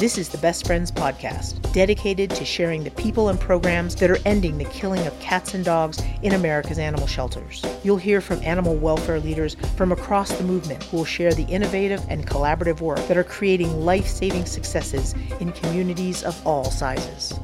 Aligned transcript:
This 0.00 0.16
is 0.16 0.30
the 0.30 0.38
Best 0.38 0.66
Friends 0.66 0.90
Podcast, 0.90 1.74
dedicated 1.74 2.30
to 2.30 2.42
sharing 2.42 2.82
the 2.82 2.90
people 2.92 3.28
and 3.28 3.38
programs 3.38 3.94
that 3.96 4.10
are 4.10 4.16
ending 4.24 4.56
the 4.56 4.64
killing 4.64 5.06
of 5.06 5.20
cats 5.20 5.52
and 5.52 5.62
dogs 5.62 6.02
in 6.22 6.32
America's 6.32 6.78
animal 6.78 7.06
shelters. 7.06 7.62
You'll 7.84 7.98
hear 7.98 8.22
from 8.22 8.42
animal 8.42 8.76
welfare 8.76 9.20
leaders 9.20 9.56
from 9.76 9.92
across 9.92 10.32
the 10.32 10.42
movement 10.42 10.84
who 10.84 10.96
will 10.96 11.04
share 11.04 11.34
the 11.34 11.44
innovative 11.44 12.02
and 12.08 12.26
collaborative 12.26 12.80
work 12.80 13.06
that 13.08 13.18
are 13.18 13.24
creating 13.24 13.84
life 13.84 14.06
saving 14.06 14.46
successes 14.46 15.14
in 15.38 15.52
communities 15.52 16.22
of 16.22 16.46
all 16.46 16.64
sizes. 16.64 17.38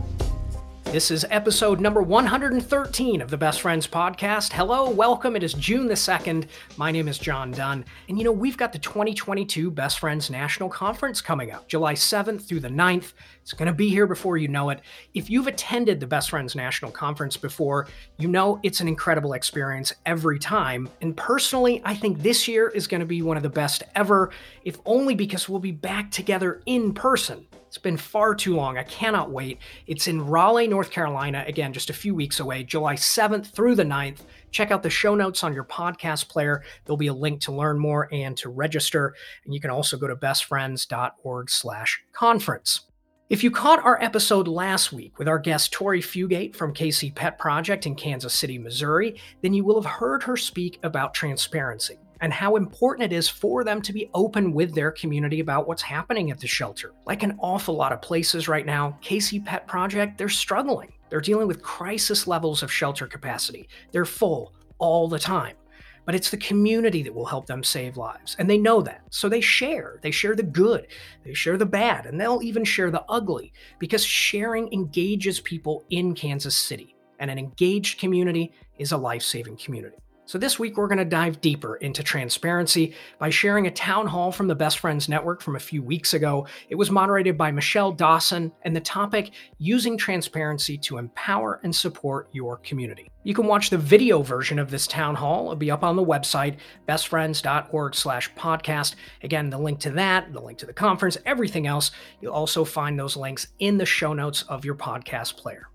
This 0.93 1.11
is 1.11 1.27
episode 1.31 1.81
number 1.81 2.01
113 2.01 3.21
of 3.21 3.29
the 3.29 3.37
Best 3.37 3.61
Friends 3.61 3.89
Podcast. 3.89 4.53
Hello, 4.53 4.89
welcome. 4.89 5.35
It 5.35 5.43
is 5.43 5.53
June 5.53 5.89
the 5.89 5.95
2nd. 5.95 6.47
My 6.77 6.93
name 6.93 7.09
is 7.09 7.19
John 7.19 7.51
Dunn. 7.51 7.85
And 8.09 8.17
you 8.17 8.23
know, 8.23 8.31
we've 8.31 8.57
got 8.57 8.73
the 8.73 8.79
2022 8.79 9.73
Best 9.73 9.99
Friends 9.99 10.31
National 10.31 10.69
Conference 10.69 11.21
coming 11.21 11.51
up, 11.51 11.67
July 11.67 11.95
7th 11.95 12.43
through 12.43 12.61
the 12.61 12.69
9th. 12.69 13.15
It's 13.43 13.53
going 13.53 13.67
to 13.67 13.75
be 13.75 13.91
here 13.91 14.07
before 14.07 14.39
you 14.39 14.47
know 14.47 14.71
it. 14.71 14.81
If 15.13 15.29
you've 15.29 15.49
attended 15.49 15.99
the 15.99 16.07
Best 16.07 16.31
Friends 16.31 16.55
National 16.55 16.93
Conference 16.93 17.37
before, 17.37 17.89
you 18.17 18.29
know 18.29 18.61
it's 18.63 18.81
an 18.81 18.87
incredible 18.87 19.33
experience 19.33 19.93
every 20.07 20.39
time. 20.39 20.89
And 21.03 21.17
personally, 21.17 21.83
I 21.85 21.95
think 21.95 22.23
this 22.23 22.47
year 22.47 22.69
is 22.69 22.87
going 22.87 23.01
to 23.01 23.07
be 23.07 23.23
one 23.23 23.37
of 23.37 23.43
the 23.43 23.51
best 23.51 23.83
ever, 23.97 24.31
if 24.65 24.79
only 24.87 25.17
because 25.17 25.49
we'll 25.49 25.59
be 25.59 25.73
back 25.73 26.13
together 26.13 26.63
in 26.65 26.95
person. 26.95 27.45
It's 27.77 27.83
been 27.83 27.99
far 27.99 28.35
too 28.35 28.57
long. 28.57 28.79
I 28.79 28.85
cannot 28.85 29.31
wait. 29.31 29.59
It's 29.87 30.09
in 30.09 30.25
Raleigh, 30.25 30.67
North 30.67 30.91
Carolina, 30.91 31.45
again, 31.47 31.75
just 31.75 31.91
a 31.91 31.93
few 31.93 32.15
weeks 32.15 32.41
away, 32.41 32.65
July 32.65 32.95
7th 32.95 33.49
through 33.49 33.75
the 33.75 33.85
9th. 33.85 34.21
Check 34.51 34.71
out 34.71 34.83
the 34.83 34.89
show 34.89 35.15
notes 35.15 35.45
on 35.45 35.53
your 35.53 35.65
podcast 35.65 36.31
player. 36.31 36.63
There'll 36.87 36.97
be 36.97 37.09
a 37.09 37.13
link 37.13 37.43
to 37.43 37.53
learn 37.53 37.79
more 37.79 38.09
and 38.11 38.35
to 38.39 38.49
register. 38.49 39.15
And 39.45 39.53
you 39.53 39.61
can 39.61 39.69
also 39.69 39.99
go 39.99 40.07
to 40.07 40.17
bestfriends.org 40.17 41.51
slash 41.51 42.03
conference. 42.15 42.81
If 43.29 43.45
you 43.45 43.51
caught 43.51 43.85
our 43.85 44.03
episode 44.03 44.49
last 44.49 44.91
week 44.91 45.19
with 45.19 45.29
our 45.29 45.39
guest 45.39 45.71
Tori 45.71 46.01
Fugate 46.01 46.57
from 46.57 46.73
KC 46.73 47.15
Pet 47.15 47.39
Project 47.39 47.85
in 47.85 47.95
Kansas 47.95 48.33
City, 48.33 48.57
Missouri, 48.57 49.21
then 49.43 49.53
you 49.53 49.65
will 49.65 49.83
have 49.83 49.93
heard 49.93 50.23
her 50.23 50.39
speak 50.39 50.79
about 50.83 51.13
transparency 51.13 51.99
and 52.21 52.33
how 52.33 52.57
important 52.57 53.13
it 53.13 53.17
is 53.17 53.29
for 53.29 53.65
them 53.65 53.83
to 53.83 53.93
be 53.93 54.11
open 54.15 54.53
with 54.53 54.75
their 54.75 54.91
community 54.91 55.41
about 55.41 55.69
what's 55.69 55.83
happening 55.83 56.31
at 56.31 56.41
the 56.41 56.47
shelter. 56.47 56.93
Like 57.07 57.23
an 57.23 57.37
awful 57.41 57.75
lot 57.75 57.93
of 57.93 58.03
places 58.03 58.49
right 58.49 58.67
now, 58.67 58.99
KC 59.03 59.45
Pet 59.45 59.67
Project, 59.67 60.19
they're 60.19 60.29
struggling. 60.29 60.93
They're 61.09 61.21
dealing 61.21 61.47
with 61.47 61.63
crisis 61.63 62.27
levels 62.27 62.63
of 62.63 62.73
shelter 62.73 63.07
capacity. 63.07 63.69
They're 63.93 64.05
full 64.05 64.55
all 64.79 65.09
the 65.09 65.19
time. 65.19 65.57
But 66.05 66.15
it's 66.15 66.31
the 66.31 66.37
community 66.37 67.03
that 67.03 67.15
will 67.15 67.27
help 67.27 67.47
them 67.47 67.65
save 67.65 67.97
lives. 67.97 68.37
And 68.39 68.49
they 68.49 68.59
know 68.59 68.81
that. 68.81 69.03
So 69.11 69.29
they 69.29 69.41
share. 69.41 69.99
They 70.03 70.13
share 70.13 70.37
the 70.37 70.43
good, 70.45 70.87
they 71.25 71.35
share 71.35 71.57
the 71.57 71.67
bad, 71.67 72.07
and 72.07 72.21
they'll 72.21 72.43
even 72.43 72.65
share 72.65 72.93
the 72.93 73.05
ugly 73.09 73.53
because 73.81 74.05
sharing 74.05 74.73
engages 74.73 75.41
people 75.41 75.85
in 75.91 76.15
Kansas 76.15 76.57
City. 76.57 76.95
And 77.19 77.31
an 77.31 77.39
engaged 77.39 77.99
community 77.99 78.53
is 78.79 78.93
a 78.93 78.97
life 78.97 79.23
saving 79.23 79.57
community. 79.57 79.97
So, 80.29 80.39
this 80.39 80.59
week 80.59 80.77
we're 80.77 80.89
going 80.89 80.99
to 80.99 81.05
dive 81.05 81.41
deeper 81.41 81.77
into 81.77 82.03
transparency 82.03 82.95
by 83.21 83.31
sharing 83.31 83.69
a 83.69 83.71
town 83.71 84.09
hall 84.09 84.33
from 84.33 84.49
the 84.49 84.57
Best 84.57 84.81
Friends 84.81 85.09
Network 85.09 85.41
from 85.41 85.55
a 85.55 85.61
few 85.61 85.85
weeks 85.85 86.15
ago. 86.15 86.49
It 86.69 86.75
was 86.75 86.91
moderated 86.91 87.39
by 87.39 87.53
Michelle 87.53 87.93
Dawson, 87.93 88.51
and 88.63 88.75
the 88.75 88.81
topic 88.81 89.31
using 89.59 89.97
transparency 89.97 90.79
to 90.79 90.99
empower 90.99 91.61
and 91.63 91.73
support 91.73 92.29
your 92.33 92.57
community. 92.57 93.09
You 93.23 93.35
can 93.35 93.47
watch 93.47 93.71
the 93.71 93.79
video 93.79 94.21
version 94.23 94.59
of 94.59 94.69
this 94.69 94.89
town 94.89 95.15
hall. 95.15 95.45
It'll 95.45 95.55
be 95.55 95.71
up 95.71 95.85
on 95.85 95.95
the 95.95 96.05
website, 96.05 96.57
bestfriends.org 96.89 97.95
slash 97.95 98.33
podcast. 98.35 98.97
Again, 99.23 99.49
the 99.49 99.59
link 99.59 99.79
to 99.81 99.91
that, 99.91 100.33
the 100.33 100.41
link 100.41 100.59
to 100.59 100.67
the 100.67 100.73
conference, 100.73 101.17
everything 101.25 101.69
else, 101.69 101.93
you'll 102.21 102.33
also 102.33 102.65
find 102.65 102.99
those 102.99 103.17
links 103.17 103.47
in 103.61 103.79
the 103.79 103.87
show 103.87 104.13
notes 104.13 104.43
of 104.43 104.65
your 104.65 104.75
podcast 104.75 105.37
player. 105.37 105.69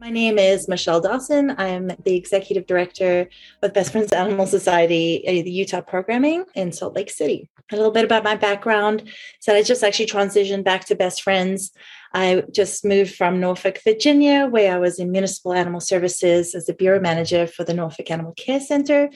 My 0.00 0.10
name 0.10 0.38
is 0.38 0.68
Michelle 0.68 1.00
Dawson. 1.00 1.56
I'm 1.58 1.90
the 2.04 2.14
executive 2.14 2.66
director 2.66 3.28
of 3.62 3.74
Best 3.74 3.90
Friends 3.90 4.12
Animal 4.12 4.46
Society, 4.46 5.24
uh, 5.26 5.42
the 5.42 5.50
Utah 5.50 5.80
programming 5.80 6.44
in 6.54 6.70
Salt 6.70 6.94
Lake 6.94 7.10
City. 7.10 7.50
A 7.72 7.76
little 7.76 7.90
bit 7.90 8.04
about 8.04 8.22
my 8.22 8.36
background. 8.36 9.10
So 9.40 9.54
I 9.54 9.62
just 9.64 9.82
actually 9.82 10.06
transitioned 10.06 10.62
back 10.62 10.84
to 10.84 10.94
Best 10.94 11.22
Friends. 11.22 11.72
I 12.14 12.44
just 12.52 12.84
moved 12.84 13.16
from 13.16 13.40
Norfolk, 13.40 13.80
Virginia, 13.82 14.46
where 14.46 14.72
I 14.72 14.78
was 14.78 15.00
in 15.00 15.10
municipal 15.10 15.52
animal 15.52 15.80
services 15.80 16.54
as 16.54 16.68
a 16.68 16.74
bureau 16.74 17.00
manager 17.00 17.48
for 17.48 17.64
the 17.64 17.74
Norfolk 17.74 18.08
Animal 18.08 18.34
Care 18.34 18.60
Center. 18.60 19.10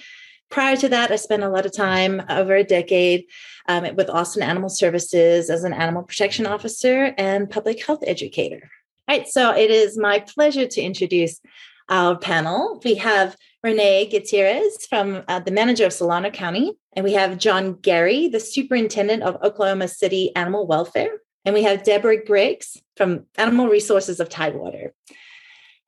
Prior 0.50 0.76
to 0.76 0.88
that, 0.88 1.12
I 1.12 1.16
spent 1.16 1.44
a 1.44 1.48
lot 1.48 1.65
of 1.65 1.72
time, 1.72 2.22
over 2.28 2.56
a 2.56 2.65
decade, 2.65 3.26
um, 3.69 3.94
with 3.94 4.10
Austin 4.10 4.42
Animal 4.42 4.69
Services 4.69 5.48
as 5.48 5.62
an 5.62 5.75
animal 5.75 6.03
protection 6.03 6.44
officer 6.44 7.15
and 7.16 7.48
public 7.48 7.87
health 7.87 8.03
educator. 8.04 8.69
Right, 9.12 9.28
so 9.28 9.55
it 9.55 9.71
is 9.71 9.99
my 9.99 10.21
pleasure 10.21 10.67
to 10.67 10.81
introduce 10.81 11.39
our 11.91 12.17
panel. 12.17 12.81
We 12.83 12.95
have 12.95 13.37
Renee 13.62 14.06
Gutierrez 14.06 14.87
from 14.87 15.23
uh, 15.28 15.39
the 15.39 15.50
manager 15.50 15.84
of 15.84 15.93
Solano 15.93 16.31
County, 16.31 16.73
and 16.97 17.05
we 17.05 17.12
have 17.12 17.37
John 17.37 17.75
Gary, 17.75 18.28
the 18.28 18.41
superintendent 18.41 19.22
of 19.22 19.37
Oklahoma 19.43 19.89
City 19.89 20.34
Animal 20.34 20.67
Welfare, 20.67 21.11
and 21.45 21.55
we 21.55 21.62
have 21.62 21.83
Deborah 21.83 22.25
Griggs 22.25 22.78
from 22.97 23.27
Animal 23.37 23.69
Resources 23.69 24.19
of 24.19 24.31
Tidewater. 24.31 24.95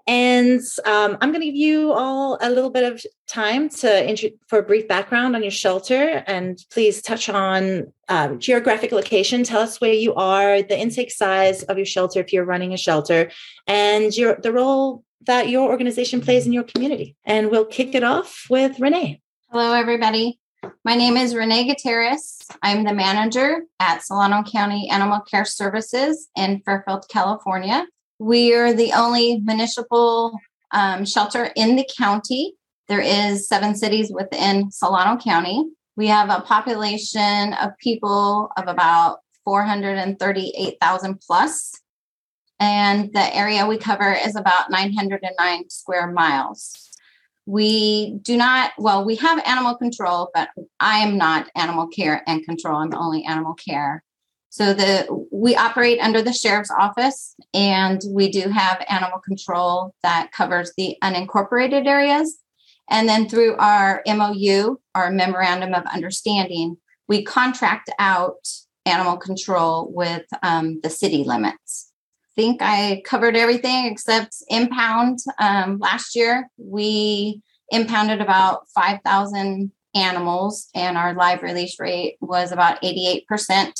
And 0.06 0.60
um, 0.84 1.16
I'm 1.20 1.30
going 1.30 1.40
to 1.40 1.46
give 1.46 1.54
you 1.54 1.92
all 1.92 2.36
a 2.40 2.50
little 2.50 2.70
bit 2.70 2.84
of 2.84 3.02
time 3.26 3.70
to 3.70 4.32
for 4.48 4.58
a 4.58 4.62
brief 4.62 4.86
background 4.86 5.34
on 5.34 5.42
your 5.42 5.50
shelter, 5.50 6.22
and 6.26 6.58
please 6.70 7.00
touch 7.00 7.28
on 7.28 7.92
um, 8.08 8.38
geographic 8.38 8.92
location. 8.92 9.44
Tell 9.44 9.62
us 9.62 9.80
where 9.80 9.94
you 9.94 10.14
are, 10.14 10.62
the 10.62 10.78
intake 10.78 11.10
size 11.10 11.62
of 11.64 11.78
your 11.78 11.86
shelter 11.86 12.20
if 12.20 12.32
you're 12.32 12.44
running 12.44 12.74
a 12.74 12.76
shelter, 12.76 13.30
and 13.66 14.14
your 14.14 14.36
the 14.36 14.52
role 14.52 15.04
that 15.26 15.48
your 15.48 15.70
organization 15.70 16.20
plays 16.20 16.46
in 16.46 16.52
your 16.52 16.64
community. 16.64 17.16
And 17.24 17.50
we'll 17.50 17.64
kick 17.64 17.94
it 17.94 18.04
off 18.04 18.44
with 18.50 18.78
Renee. 18.78 19.22
Hello, 19.50 19.72
everybody. 19.72 20.38
My 20.84 20.94
name 20.94 21.16
is 21.16 21.34
Renee 21.34 21.66
Gutierrez. 21.66 22.40
I'm 22.62 22.84
the 22.84 22.92
manager 22.92 23.62
at 23.80 24.02
Solano 24.02 24.42
County 24.42 24.88
Animal 24.90 25.20
Care 25.20 25.44
Services 25.44 26.28
in 26.36 26.60
Fairfield, 26.60 27.06
California. 27.08 27.86
We 28.24 28.54
are 28.54 28.72
the 28.72 28.94
only 28.94 29.40
municipal 29.40 30.40
um, 30.70 31.04
shelter 31.04 31.50
in 31.56 31.76
the 31.76 31.86
county. 31.94 32.54
There 32.88 33.02
is 33.02 33.46
seven 33.46 33.76
cities 33.76 34.10
within 34.10 34.70
Solano 34.70 35.20
County. 35.20 35.62
We 35.94 36.06
have 36.06 36.30
a 36.30 36.40
population 36.40 37.52
of 37.52 37.76
people 37.76 38.50
of 38.56 38.66
about 38.66 39.18
438,000 39.44 41.20
plus, 41.20 41.78
and 42.58 43.12
the 43.12 43.36
area 43.36 43.66
we 43.66 43.76
cover 43.76 44.14
is 44.14 44.36
about 44.36 44.70
909 44.70 45.68
square 45.68 46.10
miles. 46.10 46.90
We 47.44 48.14
do 48.22 48.38
not, 48.38 48.72
well, 48.78 49.04
we 49.04 49.16
have 49.16 49.46
animal 49.46 49.74
control, 49.74 50.30
but 50.32 50.48
I 50.80 51.00
am 51.00 51.18
not 51.18 51.50
animal 51.54 51.88
care 51.88 52.22
and 52.26 52.42
control. 52.42 52.76
I'm 52.76 52.94
only 52.94 53.26
animal 53.26 53.52
care. 53.52 54.02
So 54.54 54.72
the 54.72 55.08
we 55.32 55.56
operate 55.56 55.98
under 55.98 56.22
the 56.22 56.32
sheriff's 56.32 56.70
office 56.70 57.34
and 57.52 58.00
we 58.08 58.30
do 58.30 58.50
have 58.50 58.86
animal 58.88 59.18
control 59.18 59.96
that 60.04 60.30
covers 60.30 60.72
the 60.76 60.96
unincorporated 61.02 61.88
areas. 61.88 62.38
And 62.88 63.08
then 63.08 63.28
through 63.28 63.56
our 63.56 64.00
MOU, 64.06 64.76
our 64.94 65.10
memorandum 65.10 65.74
of 65.74 65.82
understanding, 65.86 66.76
we 67.08 67.24
contract 67.24 67.90
out 67.98 68.46
animal 68.86 69.16
control 69.16 69.90
with 69.92 70.22
um, 70.44 70.78
the 70.84 70.90
city 70.90 71.24
limits. 71.24 71.90
I 72.22 72.40
think 72.40 72.62
I 72.62 73.02
covered 73.04 73.34
everything 73.34 73.86
except 73.86 74.36
impound. 74.46 75.18
Um, 75.40 75.80
last 75.80 76.14
year, 76.14 76.48
we 76.58 77.42
impounded 77.70 78.20
about 78.20 78.68
5,000 78.72 79.72
animals, 79.96 80.68
and 80.76 80.96
our 80.96 81.12
live 81.12 81.42
release 81.42 81.80
rate 81.80 82.18
was 82.20 82.52
about 82.52 82.80
88% 82.82 83.72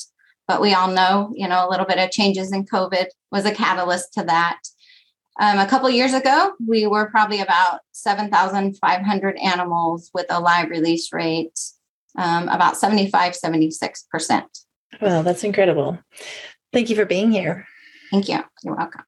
but 0.47 0.61
we 0.61 0.75
all 0.75 0.89
know, 0.89 1.33
you 1.35 1.49
know, 1.49 1.67
a 1.67 1.71
little 1.71 1.87
bit 1.87 1.99
of 1.99 2.11
changes 2.11 2.53
in 2.53 2.67
COVID 2.67 3.07
was 3.31 3.45
a 3.45 3.55
catalyst 3.55 4.13
to 4.15 4.25
that. 4.25 4.61
Um, 5.41 5.59
a 5.59 5.67
couple 5.67 5.91
years 5.91 6.15
ago, 6.15 6.53
we 6.65 6.87
were 6.87 7.11
probably 7.11 7.41
about 7.41 7.81
7,500 7.93 9.37
animals 9.39 10.11
with 10.15 10.27
a 10.31 10.41
live 10.41 10.71
release 10.71 11.13
rate, 11.13 11.59
um, 12.17 12.49
about 12.49 12.77
75, 12.77 13.33
76%. 13.33 14.45
Well, 15.01 15.23
that's 15.23 15.43
incredible. 15.43 15.99
Thank 16.73 16.89
you 16.89 16.97
for 16.97 17.05
being 17.05 17.33
here. 17.33 17.67
Thank 18.11 18.29
you. 18.29 18.39
You're 18.63 18.77
welcome. 18.77 19.03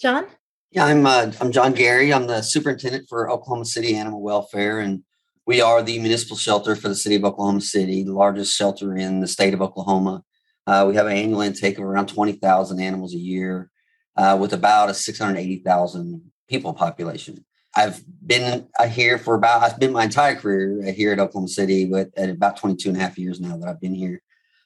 John? 0.00 0.26
Yeah, 0.70 0.84
I'm 0.84 1.06
uh, 1.06 1.32
I'm 1.40 1.50
John 1.50 1.72
Gary. 1.72 2.12
I'm 2.12 2.26
the 2.26 2.42
superintendent 2.42 3.08
for 3.08 3.30
Oklahoma 3.30 3.64
City 3.64 3.96
Animal 3.96 4.20
Welfare, 4.20 4.80
and 4.80 5.02
we 5.46 5.62
are 5.62 5.82
the 5.82 5.98
municipal 5.98 6.36
shelter 6.36 6.76
for 6.76 6.88
the 6.88 6.94
city 6.94 7.14
of 7.14 7.24
Oklahoma 7.24 7.62
City, 7.62 8.02
the 8.02 8.12
largest 8.12 8.54
shelter 8.54 8.94
in 8.94 9.20
the 9.20 9.26
state 9.26 9.54
of 9.54 9.62
Oklahoma. 9.62 10.22
Uh, 10.68 10.84
we 10.86 10.94
have 10.94 11.06
an 11.06 11.16
annual 11.16 11.40
intake 11.40 11.78
of 11.78 11.84
around 11.84 12.08
20,000 12.08 12.78
animals 12.78 13.14
a 13.14 13.18
year 13.18 13.70
uh, 14.16 14.36
with 14.38 14.52
about 14.52 14.90
a 14.90 14.94
680,000 14.94 16.20
people 16.46 16.74
population. 16.74 17.42
I've 17.74 18.02
been 18.26 18.68
uh, 18.78 18.86
here 18.86 19.16
for 19.16 19.34
about, 19.34 19.62
I've 19.62 19.78
been 19.80 19.92
my 19.92 20.04
entire 20.04 20.34
career 20.34 20.92
here 20.92 21.12
at 21.12 21.20
Oklahoma 21.20 21.48
City 21.48 21.86
with 21.86 22.08
at 22.18 22.28
about 22.28 22.58
22 22.58 22.90
and 22.90 22.98
a 22.98 23.00
half 23.00 23.16
years 23.16 23.40
now 23.40 23.56
that 23.56 23.68
I've 23.68 23.80
been 23.80 23.94
here. 23.94 24.20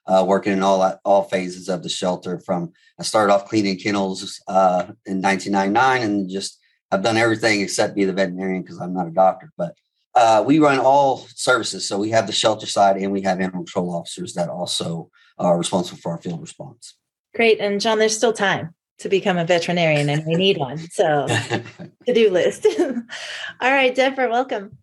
uh, 0.07 0.25
working 0.27 0.53
in 0.53 0.63
all 0.63 0.99
all 1.05 1.23
phases 1.25 1.69
of 1.69 1.83
the 1.83 1.89
shelter. 1.89 2.41
From 2.41 2.73
I 2.99 3.03
started 3.03 3.33
off 3.33 3.49
cleaning 3.49 3.79
kennels 3.79 4.41
uh, 4.49 4.85
in 5.07 5.23
1999, 5.23 6.03
and 6.03 6.31
just 6.31 6.59
I've 6.91 7.03
done 7.03 7.17
everything 7.17 7.61
except 7.61 7.95
be 7.95 8.05
the 8.05 8.13
veterinarian 8.13 8.63
because 8.63 8.81
I'm 8.81 8.95
not 8.95 9.07
a 9.07 9.13
doctor. 9.13 9.53
But 9.57 9.75
uh, 10.15 10.43
we 10.47 10.59
run 10.59 10.79
all 10.79 11.27
services, 11.35 11.87
so 11.87 11.99
we 11.99 12.11
have 12.11 12.27
the 12.27 12.33
shelter 12.33 12.67
side 12.67 12.97
and 12.97 13.13
we 13.13 13.23
have 13.23 13.41
animal 13.41 13.65
control 13.65 13.95
officers 13.95 14.35
that 14.35 14.49
also 14.49 15.11
are 15.39 15.59
responsible 15.59 16.01
for 16.01 16.13
our 16.13 16.19
field 16.19 16.41
response. 16.41 16.97
Great, 17.35 17.61
and 17.61 17.81
John, 17.81 17.99
there's 17.99 18.17
still 18.17 18.33
time 18.33 18.75
to 18.99 19.09
become 19.09 19.39
a 19.39 19.45
veterinarian, 19.45 20.09
and 20.09 20.25
we 20.27 20.35
need 20.35 20.59
one. 20.59 20.79
So 20.79 21.27
to 22.07 22.15
do 22.15 22.31
list. 22.31 22.67
all 22.81 23.73
right, 23.73 23.95
Deborah, 23.95 24.31
welcome. 24.31 24.77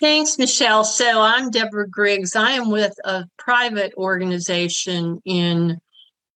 Thanks, 0.00 0.38
Michelle. 0.38 0.84
So 0.84 1.20
I'm 1.20 1.50
Deborah 1.50 1.88
Griggs. 1.88 2.36
I 2.36 2.52
am 2.52 2.70
with 2.70 2.94
a 3.04 3.24
private 3.36 3.92
organization 3.96 5.20
in 5.24 5.80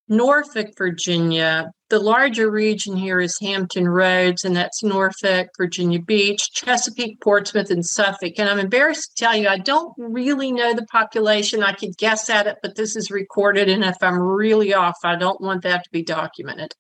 Norfolk, 0.09 0.77
Virginia. 0.77 1.71
The 1.93 2.01
larger 2.01 2.51
region 2.51 2.97
here 2.97 3.21
is 3.21 3.39
Hampton 3.39 3.87
Roads, 3.87 4.47
and 4.47 4.57
that's 4.57 4.83
Norfolk, 4.83 5.51
Virginia 5.59 6.01
Beach, 6.01 6.51
Chesapeake, 6.51 7.21
Portsmouth, 7.21 7.71
and 7.71 7.85
Suffolk. 7.85 8.39
And 8.39 8.49
I'm 8.49 8.59
embarrassed 8.59 9.15
to 9.15 9.25
tell 9.25 9.37
you, 9.37 9.47
I 9.47 9.59
don't 9.59 9.93
really 9.99 10.53
know 10.53 10.73
the 10.73 10.87
population. 10.87 11.63
I 11.63 11.75
could 11.75 11.99
guess 11.99 12.31
at 12.31 12.47
it, 12.47 12.57
but 12.63 12.77
this 12.77 12.97
is 12.97 13.11
recorded. 13.11 13.69
And 13.69 13.85
if 13.85 13.97
I'm 14.01 14.19
really 14.19 14.73
off, 14.73 14.97
I 15.05 15.17
don't 15.17 15.39
want 15.43 15.65
that 15.65 15.85
to 15.85 15.91
be 15.91 16.03
documented. 16.03 16.75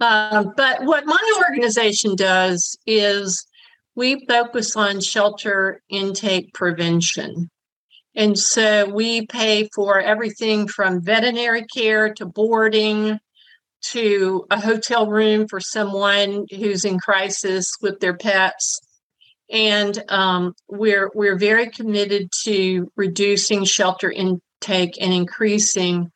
Uh, 0.00 0.44
but 0.56 0.82
what 0.84 1.04
my 1.04 1.42
organization 1.46 2.16
does 2.16 2.74
is 2.86 3.46
we 3.96 4.24
focus 4.24 4.76
on 4.76 5.02
shelter 5.02 5.82
intake 5.90 6.54
prevention. 6.54 7.50
And 8.14 8.38
so 8.38 8.88
we 8.88 9.26
pay 9.26 9.68
for 9.74 10.00
everything 10.00 10.68
from 10.68 11.02
veterinary 11.02 11.66
care 11.66 12.14
to 12.14 12.24
boarding 12.24 13.20
to 13.82 14.46
a 14.50 14.60
hotel 14.60 15.08
room 15.08 15.46
for 15.48 15.60
someone 15.60 16.46
who's 16.50 16.84
in 16.84 16.98
crisis 16.98 17.70
with 17.80 18.00
their 18.00 18.16
pets. 18.16 18.80
And 19.50 20.02
um, 20.08 20.54
we're 20.68 21.10
we're 21.14 21.36
very 21.36 21.68
committed 21.70 22.30
to 22.44 22.90
reducing 22.96 23.64
shelter 23.64 24.10
intake 24.10 24.96
and 25.00 25.12
increasing 25.12 26.10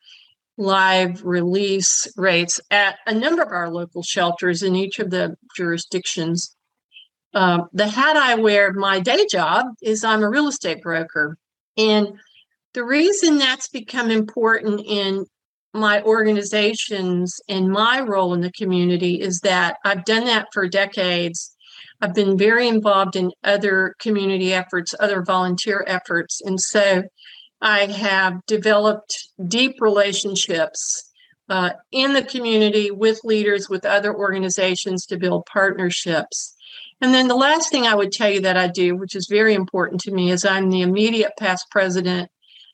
live 0.57 1.23
release 1.23 2.07
rates 2.17 2.59
at 2.71 2.97
a 3.05 3.13
number 3.13 3.43
of 3.43 3.51
our 3.51 3.69
local 3.69 4.01
shelters 4.01 4.63
in 4.63 4.75
each 4.75 4.97
of 4.99 5.11
the 5.11 5.35
jurisdictions. 5.55 6.55
Um, 7.33 7.67
the 7.73 7.87
hat 7.87 8.17
I 8.17 8.35
wear, 8.35 8.73
my 8.73 8.99
day 8.99 9.27
job, 9.29 9.67
is 9.83 10.03
I'm 10.03 10.23
a 10.23 10.29
real 10.29 10.47
estate 10.47 10.81
broker. 10.81 11.37
And 11.77 12.19
the 12.73 12.83
reason 12.83 13.37
that's 13.37 13.67
become 13.67 14.09
important 14.09 14.81
in 14.85 15.27
my 15.73 16.01
organizations 16.03 17.39
and 17.47 17.69
my 17.69 18.01
role 18.01 18.33
in 18.33 18.41
the 18.41 18.51
community 18.51 19.21
is 19.21 19.41
that 19.41 19.77
I've 19.83 20.05
done 20.05 20.25
that 20.25 20.47
for 20.53 20.67
decades. 20.67 21.55
I've 22.01 22.13
been 22.13 22.37
very 22.37 22.67
involved 22.67 23.15
in 23.15 23.31
other 23.43 23.95
community 23.99 24.53
efforts, 24.53 24.95
other 24.99 25.23
volunteer 25.23 25.83
efforts. 25.87 26.41
And 26.41 26.59
so 26.59 27.03
I 27.61 27.87
have 27.87 28.45
developed 28.45 29.29
deep 29.47 29.75
relationships 29.79 31.11
uh, 31.49 31.71
in 31.91 32.13
the 32.13 32.23
community 32.23 32.91
with 32.91 33.19
leaders, 33.23 33.69
with 33.69 33.85
other 33.85 34.15
organizations 34.15 35.05
to 35.07 35.17
build 35.17 35.45
partnerships. 35.45 36.55
And 37.01 37.13
then 37.13 37.27
the 37.27 37.35
last 37.35 37.71
thing 37.71 37.85
I 37.85 37.95
would 37.95 38.11
tell 38.11 38.29
you 38.29 38.41
that 38.41 38.57
I 38.57 38.67
do, 38.67 38.95
which 38.95 39.15
is 39.15 39.27
very 39.27 39.53
important 39.53 40.01
to 40.01 40.11
me, 40.11 40.31
is 40.31 40.45
I'm 40.45 40.69
the 40.69 40.81
immediate 40.81 41.33
past 41.39 41.67
president 41.71 42.29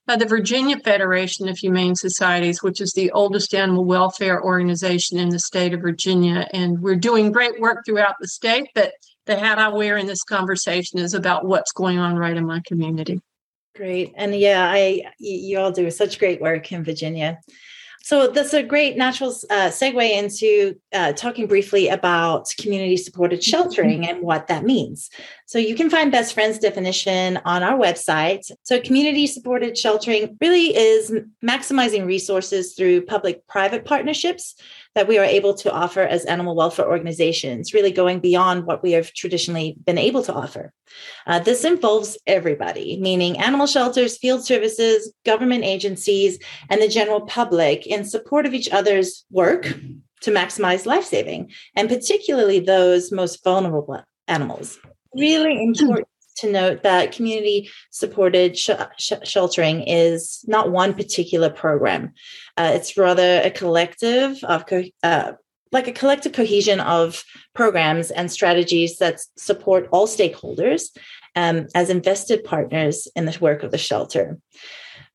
of 0.08 0.20
the 0.20 0.26
Virginia 0.26 0.78
Federation 0.80 1.48
of 1.48 1.58
Humane 1.58 1.96
Societies, 1.96 2.62
which 2.62 2.82
is 2.82 2.94
the 2.94 3.12
oldest 3.12 3.54
animal 3.54 3.86
welfare 3.86 4.44
organization 4.44 5.18
in 5.18 5.30
the 5.30 5.40
state 5.40 5.74
of 5.74 5.82
Virginia. 5.82 6.48
And 6.54 6.82
we're 6.82 6.96
doing 6.96 7.32
great 7.32 7.60
work 7.60 7.86
throughout 7.86 8.16
the 8.20 8.28
state, 8.28 8.68
but 8.76 8.94
the 9.26 9.38
hat 9.38 9.60
I 9.60 9.70
wear 9.70 9.98
in 9.98 10.08
this 10.08 10.24
conversation 10.24 11.00
is 11.00 11.14
about 11.14 11.46
what's 11.46 11.72
going 11.72 12.00
on 12.00 12.18
right 12.18 12.36
in 12.36 12.46
my 12.46 12.62
community. 12.66 13.22
Great. 13.76 14.14
And 14.16 14.36
yeah, 14.36 14.70
I 14.70 15.04
you 15.18 15.58
all 15.58 15.72
do 15.72 15.90
such 15.90 16.20
great 16.20 16.42
work 16.42 16.72
in 16.72 16.84
Virginia. 16.84 17.40
So 18.04 18.28
that's 18.28 18.54
a 18.54 18.62
great 18.62 18.98
natural 18.98 19.32
uh, 19.50 19.70
segue 19.70 20.12
into 20.12 20.76
uh, 20.92 21.14
talking 21.14 21.48
briefly 21.48 21.88
about 21.88 22.54
community 22.60 22.98
supported 22.98 23.42
sheltering 23.42 24.06
and 24.06 24.22
what 24.22 24.48
that 24.48 24.66
means. 24.66 25.10
So 25.54 25.60
you 25.60 25.76
can 25.76 25.92
find 25.92 26.12
Best 26.12 26.34
Friends 26.34 26.58
definition 26.58 27.38
on 27.46 27.62
our 27.62 27.78
website. 27.78 28.50
So 28.64 28.82
community 28.82 29.28
supported 29.28 29.78
sheltering 29.78 30.36
really 30.42 30.76
is 30.76 31.14
maximizing 31.46 32.08
resources 32.08 32.74
through 32.74 33.06
public 33.06 33.46
private 33.46 33.86
partnerships 33.86 34.56
that 34.96 35.08
we 35.08 35.20
are 35.20 35.24
able 35.24 35.54
to 35.54 35.72
offer 35.72 36.02
as 36.02 36.26
animal 36.26 36.56
welfare 36.56 36.90
organizations, 36.90 37.72
really 37.72 37.92
going 37.92 38.20
beyond 38.20 38.66
what 38.66 38.82
we 38.82 38.94
have 38.94 39.14
traditionally 39.14 39.76
been 39.86 40.00
able 40.00 40.24
to 40.24 40.34
offer. 40.34 40.74
Uh, 41.28 41.38
this 41.38 41.64
involves 41.64 42.18
everybody, 42.26 43.00
meaning 43.00 43.38
animal 43.38 43.68
shelters, 43.68 44.18
field 44.18 44.44
services, 44.44 45.14
government 45.24 45.64
agencies, 45.64 46.40
and 46.72 46.82
the 46.82 46.88
general 46.88 47.22
public 47.22 47.86
in 47.86 48.04
support 48.06 48.48
of 48.48 48.56
each 48.56 48.72
other's 48.72 49.24
work 49.30 49.66
to 50.22 50.32
maximize 50.32 50.88
life 50.88 51.06
saving, 51.06 51.52
and 51.76 51.90
particularly 51.90 52.60
those 52.60 53.12
most 53.12 53.44
vulnerable 53.44 54.04
animals. 54.28 54.80
Really 55.16 55.62
important 55.62 56.08
to 56.38 56.52
note 56.52 56.84
that 56.84 57.12
community 57.12 57.70
supported 57.92 58.58
sh- 58.58 58.72
sh- 58.98 59.14
sheltering 59.24 59.84
is 59.84 60.44
not 60.48 60.72
one 60.72 60.94
particular 60.94 61.50
program. 61.50 62.14
Uh, 62.58 62.72
it's 62.74 62.98
rather 62.98 63.42
a 63.44 63.52
collective 63.52 64.44
of 64.44 64.66
co- 64.66 64.84
uh, 65.04 65.34
like 65.72 65.88
a 65.88 65.92
collective 65.92 66.34
cohesion 66.34 66.80
of 66.80 67.24
programs 67.54 68.12
and 68.12 68.32
strategies 68.32 68.98
that 68.98 69.20
support 69.38 69.88
all 69.92 70.08
stakeholders 70.08 70.96
um, 71.36 71.68
as 71.74 71.90
invested 71.90 72.44
partners 72.44 73.08
in 73.16 73.26
the 73.26 73.38
work 73.42 73.64
of 73.64 73.72
the 73.72 73.78
shelter 73.78 74.38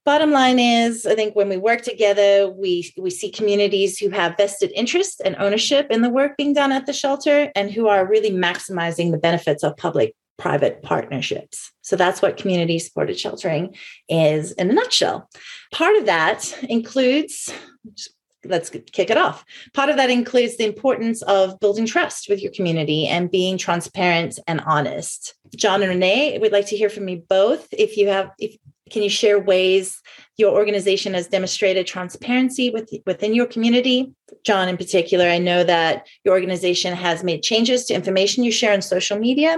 bottom 0.08 0.31
line 0.31 0.58
is 0.58 1.05
i 1.05 1.14
think 1.14 1.37
when 1.37 1.50
we 1.50 1.58
work 1.58 1.82
together 1.82 2.49
we 2.49 2.90
we 2.96 3.10
see 3.10 3.31
communities 3.31 3.99
who 3.99 4.08
have 4.08 4.38
vested 4.38 4.72
interest 4.75 5.20
and 5.22 5.37
ownership 5.37 5.87
in 5.90 6.00
the 6.00 6.08
work 6.08 6.34
being 6.38 6.55
done 6.55 6.72
at 6.72 6.87
the 6.87 6.94
shelter 6.94 7.52
and 7.55 7.70
who 7.70 7.88
are 7.88 8.08
really 8.08 8.31
maximizing 8.31 9.10
the 9.10 9.19
benefits 9.19 9.62
of 9.62 9.76
public 9.76 10.14
private 10.38 10.82
partnerships. 10.82 11.72
So 11.82 11.94
that's 11.94 12.22
what 12.22 12.38
community 12.38 12.78
supported 12.78 13.19
sheltering 13.20 13.75
is 14.08 14.53
in 14.53 14.70
a 14.70 14.72
nutshell. 14.72 15.29
Part 15.72 15.96
of 15.96 16.06
that 16.06 16.56
includes 16.62 17.53
let's 18.44 18.70
kick 18.70 19.10
it 19.10 19.19
off. 19.19 19.44
Part 19.74 19.91
of 19.91 19.96
that 19.96 20.10
includes 20.10 20.56
the 20.56 20.65
importance 20.65 21.20
of 21.22 21.60
building 21.60 21.86
trust 21.86 22.31
with 22.31 22.41
your 22.41 22.53
community 22.53 23.06
and 23.06 23.31
being 23.31 23.58
transparent 23.58 24.38
and 24.46 24.60
honest. 24.60 25.34
John 25.56 25.82
and 25.82 25.91
Renee, 25.91 26.38
we'd 26.38 26.53
like 26.53 26.69
to 26.69 26.77
hear 26.77 26.88
from 26.88 27.08
you 27.08 27.22
both. 27.29 27.69
If 27.72 27.96
you 27.96 28.08
have, 28.08 28.31
if 28.38 28.56
can 28.91 29.03
you 29.03 29.11
share 29.11 29.39
ways 29.39 30.01
your 30.37 30.53
organization 30.53 31.15
has 31.15 31.27
demonstrated 31.27 31.87
transparency 31.87 32.71
with, 32.71 32.91
within 33.07 33.35
your 33.35 33.47
community? 33.47 34.13
John, 34.45 34.69
in 34.69 34.77
particular, 34.77 35.27
I 35.27 35.39
know 35.39 35.65
that 35.65 36.07
your 36.25 36.35
organization 36.35 36.95
has 36.95 37.25
made 37.25 37.43
changes 37.43 37.85
to 37.87 37.95
information 37.95 38.45
you 38.45 38.53
share 38.53 38.73
on 38.73 38.83
social 38.83 39.19
media. 39.19 39.57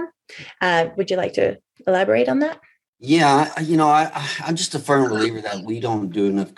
Uh, 0.59 0.87
would 0.97 1.11
you 1.11 1.17
like 1.17 1.33
to 1.33 1.57
elaborate 1.87 2.29
on 2.29 2.39
that? 2.39 2.59
Yeah, 2.99 3.59
you 3.61 3.77
know, 3.77 3.87
I, 3.87 4.11
I'm 4.45 4.55
just 4.55 4.75
a 4.75 4.79
firm 4.79 5.09
believer 5.09 5.41
that 5.41 5.63
we 5.63 5.79
don't 5.79 6.09
do 6.09 6.25
enough 6.25 6.51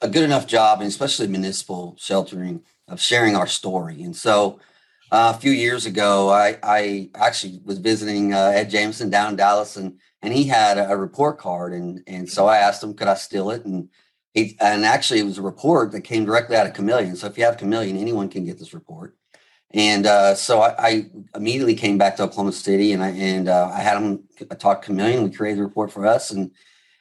a 0.00 0.08
good 0.08 0.22
enough 0.22 0.46
job, 0.46 0.80
and 0.80 0.88
especially 0.88 1.26
municipal 1.26 1.96
sheltering, 1.98 2.62
of 2.88 3.00
sharing 3.00 3.36
our 3.36 3.46
story. 3.46 4.02
And 4.02 4.14
so, 4.14 4.60
uh, 5.10 5.32
a 5.34 5.38
few 5.38 5.52
years 5.52 5.86
ago, 5.86 6.30
I, 6.30 6.58
I 6.62 7.10
actually 7.14 7.60
was 7.64 7.78
visiting 7.78 8.34
uh, 8.34 8.52
Ed 8.54 8.70
Jamison 8.70 9.10
down 9.10 9.30
in 9.30 9.36
Dallas, 9.36 9.76
and 9.76 9.98
and 10.24 10.32
he 10.32 10.44
had 10.44 10.78
a 10.78 10.96
report 10.96 11.36
card, 11.36 11.74
and 11.74 12.02
and 12.06 12.28
so 12.28 12.46
I 12.46 12.56
asked 12.56 12.82
him, 12.82 12.94
could 12.94 13.08
I 13.08 13.14
steal 13.14 13.50
it? 13.50 13.66
And 13.66 13.90
he 14.32 14.56
and 14.58 14.84
actually 14.84 15.20
it 15.20 15.26
was 15.26 15.36
a 15.36 15.42
report 15.42 15.92
that 15.92 16.00
came 16.00 16.24
directly 16.24 16.56
out 16.56 16.66
of 16.66 16.72
Chameleon. 16.72 17.14
So 17.14 17.26
if 17.26 17.36
you 17.36 17.44
have 17.44 17.58
Chameleon, 17.58 17.98
anyone 17.98 18.30
can 18.30 18.46
get 18.46 18.58
this 18.58 18.72
report. 18.72 19.16
And 19.74 20.06
uh, 20.06 20.34
so 20.34 20.62
I, 20.62 20.74
I, 20.78 21.10
immediately 21.34 21.74
came 21.74 21.98
back 21.98 22.16
to 22.16 22.22
Oklahoma 22.22 22.52
City, 22.52 22.92
and 22.92 23.02
I 23.02 23.08
and 23.10 23.48
uh, 23.48 23.70
I 23.70 23.80
had 23.80 23.98
him 23.98 24.24
I 24.50 24.54
talked 24.54 24.86
Chameleon. 24.86 25.24
We 25.24 25.30
created 25.30 25.60
a 25.60 25.64
report 25.64 25.92
for 25.92 26.06
us, 26.06 26.30
and 26.30 26.50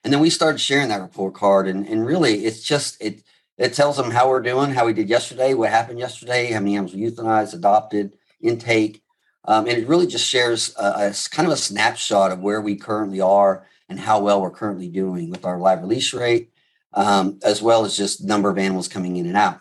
and 0.03 0.11
then 0.11 0.19
we 0.19 0.29
started 0.29 0.59
sharing 0.59 0.89
that 0.89 1.01
report 1.01 1.33
card. 1.33 1.69
And 1.69 1.87
and 1.87 2.05
really, 2.05 2.43
it's 2.43 2.61
just 2.61 3.01
it 3.01 3.23
it 3.57 3.73
tells 3.73 3.95
them 3.95 4.11
how 4.11 4.27
we're 4.27 4.41
doing, 4.41 4.71
how 4.71 4.85
we 4.85 4.93
did 4.93 5.07
yesterday, 5.07 5.53
what 5.53 5.69
happened 5.69 5.99
yesterday, 5.99 6.51
how 6.51 6.59
many 6.59 6.75
animals 6.75 6.93
were 6.93 6.99
euthanized, 6.99 7.53
adopted, 7.53 8.17
intake, 8.41 9.02
um, 9.45 9.67
and 9.67 9.77
it 9.77 9.87
really 9.87 10.07
just 10.07 10.27
shares 10.27 10.75
a, 10.77 10.83
a, 10.83 11.13
kind 11.31 11.47
of 11.47 11.53
a 11.53 11.57
snapshot 11.57 12.31
of 12.31 12.39
where 12.39 12.61
we 12.61 12.75
currently 12.75 13.21
are 13.21 13.65
and 13.89 13.99
how 13.99 14.19
well 14.19 14.41
we're 14.41 14.49
currently 14.49 14.87
doing 14.87 15.29
with 15.29 15.45
our 15.45 15.57
live 15.59 15.81
release 15.81 16.13
rate, 16.13 16.51
um, 16.93 17.39
as 17.43 17.61
well 17.61 17.85
as 17.85 17.97
just 17.97 18.23
number 18.23 18.49
of 18.49 18.57
animals 18.57 18.87
coming 18.87 19.17
in 19.17 19.25
and 19.25 19.37
out. 19.37 19.59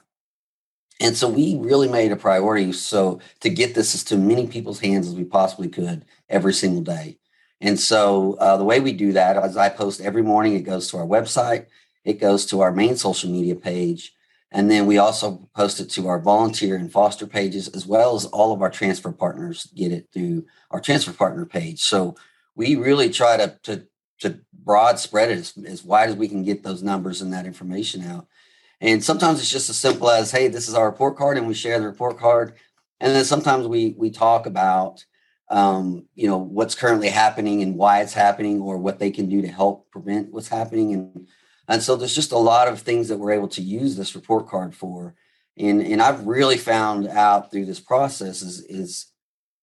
And 1.00 1.16
so 1.16 1.28
we 1.28 1.56
really 1.56 1.88
made 1.88 2.12
a 2.12 2.16
priority 2.16 2.72
so 2.72 3.20
to 3.40 3.50
get 3.50 3.74
this 3.74 3.94
as 3.94 4.04
to 4.04 4.16
many 4.16 4.46
people's 4.46 4.78
hands 4.80 5.08
as 5.08 5.14
we 5.14 5.24
possibly 5.24 5.68
could 5.68 6.04
every 6.28 6.54
single 6.54 6.82
day. 6.82 7.18
And 7.60 7.78
so 7.78 8.34
uh, 8.34 8.56
the 8.56 8.64
way 8.64 8.80
we 8.80 8.92
do 8.92 9.12
that 9.12 9.42
is 9.44 9.56
I 9.56 9.68
post 9.68 10.00
every 10.00 10.22
morning. 10.22 10.54
It 10.54 10.62
goes 10.62 10.88
to 10.88 10.98
our 10.98 11.06
website. 11.06 11.66
it 12.04 12.20
goes 12.20 12.46
to 12.46 12.60
our 12.60 12.72
main 12.72 12.96
social 12.96 13.30
media 13.30 13.54
page. 13.54 14.12
And 14.52 14.70
then 14.70 14.86
we 14.86 14.98
also 14.98 15.48
post 15.56 15.80
it 15.80 15.88
to 15.90 16.08
our 16.08 16.20
volunteer 16.20 16.76
and 16.76 16.92
foster 16.92 17.26
pages, 17.26 17.68
as 17.68 17.86
well 17.86 18.14
as 18.14 18.26
all 18.26 18.52
of 18.52 18.60
our 18.60 18.70
transfer 18.70 19.10
partners 19.10 19.68
get 19.74 19.92
it 19.92 20.08
through 20.12 20.44
our 20.70 20.80
transfer 20.80 21.12
partner 21.12 21.46
page. 21.46 21.80
So 21.80 22.14
we 22.54 22.76
really 22.76 23.08
try 23.08 23.38
to, 23.38 23.58
to, 23.62 23.86
to 24.20 24.40
broad 24.52 24.98
spread 24.98 25.30
it 25.30 25.38
as, 25.38 25.54
as 25.66 25.82
wide 25.82 26.10
as 26.10 26.16
we 26.16 26.28
can 26.28 26.44
get 26.44 26.62
those 26.62 26.82
numbers 26.82 27.22
and 27.22 27.32
that 27.32 27.46
information 27.46 28.04
out. 28.04 28.26
And 28.80 29.02
sometimes 29.02 29.40
it's 29.40 29.50
just 29.50 29.70
as 29.70 29.78
simple 29.78 30.10
as, 30.10 30.32
hey, 30.32 30.48
this 30.48 30.68
is 30.68 30.74
our 30.74 30.86
report 30.86 31.16
card, 31.16 31.38
and 31.38 31.46
we 31.46 31.54
share 31.54 31.78
the 31.78 31.86
report 31.86 32.18
card. 32.18 32.54
And 33.00 33.14
then 33.14 33.24
sometimes 33.24 33.66
we 33.66 33.94
we 33.96 34.10
talk 34.10 34.46
about 34.46 35.04
um, 35.48 36.06
you 36.14 36.28
know 36.28 36.38
what's 36.38 36.74
currently 36.74 37.08
happening 37.08 37.62
and 37.62 37.76
why 37.76 38.00
it's 38.00 38.12
happening, 38.12 38.60
or 38.60 38.78
what 38.78 38.98
they 38.98 39.10
can 39.10 39.28
do 39.28 39.42
to 39.42 39.48
help 39.48 39.90
prevent 39.90 40.32
what's 40.32 40.48
happening. 40.48 40.92
And 40.92 41.28
and 41.72 41.82
so 41.82 41.96
there's 41.96 42.14
just 42.14 42.32
a 42.32 42.38
lot 42.38 42.68
of 42.68 42.80
things 42.80 43.08
that 43.08 43.18
we're 43.18 43.32
able 43.32 43.48
to 43.48 43.62
use 43.62 43.96
this 43.96 44.14
report 44.14 44.48
card 44.48 44.74
for. 44.74 45.14
And 45.56 45.82
and 45.82 46.00
I've 46.00 46.26
really 46.26 46.58
found 46.58 47.08
out 47.08 47.50
through 47.50 47.66
this 47.66 47.80
process 47.80 48.42
is 48.42 48.60
is 48.66 49.06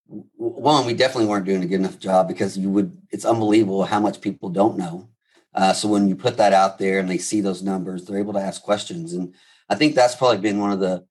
one 0.07 0.85
we 0.85 0.93
definitely 0.93 1.27
weren't 1.27 1.45
doing 1.45 1.63
a 1.63 1.67
good 1.67 1.79
enough 1.79 1.99
job 1.99 2.27
because 2.27 2.57
you 2.57 2.69
would 2.71 2.97
it's 3.11 3.25
unbelievable 3.25 3.83
how 3.83 3.99
much 3.99 4.21
people 4.21 4.49
don't 4.49 4.77
know 4.77 5.07
uh, 5.53 5.73
so 5.73 5.87
when 5.87 6.07
you 6.07 6.15
put 6.15 6.37
that 6.37 6.53
out 6.53 6.77
there 6.77 6.99
and 6.99 7.09
they 7.09 7.17
see 7.17 7.41
those 7.41 7.63
numbers, 7.63 8.05
they're 8.05 8.19
able 8.19 8.33
to 8.33 8.39
ask 8.39 8.61
questions. 8.61 9.13
And 9.13 9.33
I 9.67 9.75
think 9.75 9.95
that's 9.95 10.15
probably 10.15 10.37
been 10.37 10.59
one 10.59 10.71
of 10.71 10.79
the 10.79 11.05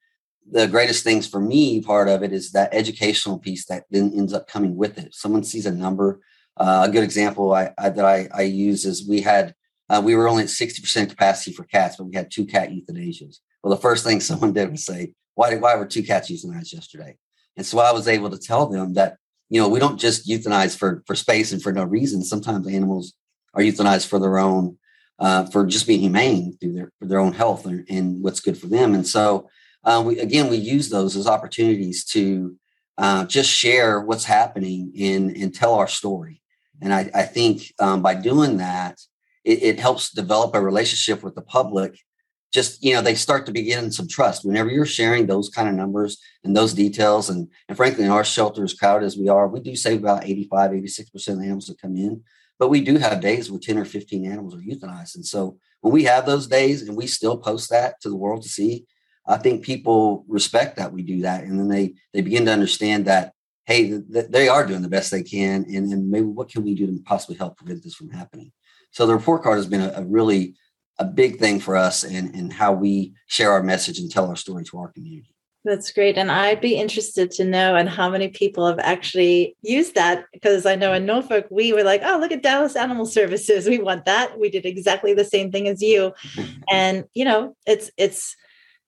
the 0.51 0.67
greatest 0.67 1.05
things 1.05 1.29
for 1.29 1.41
me. 1.41 1.83
Part 1.83 2.09
of 2.09 2.23
it 2.23 2.33
is 2.33 2.53
that 2.53 2.73
educational 2.73 3.39
piece 3.39 3.67
that 3.67 3.85
then 3.91 4.13
ends 4.17 4.33
up 4.33 4.49
coming 4.49 4.77
with 4.77 4.97
it. 4.97 5.15
Someone 5.15 5.45
sees 5.45 5.67
a 5.67 5.71
number. 5.71 6.21
Uh, 6.57 6.87
a 6.89 6.91
good 6.91 7.05
example 7.05 7.53
I, 7.53 7.71
I, 7.77 7.91
that 7.91 8.05
I, 8.05 8.29
I 8.35 8.43
use 8.43 8.87
is 8.87 9.07
we 9.07 9.21
had 9.21 9.55
uh, 9.89 10.03
we 10.05 10.15
were 10.15 10.29
only 10.29 10.45
at 10.45 10.51
sixty 10.51 10.81
percent 10.81 11.11
capacity 11.11 11.53
for 11.53 11.65
cats, 11.65 11.97
but 11.97 12.05
we 12.05 12.15
had 12.15 12.31
two 12.31 12.45
cat 12.45 12.71
euthanasias. 12.71 13.39
Well, 13.63 13.75
the 13.75 13.81
first 13.81 14.05
thing 14.05 14.21
someone 14.21 14.53
did 14.53 14.71
was 14.71 14.85
say, 14.85 15.13
"Why 15.35 15.51
did 15.51 15.61
why 15.61 15.75
were 15.77 15.87
two 15.87 16.03
cats 16.03 16.31
euthanized 16.31 16.73
yesterday?" 16.73 17.17
And 17.57 17.67
so 17.67 17.79
I 17.81 17.93
was 17.93 18.09
able 18.09 18.31
to 18.31 18.39
tell 18.39 18.67
them 18.67 18.95
that 18.95 19.17
you 19.51 19.61
know 19.61 19.69
we 19.69 19.81
don't 19.81 19.99
just 19.99 20.29
euthanize 20.29 20.77
for 20.77 21.03
for 21.07 21.15
space 21.15 21.53
and 21.53 21.63
for 21.63 21.73
no 21.73 21.85
reason. 21.85 22.23
Sometimes 22.23 22.69
animals 22.69 23.15
are 23.55 23.63
euthanized 23.63 24.07
for 24.07 24.19
their 24.19 24.39
own 24.39 24.79
uh, 25.19 25.47
for 25.47 25.67
just 25.67 25.87
being 25.87 26.01
humane 26.01 26.57
through 26.61 26.73
their 26.75 26.93
their 27.01 27.19
own 27.19 27.33
health 27.33 27.67
and, 27.67 27.85
and 27.89 28.23
what's 28.23 28.41
good 28.41 28.59
for 28.59 28.67
them. 28.67 28.95
And 28.95 29.07
so 29.07 29.49
uh, 29.85 30.03
we 30.05 30.19
again 30.21 30.49
we 30.49 30.57
use 30.57 30.89
those 30.89 31.17
as 31.17 31.27
opportunities 31.27 32.05
to 32.07 32.57
uh, 32.97 33.25
just 33.25 33.51
share 33.51 34.01
what's 34.01 34.25
happening 34.25 34.93
and 34.99 35.37
and 35.37 35.55
tell 35.55 35.75
our 35.75 35.89
story. 35.89 36.43
And 36.81 36.95
I, 36.95 37.11
I 37.13 37.23
think 37.23 37.73
um, 37.81 38.03
by 38.03 38.15
doing 38.15 38.59
that, 38.59 39.01
it, 39.45 39.63
it 39.63 39.81
helps 39.81 40.11
develop 40.11 40.55
a 40.55 40.61
relationship 40.61 41.23
with 41.23 41.35
the 41.35 41.43
public 41.43 41.99
just 42.51 42.83
you 42.83 42.95
know 42.95 43.03
they 43.03 43.15
start 43.15 43.45
to 43.45 43.53
begin 43.53 43.91
some 43.91 44.09
trust 44.09 44.45
whenever 44.45 44.71
you're 44.71 44.87
sharing 44.87 45.27
those 45.27 45.51
kind 45.51 45.69
of 45.69 45.75
numbers 45.75 46.19
and 46.45 46.57
those 46.57 46.73
details 46.73 47.29
and 47.29 47.49
and 47.69 47.77
frankly 47.77 48.05
in 48.05 48.11
our 48.11 48.25
shelter 48.25 48.65
as 48.65 48.73
crowded 48.73 49.05
as 49.05 49.19
we 49.19 49.29
are 49.29 49.49
we 49.49 49.61
do 49.61 49.77
save 49.77 50.01
about 50.01 50.25
85 50.25 50.71
86% 50.71 51.29
of 51.29 51.39
the 51.39 51.45
animals 51.45 51.67
that 51.67 51.81
come 51.81 51.97
in 51.97 52.23
but 52.59 52.69
we 52.69 52.81
do 52.81 52.99
have 52.99 53.21
days 53.21 53.51
where 53.51 53.61
10 53.61 53.79
or 53.79 53.85
15 53.85 54.31
animals 54.31 54.55
are 54.55 54.59
euthanized. 54.59 55.15
And 55.15 55.25
so 55.25 55.59
when 55.81 55.93
we 55.93 56.05
have 56.05 56.27
those 56.27 56.47
days 56.47 56.83
and 56.83 56.97
we 56.97 57.07
still 57.07 57.37
post 57.37 57.71
that 57.71 58.01
to 58.01 58.09
the 58.09 58.17
world 58.17 58.43
to 58.43 58.49
see, 58.49 58.87
I 59.27 59.37
think 59.37 59.65
people 59.65 60.25
respect 60.27 60.77
that 60.77 60.93
we 60.93 61.03
do 61.03 61.23
that. 61.23 61.45
And 61.45 61.59
then 61.59 61.69
they 61.69 61.95
they 62.13 62.23
begin 62.23 62.47
to 62.47 62.53
understand 62.53 63.05
that, 63.07 63.33
hey, 63.67 63.89
th- 63.89 64.29
they 64.31 64.49
are 64.49 64.67
doing 64.67 64.83
the 64.83 64.89
best 64.89 65.11
they 65.11 65.23
can. 65.23 65.67
And, 65.73 65.93
and 65.93 66.11
maybe 66.11 66.27
what 66.27 66.49
can 66.49 66.65
we 66.65 66.75
do 66.75 66.87
to 66.87 67.03
possibly 67.05 67.37
help 67.37 67.59
prevent 67.59 67.85
this 67.85 67.95
from 67.95 68.11
happening? 68.11 68.53
So 68.91 69.07
the 69.07 69.15
report 69.15 69.43
card 69.43 69.57
has 69.57 69.67
been 69.67 69.81
a, 69.81 69.93
a 69.97 70.05
really 70.05 70.55
a 70.99 71.05
big 71.05 71.39
thing 71.39 71.61
for 71.61 71.77
us 71.77 72.03
and 72.03 72.35
and 72.35 72.53
how 72.53 72.73
we 72.73 73.13
share 73.27 73.53
our 73.53 73.63
message 73.63 73.99
and 73.99 74.11
tell 74.11 74.29
our 74.29 74.37
story 74.37 74.65
to 74.65 74.79
our 74.79 74.89
community. 74.89 75.35
That's 75.65 75.93
great. 75.93 76.17
And 76.17 76.31
I'd 76.31 76.61
be 76.61 76.77
interested 76.77 77.31
to 77.33 77.45
know 77.45 77.75
and 77.75 77.89
how 77.89 78.09
many 78.09 78.29
people 78.29 78.67
have 78.67 78.79
actually 78.79 79.57
used 79.61 79.95
that 79.97 80.25
because 80.33 80.65
I 80.65 80.77
know 80.77 80.95
in 80.95 81.05
Norfolk, 81.05 81.47
we 81.51 81.73
were 81.73 81.83
like, 81.83 82.01
oh, 82.05 82.17
look 82.19 82.33
at 82.33 82.43
Dallas 82.43 82.77
Animal 82.77 83.05
Services. 83.05 83.69
We 83.69 83.79
want 83.79 84.05
that. 84.05 84.39
We 84.39 84.51
did 84.51 84.65
exactly 84.65 85.15
the 85.15 85.25
same 85.25 85.51
thing 85.51 85.69
as 85.69 85.83
you. 85.83 86.15
and, 86.71 87.05
you 87.13 87.25
know, 87.25 87.57
it's, 87.67 87.91
it's, 87.99 88.37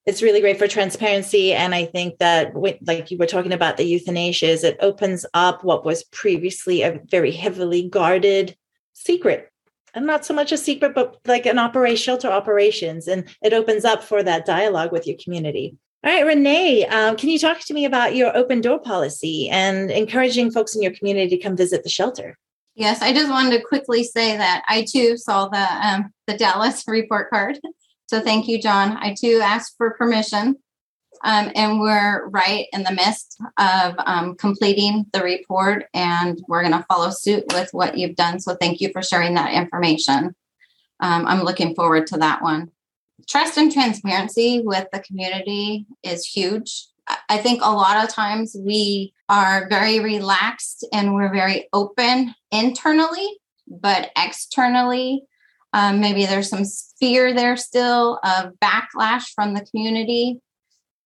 it's 0.07 0.23
really 0.23 0.41
great 0.41 0.59
for 0.59 0.69
transparency. 0.69 1.53
And 1.53 1.75
I 1.75 1.85
think 1.85 2.19
that, 2.19 2.53
like 2.87 3.11
you 3.11 3.19
were 3.19 3.27
talking 3.27 3.53
about 3.53 3.77
the 3.77 4.01
euthanasias, 4.01 4.65
it 4.65 4.79
opens 4.81 5.27
up 5.35 5.63
what 5.63 5.85
was 5.85 6.05
previously 6.05 6.83
a 6.83 7.01
very 7.11 7.33
heavily 7.33 7.89
guarded 7.89 8.57
secret 8.95 9.51
and 9.95 10.07
not 10.07 10.25
so 10.25 10.35
much 10.35 10.53
a 10.53 10.57
secret, 10.57 10.95
but 10.95 11.19
like 11.27 11.47
an 11.47 11.59
operation, 11.59 11.97
shelter 11.97 12.29
operations. 12.29 13.09
And 13.09 13.29
it 13.43 13.53
opens 13.53 13.85
up 13.85 14.03
for 14.03 14.23
that 14.23 14.47
dialogue 14.47 14.93
with 14.93 15.07
your 15.07 15.17
community. 15.23 15.77
All 16.03 16.11
right, 16.11 16.25
Renee, 16.25 16.87
um, 16.87 17.17
can 17.17 17.29
you 17.29 17.39
talk 17.39 17.61
to 17.61 17.75
me 17.75 17.85
about 17.85 18.17
your 18.17 18.35
open 18.35 18.63
door 18.63 18.79
policy 18.79 19.51
and 19.51 19.91
encouraging 19.91 20.51
folks 20.51 20.75
in 20.75 20.83
your 20.83 20.93
community 20.93 21.37
to 21.37 21.43
come 21.43 21.57
visit 21.57 21.83
the 21.83 21.91
shelter? 21.91 22.39
Yes, 22.75 23.03
I 23.03 23.13
just 23.13 23.31
wanted 23.31 23.59
to 23.59 23.65
quickly 23.65 24.05
say 24.05 24.37
that 24.37 24.63
I 24.67 24.87
too 24.91 25.19
saw 25.19 25.49
the 25.49 25.59
um, 25.59 26.15
the 26.27 26.39
Dallas 26.39 26.85
report 26.87 27.29
card. 27.29 27.59
So 28.07 28.21
thank 28.21 28.49
you, 28.49 28.61
John. 28.61 28.97
I 28.97 29.15
too 29.15 29.41
asked 29.43 29.75
for 29.77 29.91
permission, 29.91 30.57
um, 31.23 31.51
and 31.55 31.81
we're 31.81 32.29
right 32.29 32.67
in 32.73 32.83
the 32.83 32.93
midst 32.93 33.39
of 33.59 33.95
um, 33.99 34.35
completing 34.37 35.07
the 35.13 35.23
report, 35.23 35.87
and 35.95 36.43
we're 36.49 36.63
going 36.63 36.79
to 36.79 36.87
follow 36.89 37.11
suit 37.11 37.45
with 37.53 37.69
what 37.73 37.99
you've 37.99 38.17
done. 38.17 38.41
So 38.41 38.55
thank 38.55 38.81
you 38.81 38.91
for 38.93 39.03
sharing 39.03 39.35
that 39.35 39.53
information. 39.53 40.35
Um, 41.01 41.27
I'm 41.27 41.43
looking 41.43 41.75
forward 41.75 42.07
to 42.09 42.19
that 42.19 42.43
one 42.43 42.71
trust 43.29 43.57
and 43.57 43.73
transparency 43.73 44.61
with 44.65 44.87
the 44.93 45.01
community 45.01 45.87
is 46.03 46.27
huge. 46.27 46.87
I 47.29 47.39
think 47.39 47.61
a 47.63 47.71
lot 47.71 48.05
of 48.05 48.13
times 48.13 48.57
we 48.59 49.13
are 49.29 49.69
very 49.69 50.01
relaxed 50.01 50.87
and 50.93 51.15
we're 51.15 51.33
very 51.33 51.69
open 51.73 52.35
internally, 52.51 53.29
but 53.69 54.11
externally, 54.17 55.25
um, 55.73 56.01
maybe 56.01 56.27
there's 56.27 56.49
some 56.49 56.65
fear 56.99 57.33
there 57.33 57.57
still 57.57 58.21
of 58.25 58.53
backlash 58.63 59.33
from 59.35 59.55
the 59.55 59.65
community. 59.65 60.41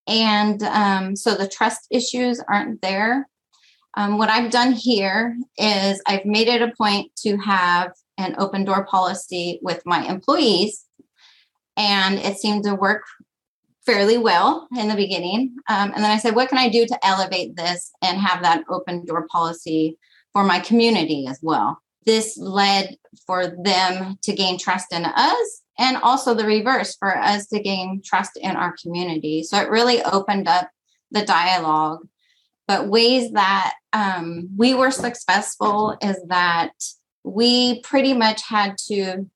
And 0.07 0.63
um, 0.63 1.17
so 1.17 1.35
the 1.35 1.49
trust 1.49 1.87
issues 1.91 2.43
aren't 2.49 2.83
there. 2.83 3.29
Um, 3.97 4.19
what 4.19 4.29
I've 4.29 4.51
done 4.51 4.73
here 4.73 5.37
is 5.57 6.03
I've 6.07 6.25
made 6.25 6.49
it 6.49 6.63
a 6.63 6.73
point 6.77 7.13
to 7.19 7.37
have 7.39 7.93
an 8.19 8.35
open 8.39 8.65
door 8.65 8.85
policy 8.87 9.61
with 9.63 9.83
my 9.87 10.05
employees 10.07 10.85
and 11.77 12.19
it 12.19 12.39
seemed 12.39 12.65
to 12.65 12.75
work 12.75 13.03
fairly 13.87 14.17
well 14.17 14.67
in 14.77 14.89
the 14.89 14.95
beginning. 14.95 15.57
Um, 15.69 15.93
and 15.95 16.03
then 16.03 16.11
I 16.11 16.19
said, 16.19 16.35
what 16.35 16.49
can 16.49 16.59
I 16.59 16.69
do 16.69 16.87
to 16.87 17.07
elevate 17.07 17.57
this 17.57 17.93
and 18.03 18.19
have 18.19 18.43
that 18.43 18.65
open 18.69 19.05
door 19.05 19.27
policy 19.31 19.99
for 20.33 20.45
my 20.45 20.59
community 20.61 21.27
as 21.29 21.39
well? 21.43 21.81
This 22.07 22.37
led 22.37 22.97
for 23.27 23.47
them 23.47 24.19
to 24.23 24.33
gain 24.33 24.59
trust 24.59 24.93
in 24.93 25.05
us 25.05 25.63
and 25.78 25.97
also 25.99 26.35
the 26.35 26.47
reverse 26.47 26.97
for 26.97 27.16
us 27.16 27.47
to 27.49 27.61
gain 27.61 28.00
trust 28.04 28.37
in 28.37 28.57
our 28.57 28.75
community. 28.83 29.43
So 29.43 29.59
it 29.59 29.71
really 29.71 30.02
opened 30.02 30.49
up 30.49 30.71
the 31.11 31.25
dialogue. 31.25 32.07
But 32.66 32.88
ways 32.88 33.33
that 33.33 33.75
um, 33.93 34.49
we 34.57 34.75
were 34.75 34.90
successful 34.90 35.97
is 36.00 36.16
that 36.28 36.73
we 37.25 37.81
pretty 37.81 38.14
much 38.14 38.43
had 38.47 38.76
to 38.88 39.28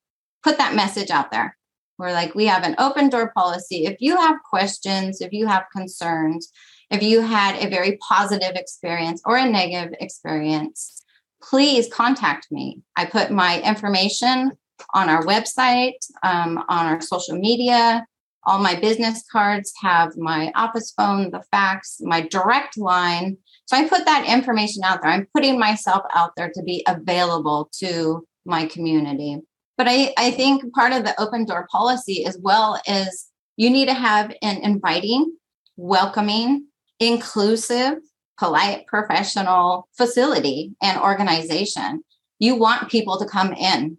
put 0.43 0.59
that 0.59 0.75
message 0.75 1.11
out 1.11 1.31
there 1.31 1.59
we're 1.99 2.13
like, 2.13 2.35
we 2.35 2.47
have 2.47 2.63
an 2.63 2.77
open 2.79 3.09
door 3.09 3.33
policy. 3.35 3.85
If 3.87 3.97
you 4.01 4.17
have 4.17 4.43
questions, 4.49 5.21
if 5.21 5.33
you 5.33 5.47
have 5.49 5.65
concerns, 5.73 6.53
if 6.91 7.03
you 7.03 7.21
had 7.21 7.57
a 7.57 7.69
very 7.69 7.99
positive 7.99 8.55
experience 8.55 9.21
or 9.25 9.37
a 9.37 9.49
negative 9.49 9.95
experience, 10.01 11.03
please 11.43 11.93
contact 11.93 12.47
me. 12.51 12.83
I 12.97 13.05
put 13.05 13.31
my 13.31 13.61
information 13.63 14.53
on 14.95 15.09
our 15.09 15.23
website, 15.25 15.99
um, 16.23 16.59
on 16.69 16.87
our 16.87 17.01
social 17.01 17.39
media. 17.39 18.07
All 18.47 18.59
my 18.59 18.79
business 18.79 19.25
cards 19.31 19.73
have 19.83 20.17
my 20.17 20.51
office 20.55 20.93
phone, 20.97 21.31
the 21.31 21.43
fax, 21.51 21.99
my 22.01 22.23
direct 22.23 22.79
line. 22.79 23.37
So 23.67 23.77
I 23.77 23.89
put 23.89 24.07
that 24.07 24.27
information 24.27 24.83
out 24.85 25.03
there. 25.03 25.11
I'm 25.11 25.29
putting 25.35 25.59
myself 25.59 26.03
out 26.15 26.31
there 26.37 26.51
to 26.55 26.63
be 26.63 26.83
available 26.87 27.71
to 27.81 28.27
my 28.47 28.67
community. 28.67 29.39
But 29.77 29.87
I, 29.89 30.15
I 30.17 30.31
think 30.31 30.73
part 30.73 30.93
of 30.93 31.05
the 31.05 31.19
open 31.21 31.45
door 31.45 31.69
policy 31.71 32.25
as 32.25 32.39
well 32.41 32.81
is 32.87 33.29
you 33.57 33.71
need 33.71 33.87
to 33.87 33.95
have 33.95 34.35
an 34.41 34.59
inviting, 34.63 35.37
welcoming, 35.77 36.67
inclusive, 37.01 37.99
polite, 38.39 38.87
professional 38.87 39.89
facility 39.97 40.75
and 40.81 40.99
organization. 41.01 42.03
You 42.39 42.55
want 42.55 42.91
people 42.91 43.19
to 43.19 43.27
come 43.27 43.53
in. 43.53 43.99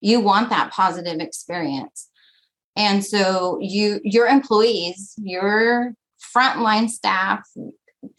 You 0.00 0.20
want 0.20 0.50
that 0.50 0.72
positive 0.72 1.20
experience. 1.20 2.08
And 2.76 3.04
so 3.04 3.58
you 3.60 4.00
your 4.04 4.26
employees, 4.26 5.14
your 5.18 5.92
frontline 6.36 6.88
staff, 6.88 7.48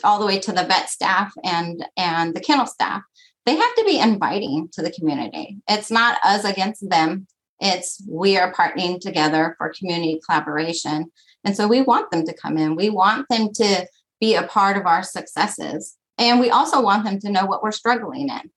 all 0.04 0.20
the 0.20 0.26
way 0.26 0.40
to 0.40 0.52
the 0.52 0.66
vet 0.66 0.90
staff 0.90 1.34
and 1.44 1.86
and 1.96 2.36
the 2.36 2.42
kennel 2.42 2.66
staff 2.66 3.04
they 3.50 3.56
have 3.56 3.76
to 3.76 3.84
be 3.84 4.00
inviting 4.00 4.70
to 4.74 4.84
the 4.84 4.92
community. 4.92 5.58
It's 5.68 5.90
not 5.90 6.20
us 6.24 6.46
against 6.46 6.88
them. 6.88 7.26
It's 7.60 8.00
we 8.08 8.38
are 8.38 8.54
partnering 8.54 9.00
together 9.00 9.56
for 9.58 9.74
community 9.78 10.22
collaboration. 10.24 11.12
And 11.44 11.56
so 11.56 11.68
we 11.68 11.82
want 11.82 12.12
them 12.12 12.26
to 12.26 12.34
come 12.34 12.58
in. 12.58 12.76
We 12.76 12.92
want 12.92 13.28
them 13.28 13.52
to 13.54 13.88
be 14.20 14.36
a 14.36 14.44
part 14.44 14.78
of 14.78 14.86
our 14.86 15.02
successes. 15.02 15.98
And 16.20 16.40
we 16.40 16.52
also 16.52 16.80
want 16.80 17.06
them 17.06 17.20
to 17.22 17.32
know 17.32 17.46
what 17.46 17.64
we're 17.64 17.72
struggling 17.72 18.30
in. 18.30 18.52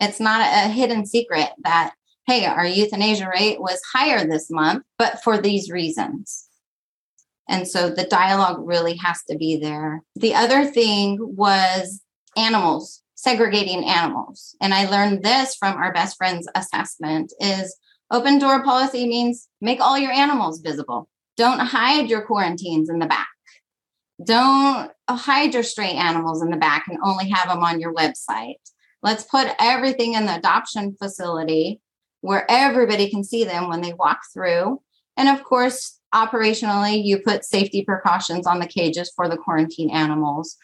It's 0.00 0.18
not 0.18 0.40
a 0.40 0.68
hidden 0.68 1.06
secret 1.06 1.50
that, 1.62 1.94
hey, 2.26 2.46
our 2.46 2.66
euthanasia 2.66 3.28
rate 3.28 3.60
was 3.60 3.80
higher 3.92 4.26
this 4.26 4.50
month, 4.50 4.84
but 4.98 5.22
for 5.22 5.38
these 5.38 5.70
reasons. 5.70 6.48
And 7.48 7.66
so 7.66 7.90
the 7.90 8.04
dialogue 8.04 8.60
really 8.60 8.96
has 8.96 9.22
to 9.28 9.36
be 9.36 9.56
there. 9.56 10.02
The 10.16 10.34
other 10.34 10.64
thing 10.64 11.18
was 11.20 12.00
animals, 12.36 13.02
segregating 13.14 13.84
animals. 13.84 14.56
And 14.60 14.72
I 14.72 14.88
learned 14.88 15.22
this 15.22 15.54
from 15.56 15.76
our 15.76 15.92
best 15.92 16.16
friends 16.16 16.48
assessment 16.54 17.32
is 17.40 17.76
open 18.10 18.38
door 18.38 18.62
policy 18.62 19.06
means 19.06 19.48
make 19.60 19.80
all 19.80 19.98
your 19.98 20.12
animals 20.12 20.60
visible. 20.60 21.08
Don't 21.36 21.60
hide 21.60 22.08
your 22.08 22.22
quarantines 22.22 22.88
in 22.88 23.00
the 23.00 23.06
back. 23.06 23.28
Don't 24.24 24.90
hide 25.10 25.52
your 25.52 25.62
stray 25.62 25.90
animals 25.90 26.42
in 26.42 26.50
the 26.50 26.56
back 26.56 26.86
and 26.88 26.98
only 27.04 27.28
have 27.28 27.48
them 27.48 27.62
on 27.62 27.80
your 27.80 27.92
website. 27.92 28.54
Let's 29.02 29.24
put 29.24 29.52
everything 29.58 30.14
in 30.14 30.26
the 30.26 30.36
adoption 30.36 30.96
facility 30.96 31.81
where 32.22 32.50
everybody 32.50 33.10
can 33.10 33.22
see 33.22 33.44
them 33.44 33.68
when 33.68 33.82
they 33.82 33.92
walk 33.92 34.20
through. 34.32 34.80
And 35.16 35.28
of 35.28 35.44
course, 35.44 36.00
operationally, 36.14 37.04
you 37.04 37.18
put 37.18 37.44
safety 37.44 37.84
precautions 37.84 38.46
on 38.46 38.58
the 38.58 38.66
cages 38.66 39.12
for 39.14 39.28
the 39.28 39.36
quarantine 39.36 39.90
animals. 39.90 40.56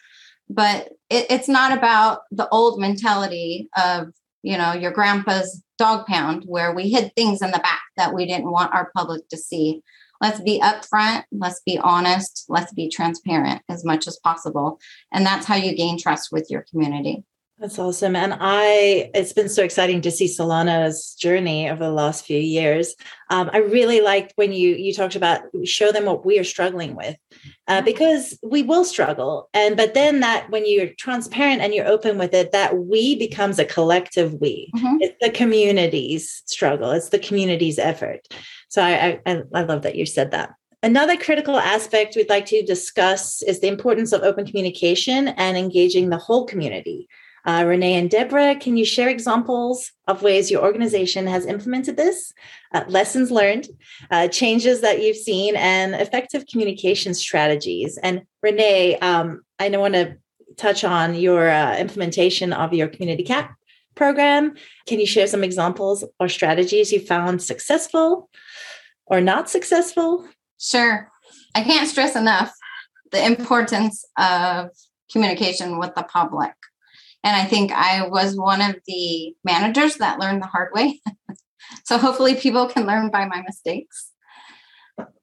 But 0.49 0.89
it, 1.09 1.27
it's 1.29 1.47
not 1.47 1.77
about 1.77 2.21
the 2.31 2.49
old 2.49 2.79
mentality 2.79 3.69
of, 3.77 4.07
you 4.41 4.57
know, 4.57 4.73
your 4.73 4.91
grandpa's 4.91 5.63
dog 5.77 6.07
pound 6.07 6.43
where 6.47 6.73
we 6.73 6.89
hid 6.89 7.13
things 7.15 7.41
in 7.41 7.51
the 7.51 7.59
back 7.59 7.81
that 7.95 8.13
we 8.13 8.25
didn't 8.25 8.51
want 8.51 8.73
our 8.73 8.91
public 8.95 9.29
to 9.29 9.37
see 9.37 9.81
let's 10.21 10.41
be 10.41 10.59
upfront, 10.59 11.23
let's 11.31 11.61
be 11.65 11.77
honest, 11.77 12.45
let's 12.49 12.73
be 12.73 12.89
transparent 12.89 13.61
as 13.69 13.85
much 13.85 14.07
as 14.07 14.17
possible. 14.17 14.79
And 15.11 15.25
that's 15.25 15.45
how 15.45 15.55
you 15.55 15.75
gain 15.75 15.97
trust 15.97 16.29
with 16.31 16.47
your 16.49 16.65
community. 16.69 17.23
That's 17.59 17.77
awesome. 17.77 18.15
And 18.15 18.37
I, 18.39 19.11
it's 19.13 19.33
been 19.33 19.49
so 19.49 19.63
exciting 19.63 19.99
to 20.01 20.11
see 20.11 20.27
Solano's 20.27 21.13
journey 21.15 21.69
over 21.69 21.83
the 21.83 21.91
last 21.91 22.25
few 22.25 22.39
years. 22.39 22.95
Um, 23.29 23.49
I 23.51 23.57
really 23.57 23.99
liked 23.99 24.31
when 24.37 24.53
you 24.53 24.75
you 24.75 24.93
talked 24.93 25.17
about 25.17 25.41
show 25.65 25.91
them 25.91 26.05
what 26.05 26.25
we 26.25 26.39
are 26.39 26.45
struggling 26.45 26.95
with, 26.95 27.17
uh, 27.67 27.81
because 27.81 28.39
we 28.41 28.63
will 28.63 28.85
struggle. 28.85 29.49
And 29.53 29.75
but 29.75 29.93
then 29.93 30.21
that 30.21 30.49
when 30.49 30.63
you're 30.65 30.93
transparent 30.97 31.61
and 31.61 31.73
you're 31.73 31.85
open 31.85 32.17
with 32.17 32.33
it, 32.33 32.53
that 32.53 32.77
we 32.77 33.17
becomes 33.17 33.59
a 33.59 33.65
collective 33.65 34.35
we. 34.35 34.71
Mm-hmm. 34.77 34.97
It's 35.01 35.17
the 35.19 35.29
community's 35.29 36.43
struggle. 36.45 36.91
It's 36.91 37.09
the 37.09 37.19
community's 37.19 37.77
effort. 37.77 38.25
So 38.69 38.81
I, 38.81 39.19
I 39.25 39.43
I 39.53 39.63
love 39.63 39.81
that 39.81 39.95
you 39.95 40.05
said 40.05 40.31
that. 40.31 40.53
Another 40.81 41.17
critical 41.17 41.57
aspect 41.57 42.15
we'd 42.15 42.29
like 42.29 42.45
to 42.45 42.63
discuss 42.63 43.43
is 43.43 43.59
the 43.59 43.67
importance 43.67 44.13
of 44.13 44.21
open 44.21 44.45
communication 44.45 45.27
and 45.27 45.57
engaging 45.57 46.09
the 46.09 46.17
whole 46.17 46.45
community. 46.45 47.09
Uh, 47.45 47.63
Renee 47.65 47.95
and 47.95 48.09
Deborah, 48.09 48.55
can 48.55 48.77
you 48.77 48.85
share 48.85 49.09
examples 49.09 49.91
of 50.07 50.21
ways 50.21 50.51
your 50.51 50.63
organization 50.63 51.27
has 51.27 51.45
implemented 51.45 51.97
this, 51.97 52.33
uh, 52.73 52.83
lessons 52.87 53.31
learned, 53.31 53.67
uh, 54.11 54.27
changes 54.27 54.81
that 54.81 55.01
you've 55.01 55.17
seen, 55.17 55.55
and 55.55 55.95
effective 55.95 56.45
communication 56.47 57.13
strategies? 57.13 57.97
And 57.97 58.23
Renee, 58.41 58.97
um, 58.99 59.41
I 59.59 59.69
want 59.69 59.93
to 59.93 60.17
touch 60.57 60.83
on 60.83 61.15
your 61.15 61.49
uh, 61.49 61.77
implementation 61.77 62.53
of 62.53 62.73
your 62.73 62.87
community 62.87 63.23
cat 63.23 63.51
program. 63.95 64.55
Can 64.87 64.99
you 64.99 65.05
share 65.05 65.27
some 65.27 65.43
examples 65.43 66.03
or 66.19 66.29
strategies 66.29 66.91
you 66.91 66.99
found 66.99 67.41
successful 67.41 68.29
or 69.05 69.21
not 69.21 69.49
successful? 69.49 70.27
Sure. 70.59 71.11
I 71.55 71.63
can't 71.63 71.89
stress 71.89 72.15
enough 72.15 72.53
the 73.11 73.25
importance 73.25 74.05
of 74.17 74.69
communication 75.11 75.79
with 75.79 75.95
the 75.95 76.03
public. 76.03 76.53
And 77.23 77.35
I 77.35 77.45
think 77.45 77.71
I 77.71 78.07
was 78.07 78.35
one 78.35 78.61
of 78.61 78.77
the 78.87 79.35
managers 79.43 79.97
that 79.97 80.19
learned 80.19 80.41
the 80.41 80.47
hard 80.47 80.69
way. 80.73 81.01
so 81.83 81.97
hopefully 81.97 82.35
people 82.35 82.67
can 82.67 82.85
learn 82.85 83.09
by 83.09 83.25
my 83.25 83.41
mistakes. 83.41 84.11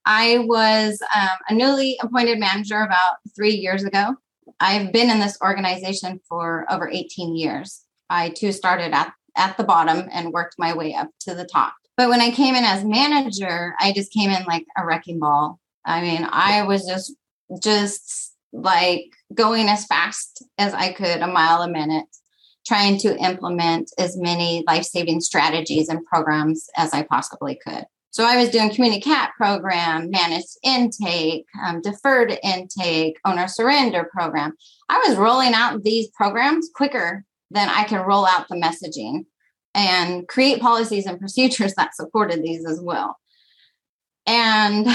I 0.05 0.39
was 0.39 1.01
um, 1.15 1.37
a 1.49 1.55
newly 1.55 1.99
appointed 2.01 2.39
manager 2.39 2.81
about 2.81 3.17
three 3.35 3.55
years 3.55 3.85
ago. 3.85 4.15
I've 4.61 4.93
been 4.93 5.11
in 5.11 5.19
this 5.19 5.39
organization 5.43 6.21
for 6.29 6.65
over 6.71 6.89
18 6.89 7.35
years. 7.37 7.83
I 8.09 8.31
too 8.31 8.53
started 8.53 8.93
at, 8.93 9.13
at 9.37 9.57
the 9.57 9.65
bottom 9.65 10.09
and 10.13 10.33
worked 10.33 10.55
my 10.59 10.75
way 10.75 10.95
up 10.95 11.11
to 11.21 11.35
the 11.35 11.45
top. 11.45 11.75
But 11.97 12.09
when 12.09 12.21
I 12.21 12.31
came 12.31 12.55
in 12.55 12.65
as 12.65 12.85
manager, 12.85 13.75
I 13.81 13.93
just 13.93 14.13
came 14.13 14.31
in 14.31 14.45
like 14.45 14.67
a 14.77 14.85
wrecking 14.85 15.19
ball. 15.19 15.59
I 15.85 16.03
mean, 16.03 16.27
I 16.31 16.63
was 16.63 16.87
just 16.87 17.15
just 17.63 18.35
like 18.53 19.11
going 19.35 19.69
as 19.69 19.87
fast 19.87 20.45
as 20.59 20.75
I 20.75 20.93
could, 20.93 21.21
a 21.21 21.27
mile 21.27 21.63
a 21.63 21.71
minute, 21.71 22.07
trying 22.67 22.99
to 22.99 23.17
implement 23.19 23.93
as 23.99 24.17
many 24.17 24.65
life 24.67 24.85
saving 24.85 25.21
strategies 25.21 25.89
and 25.89 26.05
programs 26.05 26.69
as 26.77 26.93
I 26.93 27.03
possibly 27.03 27.59
could. 27.67 27.85
So 28.11 28.25
I 28.25 28.37
was 28.39 28.49
doing 28.49 28.71
community 28.71 29.03
cat 29.03 29.33
program, 29.37 30.11
managed 30.11 30.57
intake, 30.63 31.45
um, 31.63 31.83
deferred 31.83 32.39
intake, 32.43 33.19
owner 33.27 33.47
surrender 33.47 34.09
program. 34.11 34.55
I 34.89 35.05
was 35.07 35.19
rolling 35.19 35.53
out 35.53 35.83
these 35.83 36.09
programs 36.09 36.71
quicker 36.75 37.25
than 37.51 37.69
I 37.69 37.85
can 37.85 38.07
roll 38.07 38.27
out 38.27 38.49
the 38.49 38.57
messaging 38.57 39.27
and 39.75 40.27
create 40.27 40.63
policies 40.63 41.05
and 41.05 41.21
procedures 41.21 41.75
that 41.75 41.95
supported 41.95 42.43
these 42.43 42.67
as 42.67 42.81
well. 42.81 43.19
And 44.27 44.89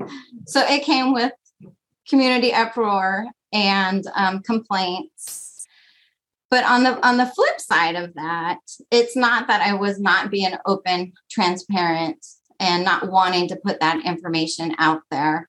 so 0.46 0.60
it 0.60 0.84
came 0.84 1.14
with 1.14 1.32
community 2.08 2.52
uproar 2.52 3.26
and 3.52 4.04
um, 4.14 4.42
complaints. 4.42 5.66
But 6.50 6.64
on 6.64 6.84
the 6.84 7.04
on 7.06 7.16
the 7.16 7.26
flip 7.26 7.60
side 7.60 7.96
of 7.96 8.14
that, 8.14 8.58
it's 8.90 9.16
not 9.16 9.48
that 9.48 9.62
I 9.62 9.74
was 9.74 9.98
not 9.98 10.30
being 10.30 10.54
open, 10.64 11.12
transparent, 11.30 12.24
and 12.60 12.84
not 12.84 13.10
wanting 13.10 13.48
to 13.48 13.56
put 13.56 13.80
that 13.80 14.04
information 14.04 14.74
out 14.78 15.02
there. 15.10 15.48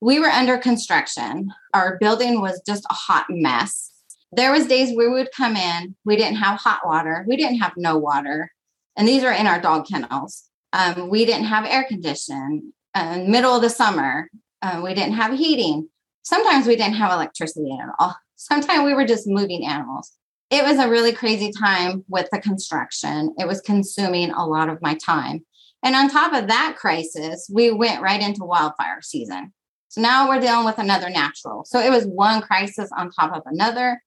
We 0.00 0.18
were 0.18 0.28
under 0.28 0.56
construction. 0.56 1.52
Our 1.74 1.98
building 1.98 2.40
was 2.40 2.62
just 2.66 2.86
a 2.90 2.94
hot 2.94 3.26
mess. 3.28 3.90
There 4.32 4.52
was 4.52 4.66
days 4.66 4.96
we 4.96 5.08
would 5.08 5.28
come 5.36 5.56
in, 5.56 5.96
we 6.04 6.16
didn't 6.16 6.36
have 6.36 6.60
hot 6.60 6.86
water, 6.86 7.24
we 7.28 7.36
didn't 7.36 7.58
have 7.58 7.72
no 7.76 7.98
water, 7.98 8.52
and 8.96 9.06
these 9.06 9.24
are 9.24 9.32
in 9.32 9.46
our 9.46 9.60
dog 9.60 9.86
kennels. 9.88 10.44
Um, 10.72 11.08
we 11.08 11.24
didn't 11.24 11.46
have 11.46 11.66
air 11.66 11.84
condition. 11.84 12.72
Uh, 12.94 13.24
middle 13.26 13.54
of 13.54 13.62
the 13.62 13.70
summer, 13.70 14.30
uh, 14.62 14.80
we 14.84 14.94
didn't 14.94 15.14
have 15.14 15.36
heating. 15.36 15.88
Sometimes 16.22 16.66
we 16.66 16.76
didn't 16.76 16.94
have 16.94 17.12
electricity 17.12 17.76
at 17.80 17.88
all. 17.98 18.14
Sometimes 18.36 18.84
we 18.84 18.94
were 18.94 19.04
just 19.04 19.26
moving 19.26 19.66
animals. 19.66 20.12
It 20.50 20.64
was 20.64 20.78
a 20.78 20.88
really 20.88 21.12
crazy 21.12 21.52
time 21.52 22.04
with 22.08 22.28
the 22.32 22.40
construction. 22.40 23.34
It 23.38 23.46
was 23.46 23.60
consuming 23.60 24.30
a 24.30 24.46
lot 24.46 24.68
of 24.68 24.82
my 24.82 24.94
time. 24.94 25.44
And 25.82 25.94
on 25.94 26.10
top 26.10 26.32
of 26.32 26.48
that 26.48 26.76
crisis, 26.76 27.48
we 27.52 27.70
went 27.70 28.02
right 28.02 28.20
into 28.20 28.44
wildfire 28.44 29.00
season. 29.02 29.52
So 29.88 30.00
now 30.00 30.28
we're 30.28 30.40
dealing 30.40 30.64
with 30.64 30.78
another 30.78 31.10
natural. 31.10 31.64
So 31.64 31.80
it 31.80 31.90
was 31.90 32.06
one 32.06 32.42
crisis 32.42 32.90
on 32.96 33.10
top 33.10 33.34
of 33.34 33.42
another. 33.46 34.02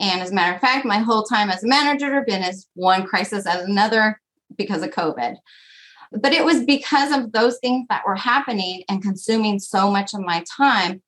And 0.00 0.20
as 0.20 0.30
a 0.30 0.34
matter 0.34 0.54
of 0.54 0.60
fact, 0.60 0.86
my 0.86 0.98
whole 0.98 1.24
time 1.24 1.50
as 1.50 1.64
a 1.64 1.68
manager 1.68 2.22
been 2.26 2.42
as 2.42 2.66
one 2.74 3.06
crisis 3.06 3.46
as 3.46 3.62
another 3.62 4.20
because 4.56 4.82
of 4.82 4.90
COVID. 4.90 5.36
But 6.12 6.32
it 6.32 6.44
was 6.44 6.64
because 6.64 7.12
of 7.12 7.32
those 7.32 7.58
things 7.58 7.86
that 7.90 8.04
were 8.06 8.14
happening 8.14 8.84
and 8.88 9.02
consuming 9.02 9.58
so 9.58 9.90
much 9.90 10.14
of 10.14 10.20
my 10.20 10.44
time. 10.56 11.02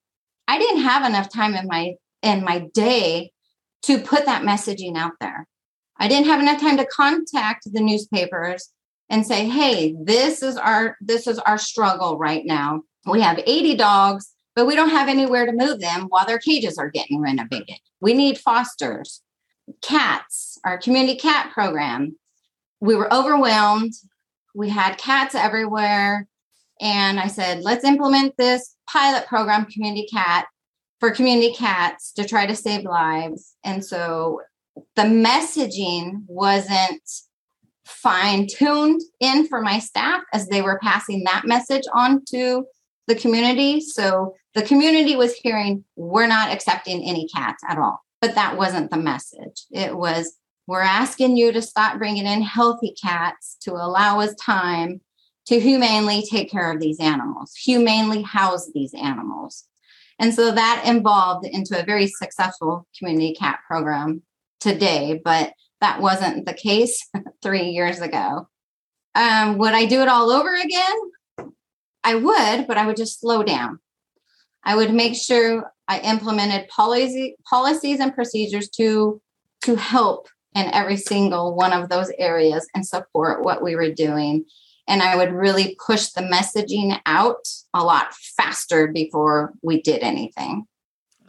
I 0.51 0.59
didn't 0.59 0.83
have 0.83 1.05
enough 1.05 1.33
time 1.33 1.55
in 1.55 1.67
my 1.67 1.95
in 2.23 2.45
my 2.45 2.67
day 2.75 3.33
to 3.83 3.99
put 3.99 4.27
that 4.27 4.43
messaging 4.43 4.97
out 4.97 5.13
there. 5.21 5.47
I 5.99 6.09
didn't 6.09 6.27
have 6.27 6.41
enough 6.41 6.61
time 6.61 6.77
to 6.79 6.87
contact 6.87 7.73
the 7.73 7.81
newspapers 7.81 8.71
and 9.09 9.27
say, 9.27 9.49
"Hey, 9.49 9.95
this 10.01 10.43
is 10.43 10.57
our 10.57 10.97
this 11.01 11.27
is 11.27 11.39
our 11.41 11.59
struggle 11.59 12.19
right 12.19 12.45
now. 12.45 12.83
We 13.07 13.21
have 13.23 13.41
80 13.47 13.77
dogs, 13.77 14.33
but 14.55 14.67
we 14.67 14.75
don't 14.75 14.91
have 14.91 15.09
anywhere 15.09 15.47
to 15.47 15.53
move 15.53 15.81
them 15.81 16.07
while 16.09 16.27
their 16.27 16.39
cages 16.39 16.79
are 16.79 16.91
getting 16.91 17.21
renovated. 17.21 17.79
We 18.01 18.13
need 18.15 18.39
fosters, 18.39 19.23
cats, 19.81 20.59
our 20.65 20.79
community 20.79 21.19
cat 21.19 21.53
program. 21.53 22.17
We 22.81 22.97
were 22.97 23.13
overwhelmed 23.13 23.95
we 24.55 24.69
had 24.69 24.99
cats 24.99 25.35
everywhere. 25.35 26.27
And 26.81 27.21
I 27.21 27.29
said, 27.29 27.63
let's 27.63 27.85
implement 27.85 28.37
this 28.37 28.75
pilot 28.91 29.27
program, 29.27 29.67
Community 29.67 30.07
Cat, 30.13 30.47
for 30.99 31.11
community 31.11 31.55
cats 31.55 32.13
to 32.13 32.27
try 32.27 32.47
to 32.47 32.55
save 32.55 32.85
lives. 32.85 33.55
And 33.65 33.85
so 33.85 34.41
the 34.97 35.03
messaging 35.03 36.23
wasn't 36.27 37.03
fine 37.85 38.47
tuned 38.47 39.01
in 39.19 39.49
for 39.49 39.61
my 39.61 39.79
staff 39.79 40.23
as 40.33 40.49
they 40.49 40.63
were 40.63 40.79
passing 40.83 41.25
that 41.25 41.43
message 41.47 41.83
on 41.95 42.23
to 42.31 42.65
the 43.07 43.15
community. 43.15 43.81
So 43.81 44.35
the 44.55 44.63
community 44.63 45.17
was 45.17 45.35
hearing, 45.35 45.85
we're 45.97 46.27
not 46.27 46.53
accepting 46.53 47.03
any 47.03 47.27
cats 47.35 47.63
at 47.69 47.79
all. 47.79 48.01
But 48.21 48.35
that 48.35 48.57
wasn't 48.57 48.91
the 48.91 48.99
message. 48.99 49.65
It 49.71 49.97
was, 49.97 50.37
we're 50.67 50.81
asking 50.81 51.37
you 51.37 51.53
to 51.53 51.63
stop 51.63 51.99
bringing 51.99 52.27
in 52.27 52.43
healthy 52.43 52.95
cats 53.03 53.57
to 53.63 53.73
allow 53.73 54.21
us 54.21 54.35
time 54.35 55.01
to 55.51 55.59
humanely 55.59 56.23
take 56.23 56.49
care 56.49 56.71
of 56.71 56.79
these 56.79 57.01
animals, 57.01 57.57
humanely 57.57 58.23
house 58.23 58.71
these 58.73 58.95
animals. 58.95 59.65
And 60.21 60.33
so 60.33 60.53
that 60.53 60.83
evolved 60.87 61.45
into 61.45 61.77
a 61.77 61.85
very 61.85 62.07
successful 62.07 62.87
community 62.97 63.35
cat 63.35 63.59
program 63.67 64.23
today, 64.61 65.21
but 65.25 65.53
that 65.81 66.01
wasn't 66.01 66.47
the 66.47 66.53
case 66.53 67.05
three 67.43 67.71
years 67.71 68.01
ago. 68.01 68.49
Um, 69.17 69.59
would 69.59 69.75
I 69.75 69.87
do 69.87 70.03
it 70.03 70.09
all 70.09 70.31
over 70.31 70.55
again? 70.55 71.51
I 72.05 72.15
would, 72.15 72.69
but 72.69 72.77
I 72.77 72.87
would 72.87 72.97
just 72.97 73.19
slow 73.19 73.43
down. 73.43 73.81
I 74.63 74.77
would 74.77 74.95
make 74.95 75.17
sure 75.17 75.73
I 75.89 75.99
implemented 75.99 76.69
policy, 76.69 77.35
policies 77.45 77.99
and 77.99 78.15
procedures 78.15 78.69
to 78.77 79.21
to 79.63 79.75
help 79.75 80.29
in 80.55 80.67
every 80.73 80.97
single 80.97 81.57
one 81.57 81.73
of 81.73 81.89
those 81.89 82.13
areas 82.19 82.69
and 82.73 82.87
support 82.87 83.43
what 83.43 83.65
we 83.65 83.75
were 83.75 83.91
doing. 83.91 84.45
And 84.91 85.03
I 85.03 85.17
would 85.17 85.33
really 85.33 85.77
push 85.87 86.09
the 86.09 86.21
messaging 86.23 87.01
out 87.07 87.49
a 87.73 87.83
lot 87.83 88.13
faster 88.37 88.89
before 88.89 89.55
we 89.63 89.81
did 89.81 90.03
anything. 90.03 90.67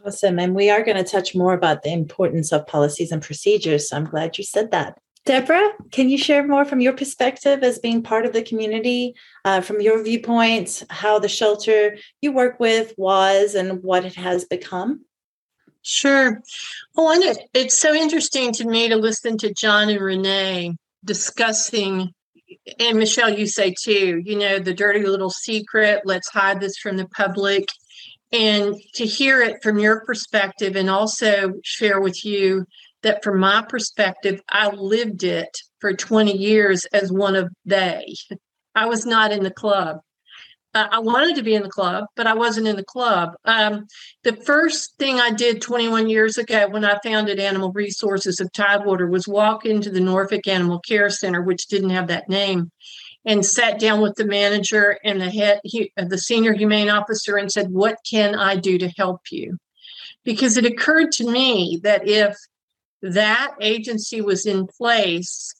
Awesome. 0.04 0.38
And 0.38 0.54
we 0.54 0.68
are 0.68 0.82
going 0.82 0.96
to 0.96 1.04
touch 1.04 1.34
more 1.34 1.54
about 1.54 1.82
the 1.82 1.92
importance 1.92 2.52
of 2.52 2.66
policies 2.66 3.12
and 3.12 3.22
procedures. 3.22 3.88
So 3.88 3.96
I'm 3.96 4.04
glad 4.04 4.36
you 4.36 4.44
said 4.44 4.72
that. 4.72 4.98
Deborah, 5.24 5.70
can 5.92 6.10
you 6.10 6.18
share 6.18 6.46
more 6.46 6.64
from 6.64 6.80
your 6.80 6.92
perspective 6.92 7.62
as 7.62 7.78
being 7.78 8.02
part 8.02 8.26
of 8.26 8.32
the 8.32 8.42
community, 8.42 9.14
uh, 9.44 9.60
from 9.60 9.80
your 9.80 10.02
viewpoint, 10.02 10.82
how 10.90 11.20
the 11.20 11.28
shelter 11.28 11.96
you 12.20 12.32
work 12.32 12.58
with 12.58 12.92
was 12.96 13.54
and 13.54 13.84
what 13.84 14.04
it 14.04 14.16
has 14.16 14.44
become? 14.44 15.04
Sure. 15.82 16.42
Well, 16.96 17.12
and 17.12 17.22
it, 17.22 17.38
it's 17.54 17.78
so 17.78 17.94
interesting 17.94 18.52
to 18.54 18.64
me 18.66 18.88
to 18.88 18.96
listen 18.96 19.38
to 19.38 19.54
John 19.54 19.88
and 19.88 20.00
Renee 20.00 20.76
discussing, 21.04 22.12
and 22.78 22.98
Michelle, 22.98 23.30
you 23.30 23.46
say 23.46 23.74
too, 23.82 24.22
you 24.24 24.38
know, 24.38 24.58
the 24.58 24.74
dirty 24.74 25.04
little 25.04 25.30
secret, 25.30 26.02
let's 26.04 26.30
hide 26.30 26.60
this 26.60 26.76
from 26.78 26.96
the 26.96 27.06
public. 27.08 27.68
And 28.32 28.74
to 28.94 29.04
hear 29.04 29.42
it 29.42 29.62
from 29.62 29.78
your 29.78 30.04
perspective 30.04 30.76
and 30.76 30.88
also 30.88 31.54
share 31.64 32.00
with 32.00 32.24
you 32.24 32.64
that 33.02 33.22
from 33.22 33.40
my 33.40 33.64
perspective, 33.68 34.40
I 34.48 34.68
lived 34.68 35.24
it 35.24 35.50
for 35.80 35.92
20 35.92 36.36
years 36.36 36.86
as 36.92 37.12
one 37.12 37.36
of 37.36 37.50
they. 37.64 38.14
I 38.74 38.86
was 38.86 39.04
not 39.04 39.32
in 39.32 39.42
the 39.42 39.50
club 39.50 39.98
uh, 40.74 40.88
I 40.90 41.00
wanted 41.00 41.36
to 41.36 41.42
be 41.42 41.54
in 41.54 41.62
the 41.62 41.68
club, 41.68 42.06
but 42.16 42.26
I 42.26 42.34
wasn't 42.34 42.66
in 42.66 42.76
the 42.76 42.84
club. 42.84 43.34
Um, 43.44 43.86
the 44.24 44.34
first 44.34 44.96
thing 44.98 45.20
I 45.20 45.30
did 45.30 45.60
21 45.60 46.08
years 46.08 46.38
ago 46.38 46.68
when 46.68 46.84
I 46.84 46.98
founded 47.04 47.38
Animal 47.38 47.72
Resources 47.72 48.40
of 48.40 48.52
Tidewater 48.52 49.06
was 49.06 49.28
walk 49.28 49.66
into 49.66 49.90
the 49.90 50.00
Norfolk 50.00 50.46
Animal 50.46 50.80
Care 50.80 51.10
Center, 51.10 51.42
which 51.42 51.66
didn't 51.66 51.90
have 51.90 52.08
that 52.08 52.28
name, 52.28 52.70
and 53.24 53.44
sat 53.44 53.78
down 53.78 54.00
with 54.00 54.14
the 54.16 54.24
manager 54.24 54.98
and 55.04 55.20
the 55.20 55.30
head, 55.30 55.60
he, 55.64 55.92
uh, 55.96 56.04
the 56.04 56.18
senior 56.18 56.54
humane 56.54 56.88
officer, 56.88 57.36
and 57.36 57.52
said, 57.52 57.70
"What 57.70 57.98
can 58.08 58.34
I 58.34 58.56
do 58.56 58.78
to 58.78 58.88
help 58.96 59.20
you?" 59.30 59.58
Because 60.24 60.56
it 60.56 60.64
occurred 60.64 61.12
to 61.12 61.30
me 61.30 61.80
that 61.82 62.08
if 62.08 62.36
that 63.02 63.54
agency 63.60 64.20
was 64.22 64.46
in 64.46 64.66
place 64.66 65.54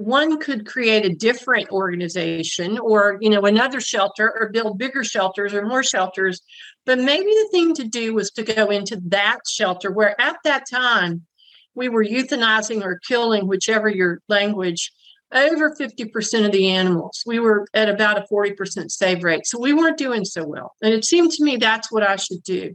one 0.00 0.40
could 0.40 0.66
create 0.66 1.04
a 1.04 1.14
different 1.14 1.68
organization 1.70 2.78
or 2.78 3.18
you 3.20 3.28
know 3.28 3.42
another 3.42 3.82
shelter 3.82 4.32
or 4.40 4.48
build 4.48 4.78
bigger 4.78 5.04
shelters 5.04 5.52
or 5.52 5.66
more 5.66 5.82
shelters. 5.82 6.40
But 6.86 6.98
maybe 6.98 7.26
the 7.26 7.48
thing 7.50 7.74
to 7.74 7.84
do 7.84 8.14
was 8.14 8.30
to 8.32 8.42
go 8.42 8.70
into 8.70 8.98
that 9.08 9.40
shelter 9.46 9.92
where 9.92 10.18
at 10.18 10.36
that 10.44 10.64
time 10.70 11.26
we 11.74 11.90
were 11.90 12.02
euthanizing 12.02 12.82
or 12.82 12.98
killing 13.06 13.46
whichever 13.46 13.90
your 13.90 14.22
language 14.26 14.90
over 15.32 15.76
50% 15.76 16.46
of 16.46 16.50
the 16.50 16.70
animals. 16.70 17.22
We 17.26 17.38
were 17.38 17.68
at 17.74 17.88
about 17.88 18.18
a 18.18 18.26
40% 18.32 18.90
save 18.90 19.22
rate. 19.22 19.46
So 19.46 19.60
we 19.60 19.74
weren't 19.74 19.96
doing 19.96 20.24
so 20.24 20.44
well. 20.44 20.72
And 20.82 20.92
it 20.92 21.04
seemed 21.04 21.30
to 21.32 21.44
me 21.44 21.56
that's 21.56 21.92
what 21.92 22.02
i 22.02 22.16
should 22.16 22.42
do. 22.42 22.74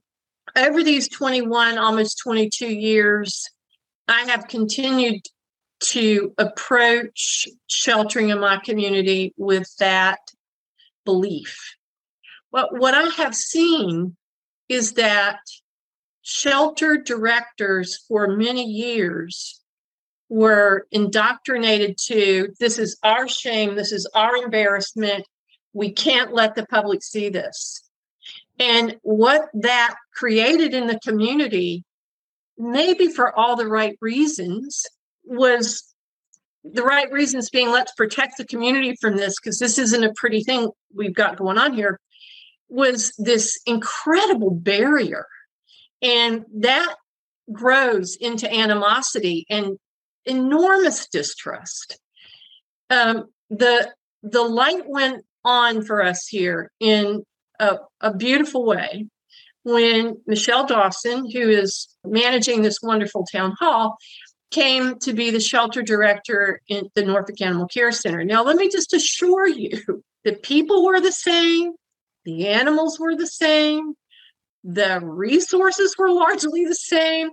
Over 0.56 0.84
these 0.84 1.10
21 1.10 1.80
almost 1.80 2.20
22 2.24 2.68
years 2.68 3.50
i 4.08 4.22
have 4.26 4.48
continued 4.48 5.22
to 5.90 6.34
approach 6.38 7.48
sheltering 7.68 8.30
in 8.30 8.40
my 8.40 8.58
community 8.58 9.34
with 9.38 9.70
that 9.78 10.20
belief. 11.04 11.76
But 12.52 12.70
what 12.78 12.94
I 12.94 13.10
have 13.22 13.36
seen 13.36 14.16
is 14.70 14.94
that 14.94 15.40
shelter 16.22 16.98
directors 16.98 18.04
for 18.08 18.36
many 18.36 18.64
years 18.66 19.62
were 20.28 20.88
indoctrinated 20.92 21.98
to 22.08 22.50
this 22.60 22.80
is 22.80 22.98
our 23.04 23.28
shame, 23.28 23.76
this 23.76 23.92
is 23.92 24.10
our 24.16 24.36
embarrassment. 24.38 25.26
We 25.74 25.92
can't 25.92 26.34
let 26.34 26.56
the 26.56 26.66
public 26.66 27.04
see 27.04 27.30
this. 27.30 27.84
And 28.58 28.98
what 29.04 29.50
that 29.54 29.96
created 30.16 30.74
in 30.74 30.88
the 30.88 31.00
community, 31.00 31.84
maybe 32.58 33.10
for 33.10 33.38
all 33.38 33.56
the 33.56 33.68
right 33.68 33.98
reasons, 34.02 34.86
was 35.26 35.84
the 36.64 36.84
right 36.84 37.12
reasons 37.12 37.50
being 37.50 37.70
let's 37.70 37.94
protect 37.94 38.38
the 38.38 38.46
community 38.46 38.96
from 39.00 39.18
this 39.18 39.36
because 39.40 39.60
this 39.60 39.78
isn't 39.78 40.04
a 40.04 40.14
pretty 40.16 40.44
thing 40.44 40.70
we've 40.94 41.14
got 41.14 41.38
going 41.38 41.58
on 41.58 41.74
here 41.74 42.00
was 42.70 43.14
this 43.18 43.60
incredible 43.66 44.52
barrier. 44.52 45.28
And 46.02 46.46
that 46.60 46.96
grows 47.52 48.16
into 48.16 48.52
animosity 48.52 49.46
and 49.50 49.78
enormous 50.26 51.08
distrust. 51.08 52.00
Um, 52.90 53.26
the 53.50 53.94
the 54.24 54.42
light 54.42 54.84
went 54.88 55.24
on 55.44 55.84
for 55.84 56.04
us 56.04 56.28
here 56.28 56.72
in 56.80 57.24
a, 57.60 57.78
a 58.02 58.14
beautiful 58.14 58.66
way 58.66 59.08
when 59.64 60.18
michelle 60.26 60.66
dawson 60.66 61.30
who 61.30 61.48
is 61.50 61.88
managing 62.04 62.64
this 62.64 62.80
wonderful 62.82 63.26
town 63.32 63.54
hall 63.60 63.98
came 64.52 65.00
to 65.00 65.14
be 65.14 65.32
the 65.32 65.40
shelter 65.40 65.82
director 65.82 66.62
in 66.68 66.90
the 66.96 67.04
Norfolk 67.04 67.42
Animal 67.42 67.68
Care 67.68 67.92
Center. 67.92 68.24
Now, 68.24 68.44
let 68.44 68.56
me 68.56 68.70
just 68.70 68.94
assure 68.94 69.48
you 69.48 70.04
the 70.24 70.34
people 70.34 70.86
were 70.86 71.02
the 71.02 71.12
same, 71.12 71.74
the 72.24 72.48
animals 72.48 73.00
were 73.00 73.16
the 73.16 73.28
same, 73.28 73.94
the 74.64 75.00
resources 75.02 75.96
were 75.98 76.12
largely 76.12 76.66
the 76.66 76.76
same. 76.76 77.30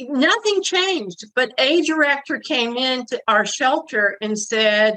Nothing 0.00 0.62
changed, 0.62 1.26
but 1.36 1.52
a 1.58 1.82
director 1.82 2.40
came 2.40 2.76
into 2.76 3.20
our 3.28 3.46
shelter 3.46 4.16
and 4.20 4.36
said, 4.36 4.96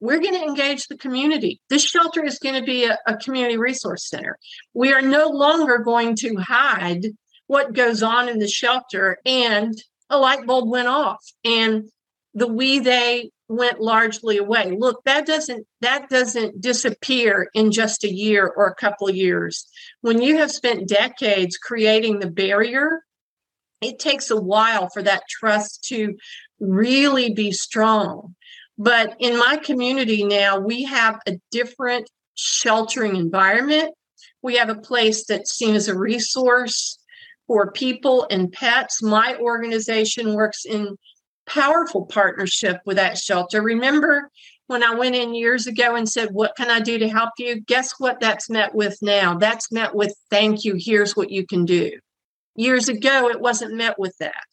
we're 0.00 0.20
going 0.20 0.34
to 0.34 0.42
engage 0.42 0.86
the 0.86 0.98
community. 0.98 1.62
This 1.70 1.82
shelter 1.82 2.22
is 2.22 2.38
going 2.38 2.56
to 2.56 2.66
be 2.66 2.84
a, 2.84 2.98
a, 3.06 3.16
community 3.16 3.56
resource 3.56 4.06
center. 4.06 4.38
We 4.74 4.92
are 4.92 5.00
no 5.00 5.28
longer 5.28 5.78
going 5.78 6.16
to 6.16 6.36
hide 6.36 7.06
what 7.46 7.72
goes 7.72 8.02
on 8.02 8.28
in 8.28 8.38
the 8.38 8.48
shelter 8.48 9.16
and 9.24 9.74
a 10.14 10.18
light 10.18 10.46
bulb 10.46 10.68
went 10.68 10.88
off 10.88 11.24
and 11.44 11.90
the 12.34 12.46
we 12.46 12.78
they 12.78 13.30
went 13.48 13.80
largely 13.80 14.38
away. 14.38 14.74
Look 14.76 15.04
that 15.04 15.26
doesn't 15.26 15.66
that 15.80 16.08
doesn't 16.08 16.60
disappear 16.60 17.50
in 17.54 17.70
just 17.70 18.04
a 18.04 18.12
year 18.12 18.46
or 18.46 18.66
a 18.66 18.74
couple 18.74 19.08
of 19.08 19.16
years. 19.16 19.66
When 20.00 20.22
you 20.22 20.38
have 20.38 20.50
spent 20.50 20.88
decades 20.88 21.58
creating 21.58 22.18
the 22.18 22.30
barrier 22.30 23.02
it 23.80 23.98
takes 23.98 24.30
a 24.30 24.40
while 24.40 24.88
for 24.88 25.02
that 25.02 25.24
trust 25.28 25.84
to 25.88 26.16
really 26.58 27.34
be 27.34 27.52
strong. 27.52 28.34
But 28.78 29.14
in 29.18 29.38
my 29.38 29.58
community 29.58 30.24
now 30.24 30.58
we 30.58 30.84
have 30.84 31.20
a 31.26 31.38
different 31.50 32.08
sheltering 32.34 33.16
environment. 33.16 33.94
We 34.42 34.56
have 34.56 34.70
a 34.70 34.74
place 34.74 35.26
that's 35.26 35.54
seen 35.54 35.74
as 35.74 35.88
a 35.88 35.98
resource 35.98 36.98
for 37.46 37.72
people 37.72 38.26
and 38.30 38.52
pets. 38.52 39.02
My 39.02 39.36
organization 39.38 40.34
works 40.34 40.64
in 40.64 40.96
powerful 41.46 42.06
partnership 42.06 42.80
with 42.86 42.96
that 42.96 43.18
shelter. 43.18 43.62
Remember 43.62 44.30
when 44.66 44.82
I 44.82 44.94
went 44.94 45.14
in 45.14 45.34
years 45.34 45.66
ago 45.66 45.94
and 45.94 46.08
said, 46.08 46.30
What 46.32 46.56
can 46.56 46.70
I 46.70 46.80
do 46.80 46.98
to 46.98 47.08
help 47.08 47.30
you? 47.38 47.60
Guess 47.60 47.94
what 47.98 48.20
that's 48.20 48.48
met 48.48 48.74
with 48.74 48.98
now? 49.02 49.36
That's 49.36 49.70
met 49.70 49.94
with 49.94 50.14
thank 50.30 50.64
you. 50.64 50.76
Here's 50.78 51.16
what 51.16 51.30
you 51.30 51.46
can 51.46 51.64
do. 51.64 51.98
Years 52.56 52.88
ago, 52.88 53.28
it 53.28 53.40
wasn't 53.40 53.74
met 53.74 53.98
with 53.98 54.16
that. 54.18 54.46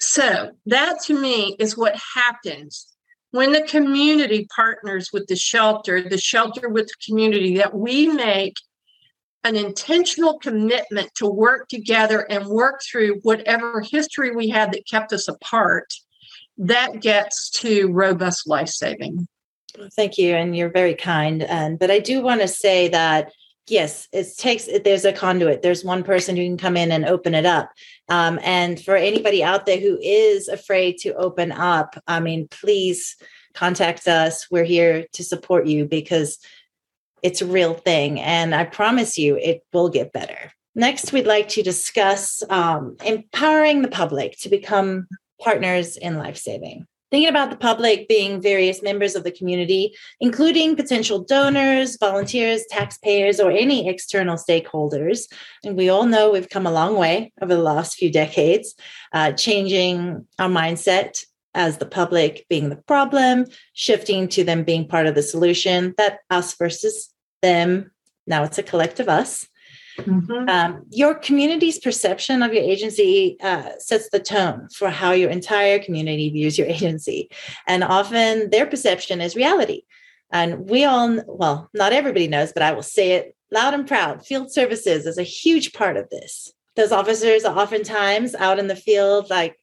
So, 0.00 0.52
that 0.66 1.00
to 1.04 1.18
me 1.18 1.56
is 1.58 1.76
what 1.76 1.96
happens 2.14 2.94
when 3.30 3.52
the 3.52 3.62
community 3.62 4.46
partners 4.54 5.10
with 5.12 5.26
the 5.26 5.36
shelter, 5.36 6.08
the 6.08 6.18
shelter 6.18 6.68
with 6.68 6.86
the 6.86 6.94
community, 7.04 7.56
that 7.56 7.74
we 7.74 8.06
make 8.06 8.54
an 9.44 9.56
intentional 9.56 10.38
commitment 10.38 11.14
to 11.16 11.26
work 11.26 11.68
together 11.68 12.20
and 12.30 12.46
work 12.46 12.80
through 12.82 13.20
whatever 13.22 13.80
history 13.80 14.34
we 14.34 14.48
had 14.48 14.72
that 14.72 14.88
kept 14.88 15.12
us 15.12 15.28
apart, 15.28 15.92
that 16.56 17.00
gets 17.00 17.50
to 17.50 17.92
robust 17.92 18.48
life 18.48 18.68
saving. 18.68 19.28
Thank 19.96 20.18
you, 20.18 20.34
and 20.34 20.56
you're 20.56 20.70
very 20.70 20.94
kind. 20.94 21.42
And 21.42 21.78
but 21.78 21.90
I 21.90 21.98
do 21.98 22.22
want 22.22 22.40
to 22.40 22.48
say 22.48 22.88
that 22.88 23.32
yes, 23.66 24.08
it 24.12 24.26
takes. 24.36 24.68
There's 24.84 25.04
a 25.04 25.12
conduit. 25.12 25.62
There's 25.62 25.84
one 25.84 26.04
person 26.04 26.36
who 26.36 26.44
can 26.44 26.56
come 26.56 26.76
in 26.76 26.92
and 26.92 27.04
open 27.04 27.34
it 27.34 27.46
up. 27.46 27.70
Um, 28.08 28.38
and 28.42 28.80
for 28.80 28.96
anybody 28.96 29.42
out 29.42 29.66
there 29.66 29.80
who 29.80 29.98
is 30.00 30.48
afraid 30.48 30.98
to 30.98 31.14
open 31.14 31.52
up, 31.52 31.96
I 32.06 32.20
mean, 32.20 32.48
please 32.48 33.16
contact 33.54 34.06
us. 34.06 34.50
We're 34.50 34.64
here 34.64 35.06
to 35.12 35.24
support 35.24 35.66
you 35.66 35.86
because 35.86 36.38
it's 37.24 37.40
a 37.40 37.46
real 37.46 37.72
thing. 37.72 38.20
And 38.20 38.54
I 38.54 38.64
promise 38.64 39.16
you, 39.16 39.36
it 39.36 39.62
will 39.72 39.88
get 39.88 40.12
better. 40.12 40.52
Next, 40.74 41.12
we'd 41.12 41.26
like 41.26 41.48
to 41.50 41.62
discuss 41.62 42.42
um, 42.50 42.96
empowering 43.04 43.80
the 43.80 43.88
public 43.88 44.38
to 44.40 44.50
become 44.50 45.06
partners 45.40 45.96
in 45.96 46.18
life 46.18 46.36
saving. 46.36 46.86
Thinking 47.10 47.30
about 47.30 47.50
the 47.50 47.56
public 47.56 48.08
being 48.08 48.42
various 48.42 48.82
members 48.82 49.14
of 49.14 49.24
the 49.24 49.30
community, 49.30 49.94
including 50.20 50.76
potential 50.76 51.24
donors, 51.24 51.96
volunteers, 51.96 52.64
taxpayers, 52.68 53.40
or 53.40 53.50
any 53.50 53.88
external 53.88 54.36
stakeholders. 54.36 55.20
And 55.64 55.76
we 55.76 55.88
all 55.88 56.06
know 56.06 56.30
we've 56.30 56.50
come 56.50 56.66
a 56.66 56.72
long 56.72 56.96
way 56.96 57.32
over 57.40 57.54
the 57.54 57.62
last 57.62 57.94
few 57.94 58.10
decades, 58.10 58.74
uh, 59.12 59.32
changing 59.32 60.26
our 60.38 60.48
mindset 60.48 61.24
as 61.54 61.78
the 61.78 61.86
public 61.86 62.44
being 62.50 62.68
the 62.68 62.76
problem, 62.76 63.46
shifting 63.72 64.28
to 64.28 64.44
them 64.44 64.64
being 64.64 64.88
part 64.88 65.06
of 65.06 65.14
the 65.14 65.22
solution, 65.22 65.94
that 65.96 66.18
us 66.30 66.54
versus 66.56 67.13
them. 67.44 67.92
Now 68.26 68.42
it's 68.44 68.58
a 68.58 68.62
collective 68.62 69.08
us. 69.08 69.46
Mm-hmm. 69.98 70.48
Um, 70.48 70.86
your 70.90 71.14
community's 71.14 71.78
perception 71.78 72.42
of 72.42 72.52
your 72.52 72.62
agency 72.62 73.36
uh, 73.40 73.70
sets 73.78 74.08
the 74.10 74.18
tone 74.18 74.68
for 74.74 74.90
how 74.90 75.12
your 75.12 75.30
entire 75.30 75.78
community 75.78 76.30
views 76.30 76.58
your 76.58 76.66
agency. 76.76 77.30
And 77.66 77.84
often 77.84 78.50
their 78.50 78.66
perception 78.66 79.20
is 79.20 79.36
reality. 79.36 79.82
And 80.32 80.68
we 80.68 80.84
all, 80.84 81.22
well, 81.28 81.70
not 81.74 81.92
everybody 81.92 82.26
knows, 82.26 82.52
but 82.52 82.62
I 82.62 82.72
will 82.72 82.82
say 82.82 83.12
it 83.12 83.36
loud 83.52 83.74
and 83.74 83.86
proud 83.86 84.26
field 84.26 84.52
services 84.52 85.06
is 85.06 85.18
a 85.18 85.22
huge 85.22 85.72
part 85.72 85.96
of 85.96 86.10
this. 86.10 86.52
Those 86.74 86.90
officers 86.90 87.44
are 87.44 87.56
oftentimes 87.56 88.34
out 88.34 88.58
in 88.58 88.66
the 88.66 88.74
field, 88.74 89.30
like 89.30 89.56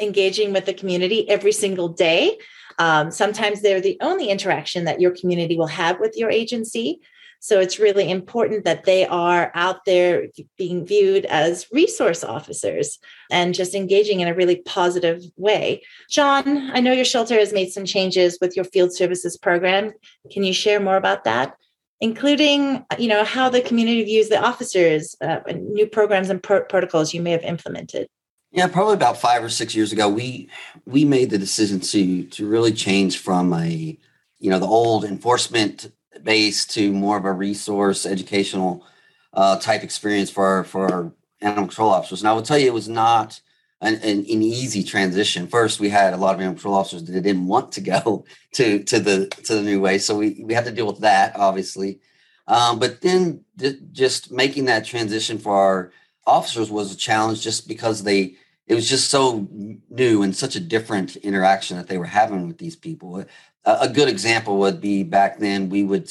engaging 0.00 0.52
with 0.52 0.66
the 0.66 0.74
community 0.74 1.28
every 1.30 1.52
single 1.52 1.88
day. 1.88 2.36
Um, 2.78 3.10
sometimes 3.10 3.62
they're 3.62 3.80
the 3.80 3.96
only 4.02 4.28
interaction 4.28 4.84
that 4.84 5.00
your 5.00 5.12
community 5.12 5.56
will 5.56 5.66
have 5.66 5.98
with 5.98 6.14
your 6.16 6.30
agency. 6.30 7.00
So 7.40 7.60
it's 7.60 7.78
really 7.78 8.10
important 8.10 8.64
that 8.64 8.84
they 8.84 9.06
are 9.06 9.52
out 9.54 9.84
there 9.84 10.26
being 10.56 10.84
viewed 10.84 11.24
as 11.26 11.66
resource 11.72 12.24
officers 12.24 12.98
and 13.30 13.54
just 13.54 13.74
engaging 13.74 14.20
in 14.20 14.28
a 14.28 14.34
really 14.34 14.56
positive 14.56 15.22
way. 15.36 15.82
John, 16.10 16.70
I 16.72 16.80
know 16.80 16.92
your 16.92 17.04
shelter 17.04 17.38
has 17.38 17.52
made 17.52 17.70
some 17.70 17.84
changes 17.84 18.38
with 18.40 18.56
your 18.56 18.64
field 18.64 18.94
services 18.94 19.36
program. 19.36 19.92
Can 20.32 20.42
you 20.42 20.52
share 20.52 20.80
more 20.80 20.96
about 20.96 21.24
that? 21.24 21.54
including 22.00 22.84
you 22.98 23.08
know 23.08 23.24
how 23.24 23.48
the 23.48 23.60
community 23.60 24.04
views 24.04 24.28
the 24.28 24.40
officers 24.40 25.16
uh, 25.20 25.40
new 25.56 25.86
programs 25.86 26.30
and 26.30 26.42
pro- 26.42 26.64
protocols 26.64 27.12
you 27.12 27.20
may 27.20 27.32
have 27.32 27.42
implemented 27.42 28.08
yeah 28.52 28.66
probably 28.68 28.94
about 28.94 29.16
five 29.18 29.42
or 29.42 29.48
six 29.48 29.74
years 29.74 29.92
ago 29.92 30.08
we 30.08 30.48
we 30.86 31.04
made 31.04 31.30
the 31.30 31.38
decision 31.38 31.80
to 31.80 32.22
to 32.24 32.46
really 32.46 32.72
change 32.72 33.18
from 33.18 33.52
a 33.52 33.98
you 34.38 34.50
know 34.50 34.58
the 34.58 34.66
old 34.66 35.04
enforcement 35.04 35.90
base 36.24 36.66
to 36.66 36.92
more 36.92 37.16
of 37.16 37.24
a 37.24 37.32
resource 37.32 38.06
educational 38.06 38.84
uh, 39.32 39.58
type 39.58 39.82
experience 39.82 40.30
for 40.30 40.46
our, 40.46 40.64
for 40.64 40.90
our 40.90 41.12
animal 41.40 41.66
control 41.66 41.90
officers. 41.90 42.20
And 42.20 42.28
I 42.28 42.32
will 42.32 42.42
tell 42.42 42.58
you, 42.58 42.66
it 42.66 42.74
was 42.74 42.88
not 42.88 43.40
an, 43.80 43.94
an, 43.96 44.18
an, 44.18 44.42
easy 44.42 44.82
transition. 44.82 45.46
First, 45.46 45.78
we 45.78 45.88
had 45.88 46.12
a 46.12 46.16
lot 46.16 46.34
of 46.34 46.40
animal 46.40 46.54
control 46.54 46.74
officers 46.74 47.04
that 47.04 47.12
didn't 47.12 47.46
want 47.46 47.72
to 47.72 47.80
go 47.80 48.24
to 48.54 48.82
to 48.84 48.98
the 48.98 49.26
to 49.44 49.54
the 49.54 49.62
new 49.62 49.80
way, 49.80 49.98
so 49.98 50.16
we 50.16 50.42
we 50.44 50.54
had 50.54 50.64
to 50.64 50.72
deal 50.72 50.86
with 50.86 51.00
that, 51.00 51.36
obviously. 51.36 52.00
Um, 52.48 52.78
but 52.78 53.02
then 53.02 53.44
th- 53.58 53.76
just 53.92 54.32
making 54.32 54.64
that 54.64 54.84
transition 54.84 55.38
for 55.38 55.54
our 55.54 55.92
officers 56.26 56.70
was 56.70 56.92
a 56.92 56.96
challenge, 56.96 57.42
just 57.42 57.68
because 57.68 58.02
they 58.02 58.36
it 58.68 58.74
was 58.74 58.88
just 58.88 59.10
so 59.10 59.48
new 59.88 60.22
and 60.22 60.36
such 60.36 60.54
a 60.54 60.60
different 60.60 61.16
interaction 61.16 61.76
that 61.76 61.88
they 61.88 61.98
were 61.98 62.04
having 62.04 62.46
with 62.46 62.58
these 62.58 62.76
people 62.76 63.24
a 63.64 63.88
good 63.88 64.08
example 64.08 64.58
would 64.58 64.80
be 64.80 65.02
back 65.02 65.38
then 65.38 65.68
we 65.68 65.82
would 65.84 66.08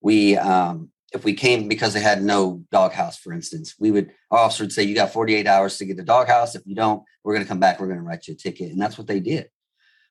we 0.00 0.36
um, 0.36 0.90
if 1.14 1.24
we 1.24 1.32
came 1.32 1.68
because 1.68 1.94
they 1.94 2.00
had 2.00 2.22
no 2.22 2.62
doghouse, 2.70 3.16
for 3.16 3.32
instance, 3.32 3.74
we 3.78 3.90
would 3.90 4.10
our 4.30 4.40
officer 4.40 4.64
would 4.64 4.72
say, 4.72 4.82
"You 4.82 4.94
got 4.94 5.12
48 5.12 5.46
hours 5.46 5.78
to 5.78 5.86
get 5.86 5.96
the 5.96 6.02
doghouse. 6.02 6.54
If 6.54 6.62
you 6.66 6.74
don't, 6.74 7.02
we're 7.22 7.34
going 7.34 7.44
to 7.44 7.48
come 7.48 7.60
back. 7.60 7.80
We're 7.80 7.86
going 7.86 7.98
to 7.98 8.04
write 8.04 8.26
you 8.26 8.34
a 8.34 8.36
ticket." 8.36 8.72
And 8.72 8.80
that's 8.80 8.98
what 8.98 9.06
they 9.06 9.20
did. 9.20 9.48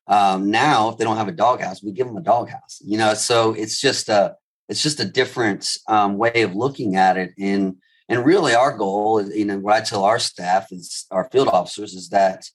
Um, 0.08 0.50
now, 0.50 0.90
if 0.90 0.98
they 0.98 1.04
don't 1.04 1.18
have 1.18 1.28
a 1.28 1.34
doghouse, 1.34 1.84
we 1.84 1.92
give 1.92 2.08
them 2.08 2.18
a 2.18 2.22
doghouse. 2.22 2.82
You 2.82 2.98
know, 2.98 3.14
so 3.14 3.54
it's 3.54 3.80
just 3.80 4.10
a 4.10 4.36
it's 4.70 4.82
just 4.82 5.00
a 5.00 5.06
different 5.06 5.68
um, 5.88 6.18
way 6.18 6.42
of 6.42 6.56
looking 6.56 6.96
at 6.96 7.18
it. 7.18 7.34
And 7.38 7.76
and 8.14 8.24
really, 8.24 8.54
our 8.54 8.78
goal, 8.78 9.18
is, 9.18 9.36
you 9.36 9.46
know, 9.46 9.58
what 9.58 9.74
I 9.74 9.82
tell 9.82 10.04
our 10.04 10.20
staff 10.20 10.72
is 10.72 11.08
our 11.10 11.28
field 11.32 11.48
officers 11.48 11.96
is 11.96 12.10
that 12.10 12.48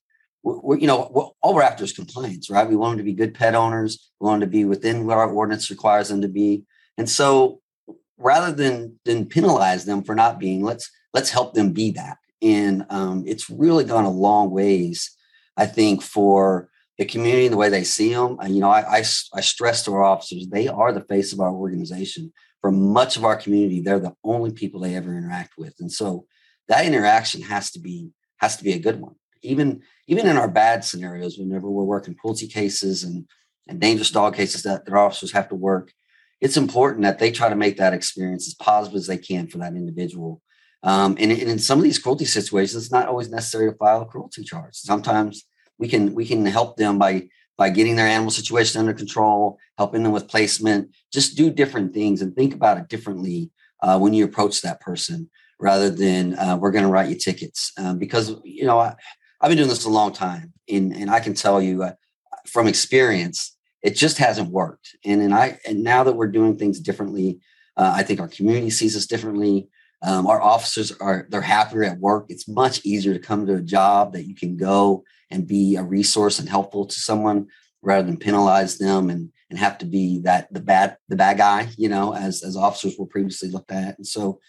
we're, 0.44 0.78
you 0.78 0.86
know, 0.86 1.10
we're, 1.12 1.24
all 1.42 1.54
we're 1.56 1.62
after 1.62 1.82
is 1.82 1.92
compliance, 1.92 2.48
right? 2.48 2.68
We 2.68 2.76
want 2.76 2.92
them 2.92 2.98
to 2.98 3.10
be 3.10 3.12
good 3.12 3.34
pet 3.34 3.56
owners. 3.56 4.08
We 4.20 4.26
want 4.26 4.40
them 4.40 4.48
to 4.48 4.52
be 4.52 4.64
within 4.64 5.04
what 5.04 5.18
our 5.18 5.28
ordinance 5.28 5.68
requires 5.68 6.10
them 6.10 6.22
to 6.22 6.28
be. 6.28 6.62
And 6.96 7.08
so 7.08 7.60
rather 8.18 8.52
than, 8.52 9.00
than 9.04 9.26
penalize 9.26 9.84
them 9.84 10.04
for 10.04 10.14
not 10.14 10.38
being, 10.38 10.62
let's, 10.62 10.88
let's 11.12 11.30
help 11.30 11.54
them 11.54 11.72
be 11.72 11.90
that. 11.90 12.18
And 12.40 12.86
um, 12.88 13.24
it's 13.26 13.50
really 13.50 13.82
gone 13.82 14.04
a 14.04 14.10
long 14.10 14.50
ways, 14.50 15.10
I 15.56 15.66
think, 15.66 16.02
for 16.02 16.68
the 16.98 17.04
community 17.04 17.46
and 17.46 17.52
the 17.52 17.58
way 17.58 17.68
they 17.68 17.82
see 17.82 18.14
them. 18.14 18.38
And, 18.40 18.54
you 18.54 18.60
know, 18.60 18.70
I, 18.70 18.98
I, 18.98 19.04
I 19.34 19.40
stress 19.40 19.84
to 19.84 19.94
our 19.94 20.04
officers, 20.04 20.46
they 20.46 20.68
are 20.68 20.92
the 20.92 21.00
face 21.00 21.32
of 21.32 21.40
our 21.40 21.52
organization. 21.52 22.32
For 22.60 22.72
much 22.72 23.16
of 23.16 23.24
our 23.24 23.36
community, 23.36 23.80
they're 23.80 24.00
the 24.00 24.14
only 24.24 24.52
people 24.52 24.80
they 24.80 24.96
ever 24.96 25.16
interact 25.16 25.54
with. 25.56 25.74
And 25.78 25.92
so 25.92 26.26
that 26.66 26.84
interaction 26.84 27.42
has 27.42 27.70
to 27.72 27.78
be 27.78 28.10
has 28.38 28.56
to 28.56 28.64
be 28.64 28.72
a 28.72 28.78
good 28.78 29.00
one 29.00 29.14
even 29.42 29.82
even 30.06 30.26
in 30.26 30.36
our 30.36 30.48
bad 30.48 30.84
scenarios, 30.84 31.38
whenever 31.38 31.70
we're 31.70 31.84
working 31.84 32.14
cruelty 32.14 32.46
cases 32.46 33.04
and 33.04 33.26
and 33.68 33.80
dangerous 33.80 34.10
dog 34.10 34.34
cases 34.34 34.62
that 34.62 34.86
their 34.86 34.96
officers 34.96 35.32
have 35.32 35.48
to 35.48 35.54
work, 35.54 35.92
it's 36.40 36.56
important 36.56 37.02
that 37.02 37.18
they 37.18 37.30
try 37.30 37.48
to 37.48 37.56
make 37.56 37.76
that 37.76 37.92
experience 37.92 38.48
as 38.48 38.54
positive 38.54 38.96
as 38.96 39.06
they 39.06 39.18
can 39.18 39.46
for 39.46 39.58
that 39.58 39.74
individual. 39.74 40.40
Um, 40.82 41.16
and, 41.18 41.30
and, 41.32 41.42
in 41.42 41.58
some 41.58 41.78
of 41.78 41.84
these 41.84 41.98
cruelty 41.98 42.24
situations, 42.24 42.82
it's 42.82 42.92
not 42.92 43.08
always 43.08 43.28
necessary 43.28 43.70
to 43.70 43.76
file 43.76 44.02
a 44.02 44.06
cruelty 44.06 44.44
charge. 44.44 44.74
Sometimes 44.76 45.44
we 45.76 45.88
can 45.88 46.14
we 46.14 46.24
can 46.24 46.46
help 46.46 46.76
them 46.76 46.98
by 46.98 47.28
by 47.58 47.68
getting 47.68 47.96
their 47.96 48.06
animal 48.06 48.30
situation 48.30 48.78
under 48.78 48.94
control, 48.94 49.58
helping 49.76 50.04
them 50.04 50.12
with 50.12 50.28
placement, 50.28 50.94
just 51.12 51.36
do 51.36 51.50
different 51.50 51.92
things 51.92 52.22
and 52.22 52.34
think 52.34 52.54
about 52.54 52.78
it 52.78 52.88
differently 52.88 53.50
uh, 53.82 53.98
when 53.98 54.14
you 54.14 54.24
approach 54.24 54.62
that 54.62 54.80
person 54.80 55.28
rather 55.60 55.90
than 55.90 56.38
uh, 56.38 56.56
we're 56.56 56.70
going 56.70 56.84
to 56.84 56.90
write 56.90 57.10
you 57.10 57.16
tickets 57.16 57.72
um, 57.78 57.98
because 57.98 58.36
you 58.44 58.64
know 58.64 58.78
I, 58.78 58.94
I've 59.40 59.48
been 59.48 59.58
doing 59.58 59.68
this 59.68 59.84
a 59.84 59.90
long 59.90 60.12
time, 60.12 60.52
and 60.68 60.94
and 60.94 61.10
I 61.10 61.20
can 61.20 61.34
tell 61.34 61.60
you 61.60 61.82
uh, 61.82 61.92
from 62.46 62.66
experience, 62.66 63.56
it 63.82 63.94
just 63.96 64.18
hasn't 64.18 64.50
worked. 64.50 64.96
And 65.04 65.20
and 65.20 65.34
I 65.34 65.58
and 65.66 65.82
now 65.82 66.04
that 66.04 66.14
we're 66.14 66.28
doing 66.28 66.56
things 66.56 66.80
differently, 66.80 67.40
uh, 67.76 67.92
I 67.94 68.02
think 68.02 68.20
our 68.20 68.28
community 68.28 68.70
sees 68.70 68.96
us 68.96 69.06
differently. 69.06 69.68
Um, 70.02 70.26
our 70.26 70.40
officers 70.40 70.92
are 70.92 71.26
they're 71.28 71.40
happier 71.40 71.84
at 71.84 71.98
work. 71.98 72.26
It's 72.28 72.48
much 72.48 72.84
easier 72.84 73.12
to 73.14 73.18
come 73.18 73.46
to 73.46 73.56
a 73.56 73.60
job 73.60 74.12
that 74.12 74.26
you 74.28 74.34
can 74.34 74.56
go 74.56 75.04
and 75.30 75.46
be 75.46 75.76
a 75.76 75.82
resource 75.82 76.38
and 76.38 76.48
helpful 76.48 76.86
to 76.86 77.00
someone 77.00 77.48
rather 77.82 78.06
than 78.06 78.16
penalize 78.16 78.78
them 78.78 79.10
and 79.10 79.30
and 79.50 79.58
have 79.58 79.78
to 79.78 79.86
be 79.86 80.20
that 80.20 80.52
the 80.52 80.60
bad 80.60 80.96
the 81.08 81.16
bad 81.16 81.38
guy, 81.38 81.68
you 81.76 81.88
know, 81.88 82.14
as 82.14 82.42
as 82.42 82.56
officers 82.56 82.96
were 82.98 83.06
previously 83.06 83.50
looked 83.50 83.72
at. 83.72 83.96
And 83.98 84.06
so 84.06 84.40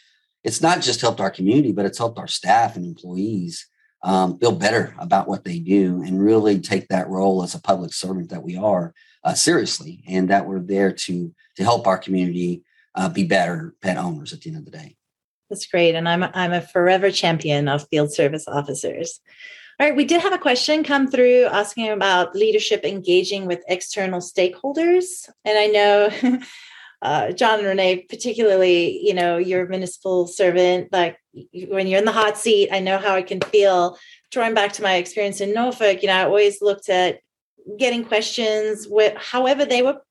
it's 0.44 0.62
not 0.62 0.82
just 0.82 1.02
helped 1.02 1.20
our 1.20 1.32
community, 1.32 1.72
but 1.72 1.86
it's 1.86 1.98
helped 1.98 2.20
our 2.20 2.28
staff 2.28 2.76
and 2.76 2.86
employees 2.86 3.68
um, 4.04 4.38
feel 4.40 4.54
better 4.54 4.96
about 5.00 5.28
what 5.28 5.44
they 5.44 5.60
do 5.60 6.02
and 6.04 6.24
really 6.24 6.60
take 6.60 6.88
that 6.88 7.10
role 7.10 7.44
as 7.44 7.56
a 7.56 7.62
public 7.62 7.94
servant 7.94 8.30
that 8.30 8.44
we 8.44 8.56
are 8.56 8.94
uh, 9.24 9.34
seriously 9.34 10.04
and 10.08 10.30
that 10.30 10.46
we're 10.46 10.62
there 10.62 10.92
to 10.92 11.34
to 11.58 11.64
help 11.64 11.88
our 11.88 11.98
community 11.98 12.64
uh, 12.96 13.10
be 13.10 13.26
better 13.26 13.74
pet 13.82 13.98
owners 13.98 14.32
at 14.32 14.42
the 14.42 14.50
end 14.50 14.60
of 14.60 14.66
the 14.66 14.72
day 14.72 14.96
that's 15.50 15.68
great 15.68 15.96
and 15.96 16.08
i'm 16.08 16.24
i'm 16.34 16.54
a 16.54 16.62
forever 16.62 17.12
champion 17.12 17.68
of 17.68 17.88
field 17.90 18.14
service 18.14 18.48
officers 18.48 19.20
all 19.80 19.88
right 19.88 19.96
we 19.96 20.06
did 20.06 20.22
have 20.22 20.34
a 20.34 20.38
question 20.38 20.84
come 20.84 21.10
through 21.10 21.46
asking 21.46 21.90
about 21.90 22.36
leadership 22.36 22.84
engaging 22.84 23.46
with 23.46 23.64
external 23.68 24.20
stakeholders 24.20 25.30
and 25.46 25.58
i 25.58 25.68
know 25.68 26.40
uh, 27.02 27.32
John 27.32 27.60
and 27.60 27.68
Renee, 27.68 28.06
particularly, 28.10 29.00
you 29.06 29.14
know, 29.14 29.38
you're 29.38 29.66
a 29.66 29.70
municipal 29.70 30.28
servant, 30.28 30.92
like 30.92 31.18
when 31.70 31.88
you're 31.88 32.00
in 32.00 32.06
the 32.06 32.12
hot 32.12 32.38
seat, 32.38 32.70
I 32.72 32.80
know 32.80 32.98
how 32.98 33.16
I 33.16 33.22
can 33.22 33.40
feel. 33.40 33.98
Drawing 34.32 34.54
back 34.54 34.74
to 34.74 34.84
my 34.84 34.96
experience 34.96 35.42
in 35.42 35.54
Norfolk, 35.54 36.02
you 36.02 36.08
know, 36.08 36.16
I 36.16 36.26
always 36.26 36.62
looked 36.62 36.90
at 36.90 37.20
getting 37.78 38.04
questions 38.04 38.88
with 38.88 39.16
however 39.18 39.66
they 39.66 39.82
were 39.82 40.02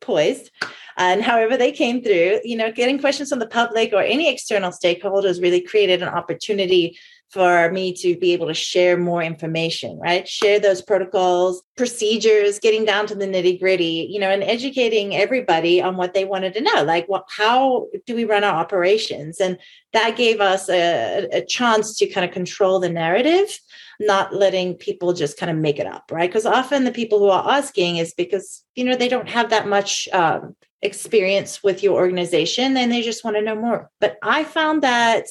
poised. 0.00 0.50
And 0.96 1.22
however 1.22 1.56
they 1.56 1.72
came 1.72 2.02
through, 2.02 2.40
you 2.44 2.56
know, 2.56 2.70
getting 2.72 2.98
questions 2.98 3.30
from 3.30 3.38
the 3.38 3.46
public 3.46 3.92
or 3.92 4.02
any 4.02 4.28
external 4.28 4.70
stakeholders 4.70 5.40
really 5.40 5.60
created 5.60 6.02
an 6.02 6.08
opportunity 6.08 6.98
for 7.30 7.70
me 7.70 7.92
to 7.92 8.16
be 8.16 8.32
able 8.32 8.48
to 8.48 8.54
share 8.54 8.96
more 8.96 9.22
information, 9.22 9.98
right? 10.00 10.26
Share 10.26 10.58
those 10.58 10.82
protocols, 10.82 11.62
procedures, 11.76 12.58
getting 12.58 12.84
down 12.84 13.06
to 13.06 13.14
the 13.14 13.26
nitty 13.26 13.60
gritty, 13.60 14.08
you 14.10 14.18
know, 14.18 14.30
and 14.30 14.42
educating 14.42 15.14
everybody 15.14 15.80
on 15.80 15.96
what 15.96 16.12
they 16.12 16.24
wanted 16.24 16.54
to 16.54 16.60
know. 16.60 16.82
Like, 16.82 17.08
what, 17.08 17.24
how 17.28 17.86
do 18.04 18.16
we 18.16 18.24
run 18.24 18.42
our 18.42 18.54
operations? 18.54 19.40
And 19.40 19.58
that 19.92 20.16
gave 20.16 20.40
us 20.40 20.68
a, 20.68 21.28
a 21.32 21.44
chance 21.44 21.96
to 21.98 22.08
kind 22.08 22.24
of 22.24 22.32
control 22.32 22.80
the 22.80 22.90
narrative, 22.90 23.58
not 24.00 24.34
letting 24.34 24.74
people 24.74 25.12
just 25.12 25.38
kind 25.38 25.50
of 25.50 25.56
make 25.56 25.78
it 25.78 25.86
up, 25.86 26.10
right? 26.10 26.28
Because 26.28 26.46
often 26.46 26.82
the 26.84 26.90
people 26.90 27.20
who 27.20 27.28
are 27.28 27.58
asking 27.58 27.98
is 27.98 28.12
because, 28.12 28.64
you 28.74 28.84
know, 28.84 28.96
they 28.96 29.08
don't 29.08 29.28
have 29.28 29.50
that 29.50 29.68
much 29.68 30.08
um, 30.12 30.56
experience 30.82 31.62
with 31.62 31.82
your 31.82 31.94
organization 31.94 32.76
and 32.76 32.90
they 32.90 33.02
just 33.02 33.24
want 33.24 33.36
to 33.36 33.42
know 33.42 33.54
more. 33.54 33.90
But 34.00 34.18
I 34.22 34.44
found 34.44 34.82
that 34.82 35.26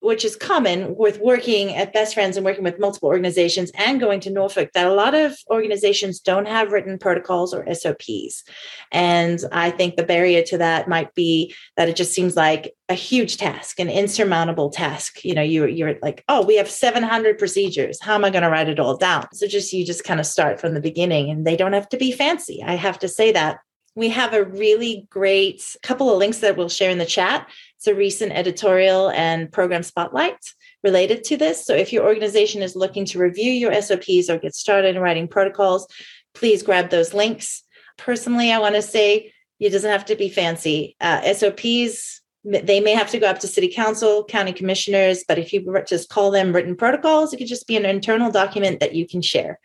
which 0.00 0.24
is 0.24 0.36
common 0.36 0.94
with 0.96 1.18
working 1.18 1.74
at 1.74 1.92
Best 1.92 2.14
Friends 2.14 2.36
and 2.36 2.46
working 2.46 2.64
with 2.64 2.78
multiple 2.78 3.08
organizations 3.08 3.70
and 3.74 3.98
going 3.98 4.20
to 4.20 4.30
Norfolk, 4.30 4.70
that 4.72 4.86
a 4.86 4.94
lot 4.94 5.14
of 5.14 5.36
organizations 5.50 6.20
don't 6.20 6.46
have 6.46 6.72
written 6.72 6.98
protocols 6.98 7.52
or 7.52 7.66
SOPs. 7.74 8.44
And 8.92 9.40
I 9.50 9.70
think 9.70 9.96
the 9.96 10.04
barrier 10.04 10.42
to 10.44 10.58
that 10.58 10.88
might 10.88 11.14
be 11.14 11.54
that 11.76 11.88
it 11.88 11.96
just 11.96 12.14
seems 12.14 12.36
like 12.36 12.74
a 12.88 12.94
huge 12.94 13.36
task, 13.36 13.80
an 13.80 13.90
insurmountable 13.90 14.70
task. 14.70 15.24
You 15.24 15.34
know, 15.34 15.42
you, 15.42 15.66
you're 15.66 15.98
like, 16.00 16.24
oh, 16.28 16.44
we 16.44 16.56
have 16.56 16.70
700 16.70 17.36
procedures. 17.36 18.00
How 18.00 18.14
am 18.14 18.24
I 18.24 18.30
going 18.30 18.44
to 18.44 18.50
write 18.50 18.68
it 18.68 18.80
all 18.80 18.96
down? 18.96 19.26
So 19.34 19.46
just 19.46 19.72
you 19.72 19.84
just 19.84 20.04
kind 20.04 20.20
of 20.20 20.26
start 20.26 20.60
from 20.60 20.74
the 20.74 20.80
beginning 20.80 21.28
and 21.28 21.46
they 21.46 21.56
don't 21.56 21.72
have 21.72 21.88
to 21.90 21.96
be 21.96 22.12
fancy. 22.12 22.62
I 22.64 22.76
have 22.76 22.98
to 23.00 23.08
say 23.08 23.32
that 23.32 23.58
we 23.98 24.08
have 24.08 24.32
a 24.32 24.44
really 24.44 25.06
great 25.10 25.76
couple 25.82 26.10
of 26.10 26.18
links 26.18 26.38
that 26.38 26.56
we'll 26.56 26.68
share 26.68 26.90
in 26.90 26.98
the 26.98 27.06
chat 27.06 27.48
it's 27.78 27.86
a 27.86 27.94
recent 27.94 28.32
editorial 28.32 29.10
and 29.10 29.52
program 29.52 29.84
spotlight 29.84 30.36
related 30.82 31.22
to 31.24 31.36
this. 31.36 31.64
So 31.64 31.74
if 31.74 31.92
your 31.92 32.04
organization 32.04 32.60
is 32.60 32.74
looking 32.74 33.04
to 33.06 33.20
review 33.20 33.52
your 33.52 33.72
SOPs 33.80 34.28
or 34.28 34.36
get 34.36 34.56
started 34.56 34.96
in 34.96 35.02
writing 35.02 35.28
protocols, 35.28 35.86
please 36.34 36.64
grab 36.64 36.90
those 36.90 37.14
links. 37.14 37.62
Personally, 37.96 38.50
I 38.50 38.58
want 38.58 38.74
to 38.74 38.82
say 38.82 39.32
it 39.60 39.70
doesn't 39.70 39.90
have 39.90 40.04
to 40.06 40.16
be 40.16 40.28
fancy. 40.28 40.96
Uh, 41.00 41.32
SOPs, 41.32 42.20
they 42.44 42.80
may 42.80 42.94
have 42.94 43.10
to 43.10 43.20
go 43.20 43.28
up 43.28 43.38
to 43.40 43.46
city 43.46 43.68
council, 43.68 44.24
county 44.24 44.52
commissioners, 44.52 45.22
but 45.28 45.38
if 45.38 45.52
you 45.52 45.80
just 45.86 46.08
call 46.08 46.32
them 46.32 46.52
written 46.52 46.74
protocols, 46.74 47.32
it 47.32 47.36
could 47.36 47.46
just 47.46 47.68
be 47.68 47.76
an 47.76 47.86
internal 47.86 48.32
document 48.32 48.80
that 48.80 48.94
you 48.94 49.06
can 49.06 49.22
share. 49.22 49.60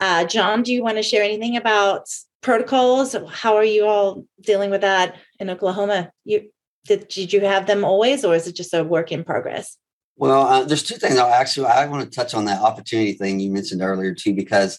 Uh, 0.00 0.24
John, 0.24 0.64
do 0.64 0.72
you 0.72 0.82
want 0.82 0.96
to 0.96 1.04
share 1.04 1.22
anything 1.22 1.56
about 1.56 2.08
protocols? 2.44 3.16
How 3.30 3.56
are 3.56 3.64
you 3.64 3.86
all 3.86 4.24
dealing 4.40 4.70
with 4.70 4.82
that 4.82 5.16
in 5.40 5.50
Oklahoma? 5.50 6.12
You 6.24 6.50
did, 6.84 7.08
did 7.08 7.32
you 7.32 7.40
have 7.40 7.66
them 7.66 7.82
always 7.82 8.24
or 8.24 8.34
is 8.34 8.46
it 8.46 8.54
just 8.54 8.74
a 8.74 8.84
work 8.84 9.10
in 9.10 9.24
progress? 9.24 9.76
Well 10.16 10.46
uh, 10.46 10.64
there's 10.64 10.84
two 10.84 10.94
things 10.94 11.16
i 11.16 11.28
actually 11.28 11.66
i 11.66 11.86
want 11.86 12.04
to 12.04 12.16
touch 12.16 12.34
on 12.34 12.44
that 12.44 12.62
opportunity 12.62 13.14
thing 13.14 13.40
you 13.40 13.50
mentioned 13.50 13.82
earlier 13.82 14.14
too 14.14 14.32
because 14.32 14.78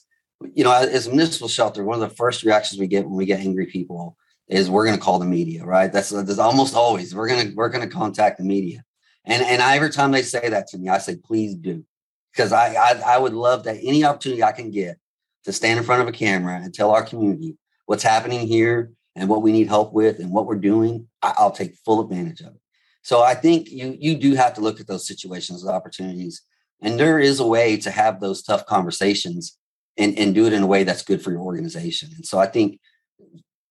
you 0.54 0.64
know 0.64 0.72
as 0.72 1.08
a 1.08 1.10
municipal 1.10 1.50
shelter 1.50 1.84
one 1.84 2.02
of 2.02 2.10
the 2.10 2.16
first 2.16 2.44
reactions 2.44 2.80
we 2.80 2.88
get 2.88 3.04
when 3.06 3.18
we 3.18 3.26
get 3.26 3.42
angry 3.42 3.66
people 3.66 4.16
is 4.48 4.70
we're 4.70 4.86
going 4.86 4.98
to 4.98 5.04
call 5.04 5.20
the 5.20 5.26
media 5.26 5.66
right? 5.66 5.92
That's, 5.92 6.12
that's 6.12 6.40
almost 6.40 6.74
always 6.74 7.14
we're 7.14 7.28
going 7.28 7.50
to 7.50 7.54
we're 7.54 7.68
going 7.68 7.88
to 7.88 7.94
contact 7.94 8.38
the 8.38 8.46
media. 8.46 8.86
And 9.26 9.44
and 9.44 9.62
I, 9.62 9.76
every 9.76 9.90
time 9.90 10.12
they 10.12 10.22
say 10.22 10.48
that 10.48 10.68
to 10.68 10.78
me 10.78 10.88
i 10.88 11.00
say 11.00 11.18
please 11.18 11.56
do. 11.56 11.84
Because 12.32 12.54
I, 12.54 12.76
I 12.76 13.16
i 13.16 13.18
would 13.18 13.34
love 13.34 13.64
that 13.66 13.78
any 13.82 14.06
opportunity 14.06 14.42
i 14.42 14.54
can 14.54 14.72
get 14.72 15.00
to 15.46 15.54
stand 15.54 15.80
in 15.80 15.86
front 15.86 16.02
of 16.02 16.08
a 16.08 16.12
camera 16.12 16.60
and 16.62 16.74
tell 16.74 16.92
our 16.92 17.04
community 17.04 17.58
what's 17.86 18.04
happening 18.04 18.48
here 18.48 18.92
and 19.16 19.30
what 19.30 19.42
we 19.42 19.52
need 19.52 19.68
help 19.68 19.94
with 19.94 20.20
and 20.20 20.32
what 20.32 20.46
we're 20.46 20.56
doing, 20.56 21.08
I'll 21.22 21.52
take 21.52 21.78
full 21.86 22.02
advantage 22.02 22.42
of 22.42 22.48
it. 22.48 22.62
So 23.02 23.22
I 23.22 23.36
think 23.36 23.70
you 23.70 23.96
you 24.00 24.16
do 24.16 24.34
have 24.34 24.56
to 24.56 24.62
look 24.62 24.80
at 24.80 24.88
those 24.88 25.08
situations 25.08 25.64
as 25.64 25.70
opportunities. 25.70 26.42
And 26.82 27.00
there 27.00 27.20
is 27.20 27.40
a 27.40 27.48
way 27.48 27.78
to 27.78 27.92
have 27.92 28.20
those 28.20 28.42
tough 28.42 28.66
conversations 28.66 29.58
and, 29.98 30.18
and 30.18 30.36
do 30.36 30.46
it 30.46 30.54
in 30.54 30.64
a 30.64 30.68
way 30.68 30.84
that's 30.84 31.04
good 31.04 31.22
for 31.22 31.32
your 31.32 31.42
organization. 31.42 32.10
And 32.16 32.26
so 32.26 32.40
I 32.40 32.48
think 32.48 32.80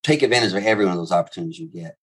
take 0.02 0.22
advantage 0.22 0.52
of 0.52 0.64
every 0.64 0.84
one 0.84 0.92
of 0.92 0.98
those 0.98 1.12
opportunities 1.12 1.58
you 1.58 1.66
get. 1.66 1.96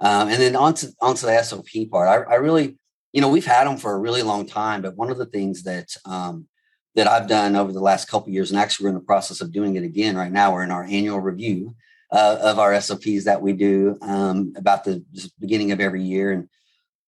Um, 0.00 0.28
and 0.28 0.42
then 0.42 0.56
onto 0.56 0.88
onto 1.00 1.26
the 1.26 1.42
SOP 1.42 1.88
part, 1.90 2.08
I, 2.08 2.32
I, 2.32 2.36
really, 2.36 2.76
you 3.12 3.20
know, 3.20 3.28
we've 3.28 3.46
had 3.46 3.68
them 3.68 3.76
for 3.76 3.92
a 3.92 3.98
really 3.98 4.22
long 4.22 4.46
time. 4.46 4.82
But 4.82 4.96
one 4.96 5.10
of 5.10 5.18
the 5.18 5.26
things 5.26 5.62
that 5.62 5.94
um, 6.04 6.48
that 6.94 7.08
I've 7.08 7.28
done 7.28 7.56
over 7.56 7.72
the 7.72 7.80
last 7.80 8.08
couple 8.08 8.30
years, 8.30 8.50
and 8.50 8.60
actually 8.60 8.84
we're 8.84 8.90
in 8.90 8.96
the 8.96 9.00
process 9.00 9.40
of 9.40 9.52
doing 9.52 9.76
it 9.76 9.84
again 9.84 10.16
right 10.16 10.32
now. 10.32 10.52
We're 10.52 10.64
in 10.64 10.70
our 10.70 10.84
annual 10.84 11.20
review 11.20 11.74
uh, 12.10 12.38
of 12.42 12.58
our 12.58 12.78
SOPs 12.80 13.24
that 13.24 13.40
we 13.40 13.54
do 13.54 13.96
um, 14.02 14.52
about 14.56 14.84
the 14.84 15.02
beginning 15.40 15.72
of 15.72 15.80
every 15.80 16.02
year. 16.02 16.32
And 16.32 16.48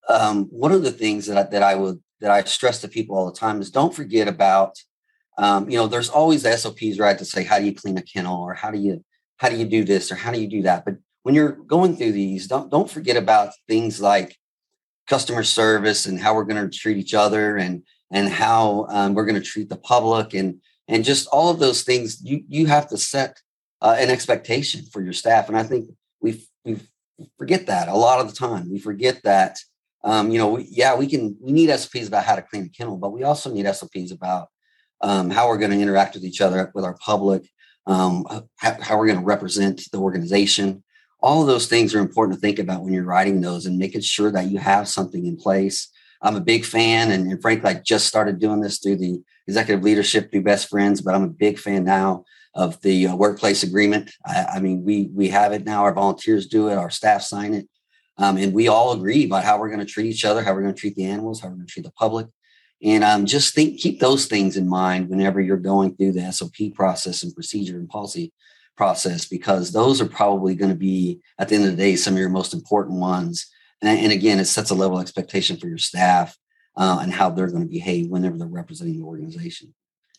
um, 0.09 0.45
one 0.45 0.71
of 0.71 0.83
the 0.83 0.91
things 0.91 1.27
that 1.27 1.37
I, 1.37 1.43
that 1.43 1.63
I 1.63 1.75
would 1.75 2.01
that 2.21 2.31
I 2.31 2.43
stress 2.43 2.81
to 2.81 2.87
people 2.87 3.15
all 3.15 3.25
the 3.25 3.37
time 3.37 3.61
is 3.61 3.69
don't 3.69 3.93
forget 3.93 4.27
about 4.27 4.75
um, 5.37 5.69
you 5.69 5.77
know 5.77 5.87
there's 5.87 6.09
always 6.09 6.43
the 6.43 6.55
SOPs 6.57 6.97
right 6.97 7.17
to 7.17 7.25
say 7.25 7.43
how 7.43 7.59
do 7.59 7.65
you 7.65 7.75
clean 7.75 7.97
a 7.97 8.01
kennel 8.01 8.41
or 8.41 8.53
how 8.53 8.71
do 8.71 8.79
you 8.79 9.03
how 9.37 9.49
do 9.49 9.57
you 9.57 9.65
do 9.65 9.83
this 9.83 10.11
or 10.11 10.15
how 10.15 10.31
do 10.31 10.41
you 10.41 10.47
do 10.47 10.63
that. 10.63 10.85
But 10.85 10.95
when 11.23 11.35
you're 11.35 11.51
going 11.51 11.95
through 11.95 12.13
these, 12.13 12.47
don't 12.47 12.71
don't 12.71 12.89
forget 12.89 13.17
about 13.17 13.53
things 13.67 14.01
like 14.01 14.37
customer 15.07 15.43
service 15.43 16.07
and 16.07 16.19
how 16.19 16.33
we're 16.33 16.45
going 16.45 16.69
to 16.69 16.75
treat 16.75 16.97
each 16.97 17.13
other 17.13 17.57
and 17.57 17.83
and 18.11 18.29
how 18.29 18.87
um, 18.89 19.13
we're 19.13 19.25
going 19.25 19.41
to 19.41 19.47
treat 19.47 19.69
the 19.69 19.77
public 19.77 20.33
and 20.33 20.61
and 20.87 21.03
just 21.03 21.27
all 21.27 21.49
of 21.49 21.59
those 21.59 21.81
things 21.81 22.21
you 22.23 22.43
you 22.47 22.67
have 22.67 22.87
to 22.89 22.97
set 22.97 23.39
uh, 23.81 23.95
an 23.99 24.09
expectation 24.09 24.85
for 24.91 25.01
your 25.01 25.13
staff. 25.13 25.47
And 25.47 25.57
I 25.57 25.63
think 25.63 25.89
we 26.21 26.45
we 26.63 26.79
forget 27.37 27.67
that 27.67 27.87
a 27.87 27.95
lot 27.95 28.19
of 28.19 28.29
the 28.29 28.35
time. 28.35 28.71
We 28.71 28.79
forget 28.79 29.21
that 29.23 29.57
um, 30.05 30.29
you 30.29 30.37
know, 30.37 30.49
we, 30.49 30.67
yeah, 30.69 30.95
we 30.95 31.07
can 31.07 31.35
we 31.41 31.51
need 31.51 31.75
SOPs 31.75 32.07
about 32.07 32.25
how 32.25 32.35
to 32.35 32.43
clean 32.43 32.65
a 32.65 32.69
kennel, 32.69 32.97
but 32.97 33.11
we 33.11 33.23
also 33.23 33.51
need 33.51 33.67
SOPs 33.73 34.11
about 34.11 34.49
um, 35.01 35.31
how 35.31 35.47
we're 35.47 35.57
going 35.57 35.71
to 35.71 35.81
interact 35.81 36.13
with 36.13 36.23
each 36.23 36.41
other, 36.41 36.71
with 36.75 36.85
our 36.85 36.95
public, 36.97 37.49
um, 37.87 38.23
how, 38.57 38.77
how 38.81 38.97
we're 38.97 39.07
going 39.07 39.19
to 39.19 39.25
represent 39.25 39.81
the 39.91 39.97
organization. 39.97 40.83
All 41.21 41.41
of 41.41 41.47
those 41.47 41.67
things 41.67 41.95
are 41.95 41.99
important 41.99 42.37
to 42.37 42.41
think 42.41 42.59
about 42.59 42.83
when 42.83 42.93
you're 42.93 43.03
writing 43.03 43.41
those 43.41 43.65
and 43.65 43.79
making 43.79 44.01
sure 44.01 44.31
that 44.31 44.45
you 44.45 44.59
have 44.59 44.87
something 44.87 45.25
in 45.25 45.37
place. 45.37 45.89
I'm 46.21 46.35
a 46.35 46.41
big 46.41 46.65
fan, 46.65 47.11
and, 47.11 47.31
and 47.31 47.41
frankly, 47.41 47.69
I 47.69 47.73
just 47.75 48.07
started 48.07 48.39
doing 48.39 48.61
this 48.61 48.79
through 48.79 48.97
the 48.97 49.21
executive 49.47 49.83
leadership 49.83 50.31
through 50.31 50.43
Best 50.43 50.69
Friends, 50.69 51.01
but 51.01 51.13
I'm 51.13 51.23
a 51.23 51.29
big 51.29 51.59
fan 51.59 51.83
now 51.83 52.25
of 52.53 52.79
the 52.81 53.07
uh, 53.07 53.15
workplace 53.15 53.63
agreement. 53.63 54.11
I, 54.25 54.45
I, 54.55 54.59
mean, 54.59 54.83
we 54.83 55.09
we 55.13 55.27
have 55.29 55.51
it 55.51 55.65
now. 55.65 55.83
Our 55.83 55.93
volunteers 55.93 56.47
do 56.47 56.69
it. 56.69 56.75
Our 56.75 56.89
staff 56.89 57.21
sign 57.21 57.53
it, 57.53 57.67
um, 58.17 58.37
and 58.37 58.53
we 58.53 58.67
all 58.67 58.93
agree 58.93 59.25
about 59.25 59.43
how 59.43 59.59
we're 59.59 59.69
going 59.69 59.79
to 59.79 59.85
treat 59.85 60.07
each 60.07 60.25
other, 60.25 60.41
how 60.41 60.53
we're 60.53 60.61
going 60.61 60.73
to 60.73 60.79
treat 60.79 60.95
the 60.95 61.05
animals, 61.05 61.41
how 61.41 61.49
we're 61.49 61.55
going 61.55 61.67
to 61.67 61.71
treat 61.73 61.85
the 61.85 61.91
public, 61.91 62.27
and 62.81 63.03
um, 63.03 63.25
just 63.25 63.53
think 63.53 63.79
keep 63.79 63.99
those 63.99 64.25
things 64.25 64.57
in 64.57 64.67
mind 64.67 65.09
whenever 65.09 65.41
you're 65.41 65.57
going 65.57 65.95
through 65.95 66.13
the 66.13 66.31
SOP 66.31 66.73
process 66.73 67.23
and 67.23 67.33
procedure 67.33 67.77
and 67.77 67.89
policy 67.89 68.31
process, 68.77 69.25
because 69.25 69.71
those 69.71 70.01
are 70.01 70.07
probably 70.07 70.55
going 70.55 70.71
to 70.71 70.77
be 70.77 71.19
at 71.39 71.49
the 71.49 71.55
end 71.55 71.65
of 71.65 71.71
the 71.71 71.77
day 71.77 71.95
some 71.95 72.13
of 72.13 72.19
your 72.19 72.29
most 72.29 72.53
important 72.53 72.99
ones. 72.99 73.47
And, 73.85 73.99
and 73.99 74.11
again, 74.11 74.39
it 74.39 74.45
sets 74.45 74.71
a 74.71 74.75
level 74.75 74.97
of 74.97 75.01
expectation 75.01 75.57
for 75.57 75.67
your 75.67 75.77
staff 75.77 76.37
uh, 76.75 76.99
and 77.01 77.11
how 77.11 77.29
they're 77.29 77.47
going 77.47 77.63
to 77.63 77.69
behave 77.69 78.09
whenever 78.09 78.37
they're 78.37 78.47
representing 78.47 78.99
the 78.99 79.05
organization. 79.05 79.73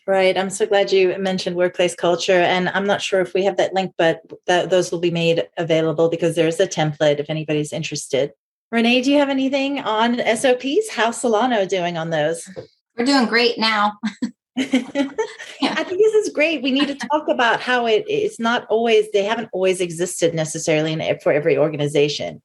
Right. 0.07 0.39
I'm 0.39 0.51
so 0.51 0.67
glad 0.67 0.93
you 0.93 1.19
mentioned 1.19 1.57
workplace 1.57 1.97
culture. 1.97 2.41
And 2.41 2.69
I'm 2.69 2.87
not 2.87 3.03
sure 3.03 3.21
if 3.21 3.35
we 3.35 3.45
have 3.45 3.57
that 3.57 3.75
link, 3.75 3.95
but 3.99 4.21
that, 4.47 4.71
those 4.71 4.93
will 4.93 5.01
be 5.01 5.11
made 5.11 5.49
available 5.57 6.09
because 6.09 6.37
there's 6.37 6.61
a 6.61 6.67
template 6.67 7.19
if 7.19 7.29
anybody's 7.29 7.73
interested. 7.73 8.31
Renee, 8.71 9.03
do 9.03 9.11
you 9.11 9.19
have 9.19 9.31
anything 9.31 9.81
on 9.81 10.21
SOPs? 10.37 10.91
How's 10.93 11.21
Solano 11.21 11.67
doing 11.67 11.97
on 11.97 12.11
those? 12.11 12.49
We're 12.97 13.05
doing 13.05 13.27
great 13.27 13.59
now. 13.59 13.95
I 14.59 15.85
think 15.85 16.01
this 16.01 16.15
is 16.15 16.33
great. 16.33 16.63
We 16.63 16.71
need 16.71 16.89
to 16.89 16.95
talk 16.95 17.29
about 17.29 17.61
how 17.61 17.87
it 17.87 18.05
it's 18.09 18.41
not 18.41 18.67
always 18.69 19.11
they 19.13 19.25
haven't 19.25 19.51
always 19.53 19.81
existed 19.81 20.35
necessarily 20.35 20.95
in, 20.95 21.19
for 21.21 21.33
every 21.33 21.59
organization. 21.59 22.43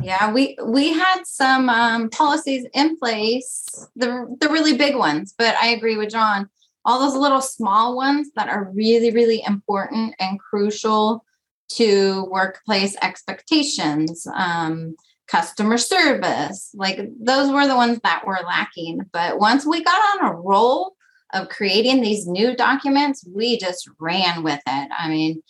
Yeah, 0.00 0.32
we 0.32 0.56
we 0.64 0.92
had 0.92 1.22
some 1.24 1.68
um, 1.68 2.10
policies 2.10 2.66
in 2.72 2.96
place, 2.98 3.66
the 3.96 4.36
the 4.40 4.48
really 4.48 4.76
big 4.76 4.96
ones, 4.96 5.34
but 5.36 5.56
I 5.56 5.68
agree 5.68 5.96
with 5.96 6.10
John 6.10 6.48
all 6.88 7.00
those 7.00 7.14
little 7.14 7.42
small 7.42 7.94
ones 7.94 8.30
that 8.34 8.48
are 8.48 8.72
really, 8.72 9.10
really 9.10 9.42
important 9.46 10.14
and 10.18 10.40
crucial 10.40 11.22
to 11.68 12.24
workplace 12.30 12.96
expectations, 13.02 14.26
um, 14.34 14.96
customer 15.26 15.76
service. 15.76 16.70
Like 16.72 16.98
those 17.20 17.52
were 17.52 17.66
the 17.66 17.76
ones 17.76 18.00
that 18.04 18.26
were 18.26 18.40
lacking. 18.46 19.00
But 19.12 19.38
once 19.38 19.66
we 19.66 19.84
got 19.84 20.22
on 20.22 20.30
a 20.30 20.34
roll 20.34 20.94
of 21.34 21.50
creating 21.50 22.00
these 22.00 22.26
new 22.26 22.56
documents, 22.56 23.22
we 23.30 23.58
just 23.58 23.86
ran 24.00 24.42
with 24.42 24.62
it. 24.66 24.90
I 24.96 25.10
mean, 25.10 25.42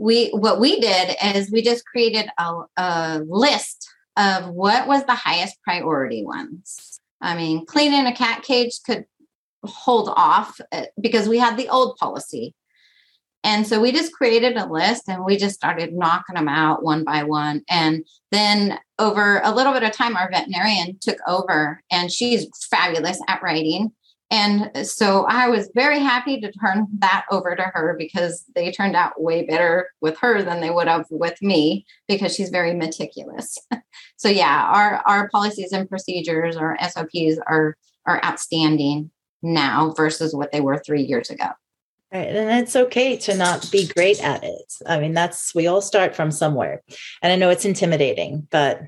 we 0.00 0.30
what 0.30 0.58
we 0.58 0.80
did 0.80 1.14
is 1.22 1.52
we 1.52 1.60
just 1.60 1.84
created 1.84 2.26
a, 2.38 2.60
a 2.78 3.20
list 3.28 3.86
of 4.16 4.48
what 4.48 4.88
was 4.88 5.04
the 5.04 5.14
highest 5.14 5.62
priority 5.62 6.24
ones. 6.24 7.00
I 7.20 7.36
mean, 7.36 7.66
cleaning 7.66 8.06
a 8.06 8.16
cat 8.16 8.42
cage 8.42 8.80
could 8.84 9.04
hold 9.62 10.08
off 10.16 10.58
uh, 10.72 10.84
because 10.98 11.28
we 11.28 11.38
had 11.38 11.58
the 11.58 11.68
old 11.68 11.96
policy. 11.98 12.54
And 13.44 13.66
so 13.66 13.80
we 13.80 13.92
just 13.92 14.12
created 14.12 14.56
a 14.56 14.66
list 14.66 15.04
and 15.06 15.24
we 15.24 15.36
just 15.36 15.54
started 15.54 15.92
knocking 15.92 16.34
them 16.34 16.48
out 16.48 16.82
one 16.82 17.04
by 17.04 17.22
one. 17.22 17.62
And 17.68 18.06
then 18.30 18.78
over 18.98 19.40
a 19.44 19.54
little 19.54 19.72
bit 19.72 19.82
of 19.82 19.92
time, 19.92 20.16
our 20.16 20.30
veterinarian 20.30 20.98
took 21.00 21.18
over 21.26 21.82
and 21.90 22.10
she's 22.10 22.48
fabulous 22.70 23.20
at 23.28 23.42
writing. 23.42 23.92
And 24.30 24.86
so 24.86 25.26
I 25.28 25.48
was 25.48 25.70
very 25.74 25.98
happy 25.98 26.40
to 26.40 26.52
turn 26.52 26.86
that 26.98 27.24
over 27.32 27.56
to 27.56 27.62
her 27.62 27.96
because 27.98 28.44
they 28.54 28.70
turned 28.70 28.94
out 28.94 29.20
way 29.20 29.44
better 29.44 29.88
with 30.00 30.16
her 30.18 30.42
than 30.42 30.60
they 30.60 30.70
would 30.70 30.86
have 30.86 31.06
with 31.10 31.40
me 31.42 31.84
because 32.06 32.34
she's 32.34 32.50
very 32.50 32.74
meticulous. 32.74 33.58
so 34.16 34.28
yeah, 34.28 34.68
our 34.72 35.02
our 35.06 35.28
policies 35.30 35.72
and 35.72 35.88
procedures 35.88 36.56
or 36.56 36.76
SOPs 36.80 37.38
are 37.48 37.76
are 38.06 38.24
outstanding 38.24 39.10
now 39.42 39.92
versus 39.96 40.34
what 40.34 40.52
they 40.52 40.60
were 40.60 40.78
3 40.78 41.02
years 41.02 41.30
ago. 41.30 41.48
Right. 42.12 42.34
And 42.34 42.60
it's 42.60 42.74
okay 42.74 43.16
to 43.18 43.36
not 43.36 43.70
be 43.70 43.86
great 43.86 44.22
at 44.22 44.42
it. 44.42 44.72
I 44.84 44.98
mean, 44.98 45.14
that's, 45.14 45.54
we 45.54 45.68
all 45.68 45.80
start 45.80 46.16
from 46.16 46.32
somewhere. 46.32 46.82
And 47.22 47.32
I 47.32 47.36
know 47.36 47.50
it's 47.50 47.64
intimidating, 47.64 48.48
but 48.50 48.82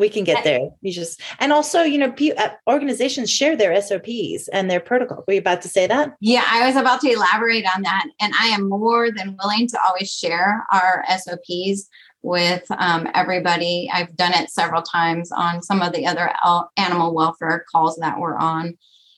we 0.00 0.08
can 0.08 0.24
get 0.24 0.42
there. 0.42 0.70
You 0.80 0.92
just, 0.92 1.20
and 1.38 1.52
also, 1.52 1.82
you 1.82 1.98
know, 1.98 2.12
uh, 2.36 2.48
organizations 2.68 3.30
share 3.30 3.56
their 3.56 3.80
SOPs 3.80 4.48
and 4.48 4.68
their 4.68 4.80
protocol. 4.80 5.22
Were 5.26 5.34
you 5.34 5.40
about 5.40 5.62
to 5.62 5.68
say 5.68 5.86
that? 5.86 6.16
Yeah, 6.20 6.44
I 6.46 6.66
was 6.66 6.76
about 6.76 7.00
to 7.02 7.10
elaborate 7.10 7.66
on 7.76 7.82
that. 7.82 8.06
And 8.20 8.32
I 8.38 8.46
am 8.46 8.68
more 8.68 9.12
than 9.12 9.36
willing 9.40 9.68
to 9.68 9.78
always 9.86 10.12
share 10.12 10.66
our 10.72 11.04
SOPs 11.08 11.88
with 12.22 12.64
um, 12.70 13.08
everybody. 13.14 13.90
I've 13.92 14.16
done 14.16 14.34
it 14.34 14.50
several 14.50 14.82
times 14.82 15.30
on 15.32 15.62
some 15.62 15.82
of 15.82 15.92
the 15.92 16.06
other 16.06 16.32
animal 16.76 17.14
welfare 17.14 17.64
calls 17.70 17.96
that 17.96 18.18
we're 18.18 18.36
on 18.36 18.76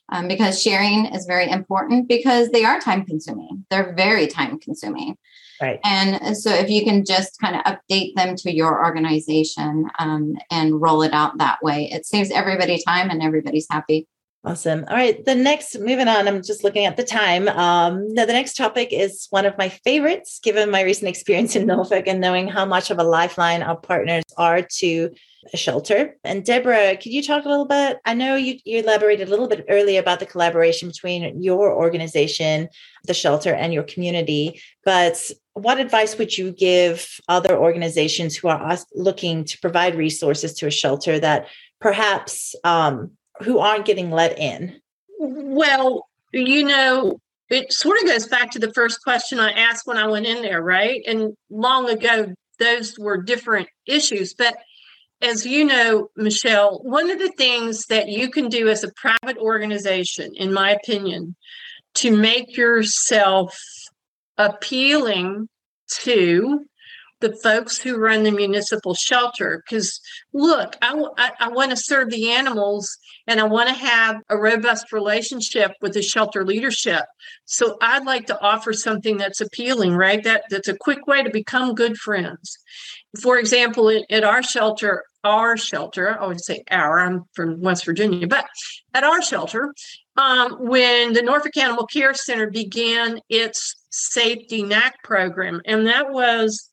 um, 0.09 0.29
because 0.29 0.63
sharing 0.63 1.07
is 1.07 1.27
very 1.27 1.51
important 1.51 2.09
because 2.09 2.51
they 2.51 2.65
are 2.65 2.79
time 2.81 3.05
consuming. 3.05 3.65
They're 3.71 3.95
very 3.95 4.27
time 4.27 4.59
consuming. 4.59 5.17
Right. 5.63 5.79
And 5.85 6.37
so 6.37 6.51
if 6.53 6.69
you 6.69 6.85
can 6.85 7.05
just 7.05 7.39
kind 7.41 7.55
of 7.55 7.63
update 7.63 8.17
them 8.17 8.35
to 8.37 8.53
your 8.53 8.85
organization 8.85 9.89
um, 10.01 10.35
and 10.51 10.81
roll 10.81 11.03
it 11.03 11.13
out 11.13 11.39
that 11.39 11.63
way, 11.63 11.89
it 11.93 12.05
saves 12.05 12.33
everybody 12.33 12.83
time 12.85 13.11
and 13.11 13.23
everybody's 13.23 13.69
happy. 13.71 14.09
Awesome. 14.45 14.85
All 14.89 14.97
right. 14.97 15.25
The 15.25 15.37
next, 15.37 15.79
moving 15.79 16.09
on, 16.09 16.27
I'm 16.27 16.43
just 16.43 16.65
looking 16.65 16.85
at 16.85 16.97
the 16.97 17.05
time. 17.05 17.49
Um, 17.49 18.13
the 18.17 18.27
next 18.27 18.57
topic 18.57 18.89
is 18.91 19.29
one 19.31 19.47
of 19.47 19.57
my 19.57 19.69
favorites, 19.69 20.41
given 20.43 20.69
my 20.69 20.83
recent 20.83 21.09
experience 21.09 21.55
in 21.55 21.65
Norfolk 21.65 22.09
and 22.09 22.21
knowing 22.21 22.49
how 22.49 22.65
much 22.65 22.91
of 22.91 22.99
a 22.99 23.05
lifeline 23.05 23.63
our 23.63 23.77
partners 23.77 24.25
are 24.37 24.63
to 24.79 25.11
a 25.53 25.57
shelter. 25.57 26.17
And 26.25 26.45
Deborah, 26.45 26.97
could 26.97 27.13
you 27.13 27.23
talk 27.23 27.45
a 27.45 27.49
little 27.49 27.67
bit? 27.67 27.99
I 28.05 28.15
know 28.15 28.35
you, 28.35 28.59
you 28.65 28.81
elaborated 28.81 29.29
a 29.29 29.31
little 29.31 29.49
bit 29.49 29.65
earlier 29.69 30.01
about 30.01 30.19
the 30.19 30.27
collaboration 30.27 30.89
between 30.89 31.41
your 31.41 31.73
organization, 31.73 32.69
the 33.05 33.15
shelter, 33.15 33.55
and 33.55 33.73
your 33.73 33.85
community, 33.85 34.61
but 34.85 35.31
what 35.55 35.79
advice 35.79 36.17
would 36.19 36.37
you 36.37 36.53
give 36.53 37.21
other 37.29 37.57
organizations 37.57 38.37
who 38.37 38.49
are 38.49 38.79
looking 38.95 39.45
to 39.45 39.59
provide 39.59 39.95
resources 39.95 40.55
to 40.55 40.67
a 40.67 40.71
shelter 40.71 41.19
that 41.19 41.47
perhaps 41.81 42.55
um, 42.65 43.11
who 43.43 43.59
aren't 43.59 43.85
getting 43.85 44.11
let 44.11 44.39
in? 44.39 44.81
Well, 45.19 46.07
you 46.33 46.65
know, 46.65 47.21
it 47.51 47.73
sort 47.73 47.99
of 47.99 48.09
goes 48.09 48.27
back 48.27 48.51
to 48.53 48.59
the 48.59 48.73
first 48.73 49.03
question 49.03 49.39
I 49.39 49.53
asked 49.53 49.87
when 49.87 49.99
I 49.99 50.07
went 50.07 50.27
in 50.27 50.43
there, 50.43 50.63
right? 50.63 51.03
And 51.07 51.35
long 51.51 51.91
ago, 51.91 52.35
those 52.59 52.99
were 52.99 53.21
different 53.21 53.69
issues. 53.87 54.35
But 54.35 54.57
as 55.21 55.45
you 55.45 55.65
know, 55.65 56.09
Michelle, 56.17 56.81
one 56.83 57.11
of 57.11 57.19
the 57.19 57.33
things 57.37 57.87
that 57.87 58.09
you 58.09 58.31
can 58.31 58.49
do 58.49 58.69
as 58.69 58.83
a 58.83 58.93
private 58.97 59.37
organization, 59.39 60.33
in 60.35 60.53
my 60.53 60.71
opinion, 60.71 61.37
to 61.95 62.17
make 62.17 62.57
yourself 62.57 63.57
appealing 64.39 65.49
to 66.01 66.65
the 67.23 67.35
folks 67.43 67.79
who 67.79 67.97
run 67.97 68.25
the 68.25 68.31
municipal 68.31 68.95
shelter. 68.95 69.63
Because 69.65 70.01
look 70.35 70.77
I, 70.83 71.03
I, 71.17 71.31
I 71.41 71.49
want 71.49 71.71
to 71.71 71.77
serve 71.77 72.11
the 72.11 72.31
animals 72.33 72.99
and 73.27 73.41
i 73.41 73.45
want 73.45 73.69
to 73.69 73.75
have 73.75 74.17
a 74.29 74.37
robust 74.37 74.93
relationship 74.93 75.73
with 75.81 75.95
the 75.95 76.03
shelter 76.03 76.45
leadership. 76.45 77.05
So 77.47 77.79
i'd 77.81 78.05
like 78.05 78.27
to 78.27 78.41
offer 78.41 78.75
something 78.75 79.17
that's 79.17 79.41
appealing 79.41 79.95
right? 79.95 80.23
That 80.23 80.45
that's 80.51 80.69
a 80.69 80.77
quick 80.77 81.07
way 81.07 81.23
to 81.23 81.31
become 81.31 81.75
good 81.75 81.97
friends. 81.97 82.59
For 83.23 83.39
example 83.39 83.89
at, 83.89 84.03
at 84.11 84.25
our 84.25 84.43
shelter 84.43 85.05
our 85.25 85.57
shelter 85.57 86.11
i 86.11 86.19
always 86.19 86.45
say 86.45 86.65
our 86.71 86.99
i'm 86.99 87.23
from 87.35 87.61
west 87.61 87.85
virginia 87.85 88.27
but 88.27 88.45
at 88.93 89.05
our 89.05 89.23
shelter 89.23 89.73
um, 90.17 90.57
when 90.59 91.13
the 91.13 91.23
norfolk 91.23 91.57
animal 91.57 91.87
care 91.87 92.13
center 92.13 92.51
began 92.51 93.21
its 93.29 93.82
safety 93.93 94.63
nac 94.63 95.03
program 95.05 95.61
and 95.67 95.87
that 95.87 96.11
was 96.11 96.71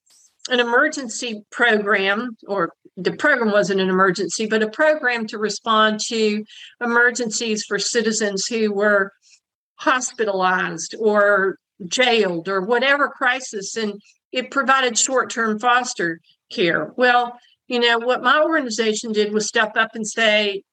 an 0.49 0.59
emergency 0.59 1.43
program, 1.51 2.37
or 2.47 2.73
the 2.97 3.11
program 3.13 3.51
wasn't 3.51 3.79
an 3.79 3.89
emergency, 3.89 4.47
but 4.47 4.63
a 4.63 4.69
program 4.69 5.27
to 5.27 5.37
respond 5.37 5.99
to 5.99 6.43
emergencies 6.81 7.65
for 7.65 7.77
citizens 7.77 8.47
who 8.47 8.73
were 8.73 9.11
hospitalized 9.75 10.95
or 10.99 11.57
jailed 11.85 12.49
or 12.49 12.61
whatever 12.61 13.09
crisis. 13.09 13.75
And 13.75 14.01
it 14.31 14.51
provided 14.51 14.97
short 14.97 15.29
term 15.29 15.59
foster 15.59 16.19
care. 16.51 16.91
Well, 16.95 17.37
you 17.67 17.79
know, 17.79 17.99
what 17.99 18.23
my 18.23 18.41
organization 18.41 19.11
did 19.11 19.31
was 19.31 19.47
step 19.47 19.77
up 19.77 19.91
and 19.93 20.07
say, 20.07 20.63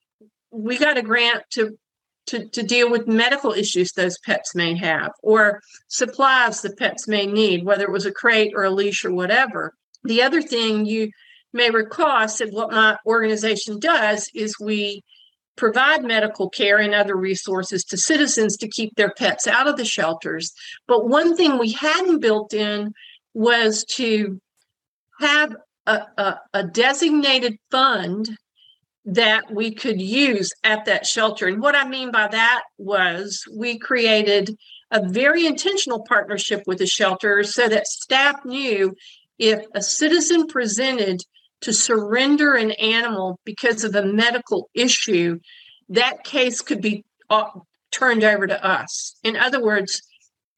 we 0.50 0.78
got 0.78 0.96
a 0.96 1.02
grant 1.02 1.42
to 1.50 1.78
to, 2.26 2.48
to 2.48 2.62
deal 2.62 2.90
with 2.90 3.06
medical 3.06 3.52
issues 3.52 3.92
those 3.92 4.18
pets 4.18 4.54
may 4.54 4.76
have 4.76 5.12
or 5.22 5.62
supplies 5.88 6.60
the 6.60 6.74
pets 6.74 7.06
may 7.08 7.26
need, 7.26 7.64
whether 7.64 7.84
it 7.84 7.92
was 7.92 8.06
a 8.06 8.12
crate 8.12 8.52
or 8.54 8.64
a 8.64 8.70
leash 8.70 9.04
or 9.04 9.12
whatever. 9.12 9.74
The 10.04 10.22
other 10.22 10.42
thing 10.42 10.86
you 10.86 11.10
may 11.52 11.70
recall, 11.70 12.06
I 12.06 12.26
said 12.26 12.52
what 12.52 12.70
my 12.70 12.96
organization 13.06 13.78
does 13.80 14.28
is 14.34 14.58
we 14.60 15.02
provide 15.56 16.04
medical 16.04 16.50
care 16.50 16.78
and 16.78 16.94
other 16.94 17.16
resources 17.16 17.82
to 17.84 17.96
citizens 17.96 18.56
to 18.58 18.68
keep 18.68 18.94
their 18.94 19.10
pets 19.10 19.46
out 19.46 19.66
of 19.66 19.76
the 19.76 19.84
shelters. 19.84 20.52
But 20.86 21.08
one 21.08 21.34
thing 21.36 21.58
we 21.58 21.72
hadn't 21.72 22.20
built 22.20 22.52
in 22.52 22.92
was 23.32 23.84
to 23.84 24.40
have 25.18 25.56
a, 25.86 26.02
a, 26.18 26.40
a 26.52 26.62
designated 26.64 27.56
fund 27.70 28.36
that 29.06 29.52
we 29.52 29.72
could 29.72 30.00
use 30.00 30.50
at 30.64 30.84
that 30.84 31.06
shelter. 31.06 31.46
And 31.46 31.62
what 31.62 31.76
I 31.76 31.88
mean 31.88 32.10
by 32.10 32.26
that 32.26 32.62
was 32.76 33.44
we 33.50 33.78
created 33.78 34.56
a 34.90 35.08
very 35.08 35.46
intentional 35.46 36.02
partnership 36.02 36.62
with 36.66 36.78
the 36.78 36.86
shelter 36.86 37.44
so 37.44 37.68
that 37.68 37.86
staff 37.86 38.44
knew 38.44 38.94
if 39.38 39.64
a 39.74 39.82
citizen 39.82 40.46
presented 40.48 41.22
to 41.60 41.72
surrender 41.72 42.54
an 42.54 42.72
animal 42.72 43.38
because 43.44 43.84
of 43.84 43.94
a 43.94 44.04
medical 44.04 44.68
issue, 44.74 45.38
that 45.88 46.24
case 46.24 46.60
could 46.60 46.80
be 46.80 47.04
uh, 47.30 47.44
turned 47.90 48.24
over 48.24 48.46
to 48.46 48.64
us. 48.64 49.16
In 49.22 49.36
other 49.36 49.62
words, 49.62 50.02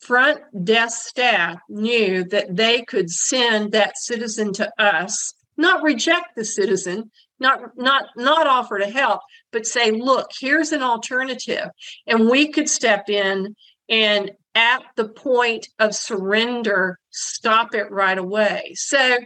front 0.00 0.40
desk 0.64 1.06
staff 1.06 1.58
knew 1.68 2.24
that 2.24 2.56
they 2.56 2.82
could 2.82 3.10
send 3.10 3.72
that 3.72 3.98
citizen 3.98 4.52
to 4.54 4.70
us, 4.78 5.34
not 5.56 5.82
reject 5.82 6.34
the 6.36 6.44
citizen, 6.44 7.10
not 7.40 7.76
not 7.76 8.06
not 8.16 8.46
offer 8.46 8.78
to 8.78 8.90
help 8.90 9.20
but 9.52 9.66
say 9.66 9.90
look 9.90 10.30
here's 10.38 10.72
an 10.72 10.82
alternative. 10.82 11.68
And 12.06 12.28
we 12.28 12.48
could 12.48 12.68
step 12.68 13.08
in 13.08 13.54
and 13.88 14.32
at 14.54 14.82
the 14.96 15.08
point 15.08 15.68
of 15.78 15.94
surrender 15.94 16.98
stop 17.10 17.74
it 17.74 17.90
right 17.90 18.18
away. 18.18 18.72
So 18.74 19.18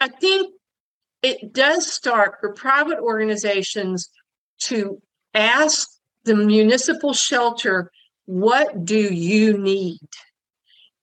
i 0.00 0.08
think 0.08 0.52
it 1.22 1.52
does 1.52 1.90
start 1.90 2.36
for 2.40 2.52
private 2.52 2.98
organizations 2.98 4.10
to 4.58 5.00
ask 5.34 5.88
the 6.24 6.34
municipal 6.34 7.14
shelter 7.14 7.90
what 8.26 8.84
do 8.84 8.98
you 8.98 9.56
need? 9.56 10.08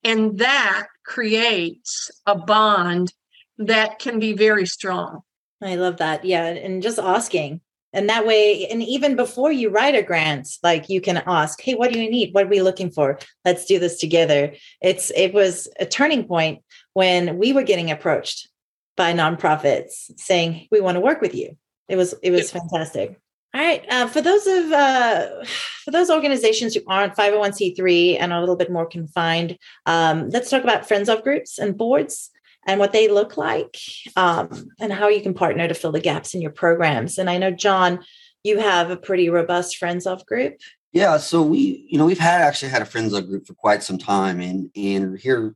And 0.04 0.38
that 0.39 0.88
creates 1.06 2.12
a 2.26 2.36
bond 2.36 3.14
that 3.58 4.00
can 4.00 4.20
be 4.20 4.34
very 4.34 4.66
strong 4.66 5.22
I 5.64 5.76
love 5.76 5.97
that. 5.97 6.26
Yeah. 6.26 6.45
And 6.45 6.84
just 6.84 6.99
asking. 6.99 7.61
And 7.95 8.09
that 8.09 8.26
way, 8.26 8.66
and 8.68 8.82
even 8.82 9.16
before 9.16 9.51
you 9.51 9.70
write 9.70 9.93
a 9.93 10.01
grant, 10.01 10.49
like 10.64 10.89
you 10.89 10.99
can 10.99 11.22
ask, 11.28 11.61
hey, 11.61 11.76
what 11.76 11.93
do 11.93 12.01
you 12.01 12.09
need? 12.09 12.34
What 12.34 12.45
are 12.45 12.49
we 12.49 12.61
looking 12.61 12.89
for? 12.89 13.20
Let's 13.45 13.66
do 13.66 13.78
this 13.78 13.99
together. 13.99 14.53
It's 14.82 15.11
it 15.16 15.32
was 15.32 15.68
a 15.80 15.86
turning 15.86 16.26
point 16.26 16.64
when 16.93 17.38
we 17.38 17.53
were 17.53 17.61
getting 17.61 17.91
approached 17.91 18.49
by 18.97 19.14
nonprofits 19.14 20.11
saying, 20.18 20.68
we 20.72 20.82
want 20.82 20.95
to 20.95 21.01
work 21.01 21.22
with 21.22 21.36
you. 21.36 21.55
It 21.88 21.95
was 21.95 22.16
it 22.24 22.32
was 22.32 22.49
fantastic. 22.49 23.20
All 23.53 23.61
right. 23.61 23.86
Uh, 23.88 24.07
for 24.07 24.22
those 24.22 24.47
of 24.47 24.72
uh, 24.72 25.45
for 25.84 25.91
those 25.91 26.09
organizations 26.09 26.74
who 26.74 26.82
aren't 26.88 27.16
501c3 27.16 28.18
and 28.20 28.34
are 28.34 28.38
a 28.38 28.39
little 28.39 28.55
bit 28.55 28.72
more 28.72 28.88
confined, 28.88 29.59
um, 29.86 30.30
let's 30.30 30.49
talk 30.49 30.64
about 30.64 30.88
friends 30.88 31.09
of 31.09 31.24
groups 31.24 31.59
and 31.59 31.78
boards 31.78 32.32
and 32.66 32.80
what 32.80 32.93
they 32.93 33.07
look 33.07 33.38
like 33.38 33.78
um, 34.16 34.70
and 34.80 34.93
how 34.93 35.07
you 35.07 35.22
can 35.22 35.34
partner 35.34 35.68
to 35.68 35.74
fill 35.74 35.91
the 35.91 35.99
gaps 35.99 36.34
in 36.34 36.41
your 36.41 36.51
programs. 36.51 37.18
And 37.18 37.30
I 37.30 37.38
know, 37.38 37.51
John, 37.51 37.99
you 38.43 38.59
have 38.59 38.89
a 38.89 38.97
pretty 38.97 39.30
robust 39.30 39.78
Friends 39.78 40.05
of 40.07 40.26
group. 40.26 40.55
Yeah, 40.91 41.18
so 41.18 41.41
we, 41.41 41.88
you 41.89 41.97
know, 41.97 42.05
we've 42.05 42.20
had 42.20 42.41
actually 42.41 42.70
had 42.70 42.82
a 42.82 42.86
Friends 42.86 43.14
of 43.14 43.28
group 43.28 43.47
for 43.47 43.55
quite 43.55 43.82
some 43.84 43.97
time, 43.97 44.39
and 44.39 44.70
and 44.76 45.18
here 45.18 45.55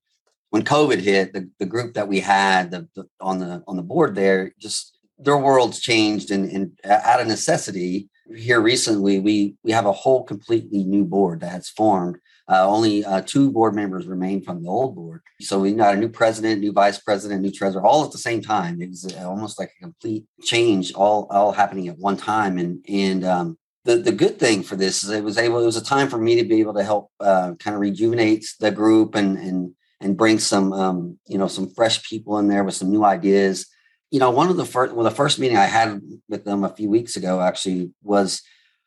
when 0.50 0.64
COVID 0.64 1.00
hit, 1.00 1.34
the, 1.34 1.50
the 1.60 1.66
group 1.66 1.94
that 1.94 2.08
we 2.08 2.20
had 2.20 2.72
the, 2.72 2.88
the, 2.96 3.08
on 3.20 3.40
the 3.40 3.64
on 3.68 3.76
the 3.76 3.84
board 3.84 4.16
there 4.16 4.54
just 4.60 4.98
their 5.20 5.38
worlds 5.38 5.80
changed 5.80 6.32
and, 6.32 6.50
and 6.52 6.80
out 6.86 7.20
of 7.20 7.28
necessity 7.28 8.08
here 8.36 8.62
recently 8.62 9.20
we 9.20 9.56
we 9.64 9.72
have 9.72 9.86
a 9.86 9.92
whole 9.92 10.24
completely 10.24 10.84
new 10.84 11.04
board 11.04 11.40
that 11.40 11.52
has 11.52 11.70
formed 11.70 12.18
uh, 12.50 12.66
only 12.66 13.04
uh, 13.04 13.22
two 13.22 13.52
board 13.52 13.76
members 13.76 14.08
remain 14.08 14.42
from 14.42 14.64
the 14.64 14.70
old 14.70 14.96
board. 14.96 15.22
So 15.42 15.60
we 15.60 15.74
got 15.74 15.96
a 15.96 15.98
new 15.98 16.08
president, 16.08 16.62
new 16.62 16.72
vice 16.72 16.98
president, 16.98 17.42
new 17.42 17.52
treasurer, 17.52 17.86
all 17.86 18.06
at 18.06 18.12
the 18.12 18.18
same 18.18 18.42
time. 18.42 18.82
It 18.82 18.90
was 18.90 19.14
uh, 19.14 19.28
almost 19.28 19.60
like 19.60 19.72
a 19.78 19.84
complete 19.84 20.26
change, 20.42 20.94
all 20.94 21.28
all 21.30 21.52
happening 21.52 21.90
at 21.90 21.98
one 21.98 22.16
time. 22.16 22.58
And 22.58 22.86
and 22.88 23.26
um, 23.26 23.58
the 23.84 23.98
the 23.98 24.14
good 24.14 24.40
thing 24.40 24.64
for 24.64 24.78
this 24.78 25.04
is 25.04 25.10
it 25.10 25.24
was 25.24 25.38
able. 25.38 25.62
It 25.62 25.66
was 25.66 25.78
a 25.78 25.84
time 25.84 26.08
for 26.08 26.18
me 26.18 26.36
to 26.36 26.48
be 26.48 26.60
able 26.62 26.74
to 26.76 26.84
help 26.84 27.12
uh, 27.20 27.54
kind 27.60 27.76
of 27.76 27.82
rejuvenate 27.82 28.46
the 28.60 28.72
group 28.72 29.16
and 29.16 29.38
and 29.38 29.74
and 30.00 30.16
bring 30.16 30.40
some 30.40 30.72
um, 30.72 31.20
you 31.28 31.38
know 31.38 31.48
some 31.48 31.70
fresh 31.74 32.08
people 32.08 32.38
in 32.40 32.48
there 32.48 32.64
with 32.64 32.76
some 32.76 32.90
new 32.90 33.04
ideas. 33.04 33.68
You 34.10 34.22
know, 34.22 34.32
one 34.32 34.50
of 34.50 34.56
the 34.56 34.66
first 34.66 34.94
well, 34.94 35.04
the 35.04 35.12
first 35.12 35.38
meeting 35.38 35.58
I 35.58 35.66
had 35.66 36.02
with 36.30 36.46
them 36.46 36.64
a 36.64 36.74
few 36.74 36.90
weeks 36.90 37.18
ago 37.18 37.42
actually 37.42 37.92
was 38.04 38.42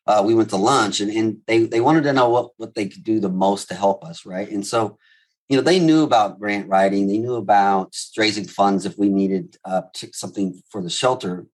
uh, 0.07 0.23
we 0.25 0.35
went 0.35 0.51
to 0.51 0.57
lunch 0.57 1.01
and, 1.01 1.11
and 1.11 1.39
they, 1.47 1.65
they 1.65 1.81
wanted 1.81 2.05
to 2.05 2.13
know 2.13 2.29
what, 2.29 2.51
what 2.57 2.75
they 2.75 2.89
could 2.89 3.05
do 3.05 3.21
the 3.21 3.29
most 3.29 3.69
to 3.69 3.75
help 3.75 4.05
us. 4.05 4.27
Right. 4.27 4.51
And 4.51 4.67
so, 4.67 4.99
you 5.49 5.57
know, 5.57 5.63
they 5.63 5.81
knew 5.81 6.05
about 6.05 6.39
grant 6.39 6.69
writing. 6.69 7.07
They 7.07 7.19
knew 7.19 7.35
about 7.35 7.97
raising 8.17 8.47
funds 8.47 8.87
if 8.87 8.97
we 8.97 9.09
needed 9.09 9.57
uh, 9.65 9.83
something 10.13 10.63
for 10.71 10.83
the 10.83 10.91
shelter. 10.91 11.47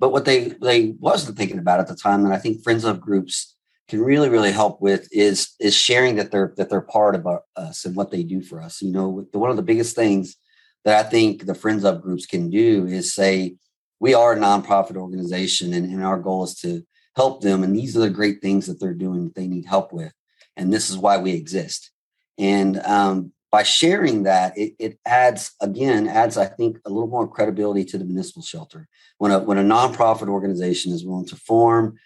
But 0.00 0.12
what 0.12 0.24
they, 0.24 0.48
they 0.60 0.94
wasn't 0.98 1.36
thinking 1.36 1.58
about 1.58 1.80
at 1.80 1.88
the 1.88 1.96
time, 1.96 2.24
and 2.24 2.34
I 2.34 2.38
think 2.38 2.62
friends 2.62 2.84
of 2.84 3.00
groups 3.00 3.56
can 3.88 4.00
really, 4.00 4.28
really 4.28 4.52
help 4.52 4.80
with 4.80 5.08
is, 5.12 5.50
is 5.60 5.74
sharing 5.74 6.16
that 6.16 6.30
they're, 6.30 6.54
that 6.56 6.70
they're 6.70 6.80
part 6.80 7.14
of 7.14 7.26
us 7.56 7.84
and 7.84 7.94
what 7.94 8.10
they 8.10 8.22
do 8.22 8.40
for 8.40 8.60
us. 8.60 8.82
You 8.82 8.92
know, 8.92 9.26
one 9.32 9.50
of 9.50 9.56
the 9.56 9.62
biggest 9.62 9.94
things 9.94 10.36
that 10.84 11.04
I 11.04 11.08
think 11.08 11.46
the 11.46 11.54
friends 11.54 11.84
of 11.84 12.02
groups 12.02 12.26
can 12.26 12.50
do 12.50 12.86
is 12.86 13.14
say, 13.14 13.56
we 14.00 14.14
are 14.14 14.32
a 14.32 14.36
nonprofit 14.36 14.96
organization 14.96 15.72
and, 15.72 15.86
and 15.86 16.04
our 16.04 16.18
goal 16.18 16.44
is 16.44 16.54
to 16.56 16.84
help 17.16 17.42
them. 17.42 17.62
And 17.62 17.74
these 17.74 17.96
are 17.96 18.00
the 18.00 18.10
great 18.10 18.42
things 18.42 18.66
that 18.66 18.80
they're 18.80 18.94
doing 18.94 19.24
that 19.24 19.34
they 19.34 19.46
need 19.46 19.66
help 19.66 19.92
with. 19.92 20.12
And 20.56 20.72
this 20.72 20.90
is 20.90 20.98
why 20.98 21.18
we 21.18 21.32
exist. 21.32 21.90
And 22.38 22.80
um, 22.80 23.32
by 23.50 23.62
sharing 23.62 24.24
that, 24.24 24.56
it, 24.58 24.74
it, 24.78 24.98
adds, 25.06 25.52
again, 25.60 26.08
adds, 26.08 26.36
I 26.36 26.46
think, 26.46 26.78
a 26.84 26.90
little 26.90 27.08
more 27.08 27.28
credibility 27.28 27.84
to 27.86 27.98
the 27.98 28.04
municipal 28.04 28.42
shelter. 28.42 28.88
When 29.18 29.30
a, 29.30 29.38
when 29.38 29.58
a 29.58 29.62
nonprofit 29.62 30.28
organization 30.28 30.92
is 30.92 31.04
willing 31.04 31.26
to 31.26 31.36
form, 31.36 31.96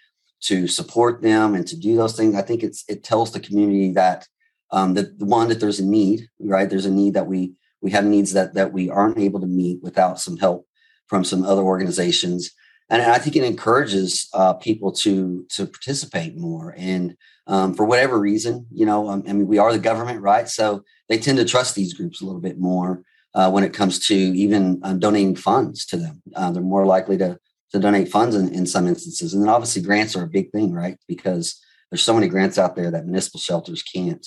to 0.41 0.67
support 0.67 1.21
them 1.21 1.55
and 1.55 1.67
to 1.67 1.77
do 1.77 1.95
those 1.95 2.15
things, 2.15 2.35
I 2.35 2.41
think 2.41 2.63
it's 2.63 2.85
it 2.87 3.03
tells 3.03 3.31
the 3.31 3.39
community 3.39 3.91
that 3.93 4.27
um, 4.71 4.93
that 4.93 5.19
the 5.19 5.25
one 5.25 5.49
that 5.49 5.59
there's 5.59 5.79
a 5.79 5.85
need, 5.85 6.29
right? 6.39 6.69
There's 6.69 6.85
a 6.85 6.91
need 6.91 7.15
that 7.15 7.27
we 7.27 7.53
we 7.81 7.91
have 7.91 8.05
needs 8.05 8.33
that 8.33 8.53
that 8.53 8.71
we 8.71 8.89
aren't 8.89 9.17
able 9.17 9.41
to 9.41 9.47
meet 9.47 9.81
without 9.81 10.19
some 10.19 10.37
help 10.37 10.65
from 11.07 11.23
some 11.23 11.43
other 11.43 11.61
organizations 11.61 12.51
and 12.89 13.01
I 13.01 13.19
think 13.19 13.35
it 13.35 13.43
encourages 13.43 14.27
uh, 14.33 14.53
people 14.53 14.91
to 14.93 15.45
to 15.49 15.65
participate 15.65 16.35
more. 16.35 16.73
And 16.77 17.15
um, 17.47 17.73
for 17.73 17.85
whatever 17.85 18.19
reason, 18.19 18.65
you 18.71 18.85
know, 18.85 19.09
um, 19.09 19.23
I 19.27 19.33
mean, 19.33 19.47
we 19.47 19.57
are 19.57 19.71
the 19.71 19.79
government, 19.79 20.21
right? 20.21 20.47
So 20.47 20.83
they 21.07 21.17
tend 21.17 21.37
to 21.37 21.45
trust 21.45 21.75
these 21.75 21.93
groups 21.93 22.21
a 22.21 22.25
little 22.25 22.41
bit 22.41 22.59
more 22.59 23.03
uh, 23.33 23.49
when 23.51 23.63
it 23.63 23.73
comes 23.73 23.99
to 24.07 24.15
even 24.15 24.79
um, 24.83 24.99
donating 24.99 25.35
funds 25.35 25.85
to 25.87 25.97
them. 25.97 26.21
Uh, 26.35 26.51
they're 26.51 26.61
more 26.63 26.85
likely 26.85 27.17
to 27.17 27.39
to 27.71 27.79
donate 27.79 28.09
funds 28.09 28.35
in, 28.35 28.49
in 28.53 28.65
some 28.65 28.87
instances. 28.87 29.33
And 29.33 29.43
then 29.43 29.49
obviously 29.49 29.83
grants 29.83 30.15
are 30.15 30.23
a 30.23 30.27
big 30.27 30.51
thing, 30.51 30.73
right? 30.73 30.97
Because 31.07 31.61
there's 31.91 32.03
so 32.03 32.13
many 32.13 32.27
grants 32.27 32.57
out 32.57 32.75
there 32.75 32.89
that 32.89 33.05
municipal 33.05 33.39
shelters 33.39 33.83
can't. 33.83 34.25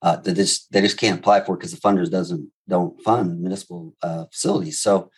Uh, 0.00 0.14
that 0.14 0.34
just 0.34 0.70
they 0.70 0.80
just 0.80 0.96
can't 0.96 1.18
apply 1.18 1.40
for 1.40 1.56
because 1.56 1.72
the 1.72 1.80
funders 1.80 2.08
doesn't 2.08 2.48
don't 2.68 3.00
fund 3.02 3.40
municipal 3.40 3.94
uh, 4.00 4.26
facilities. 4.32 4.80
So 4.80 5.10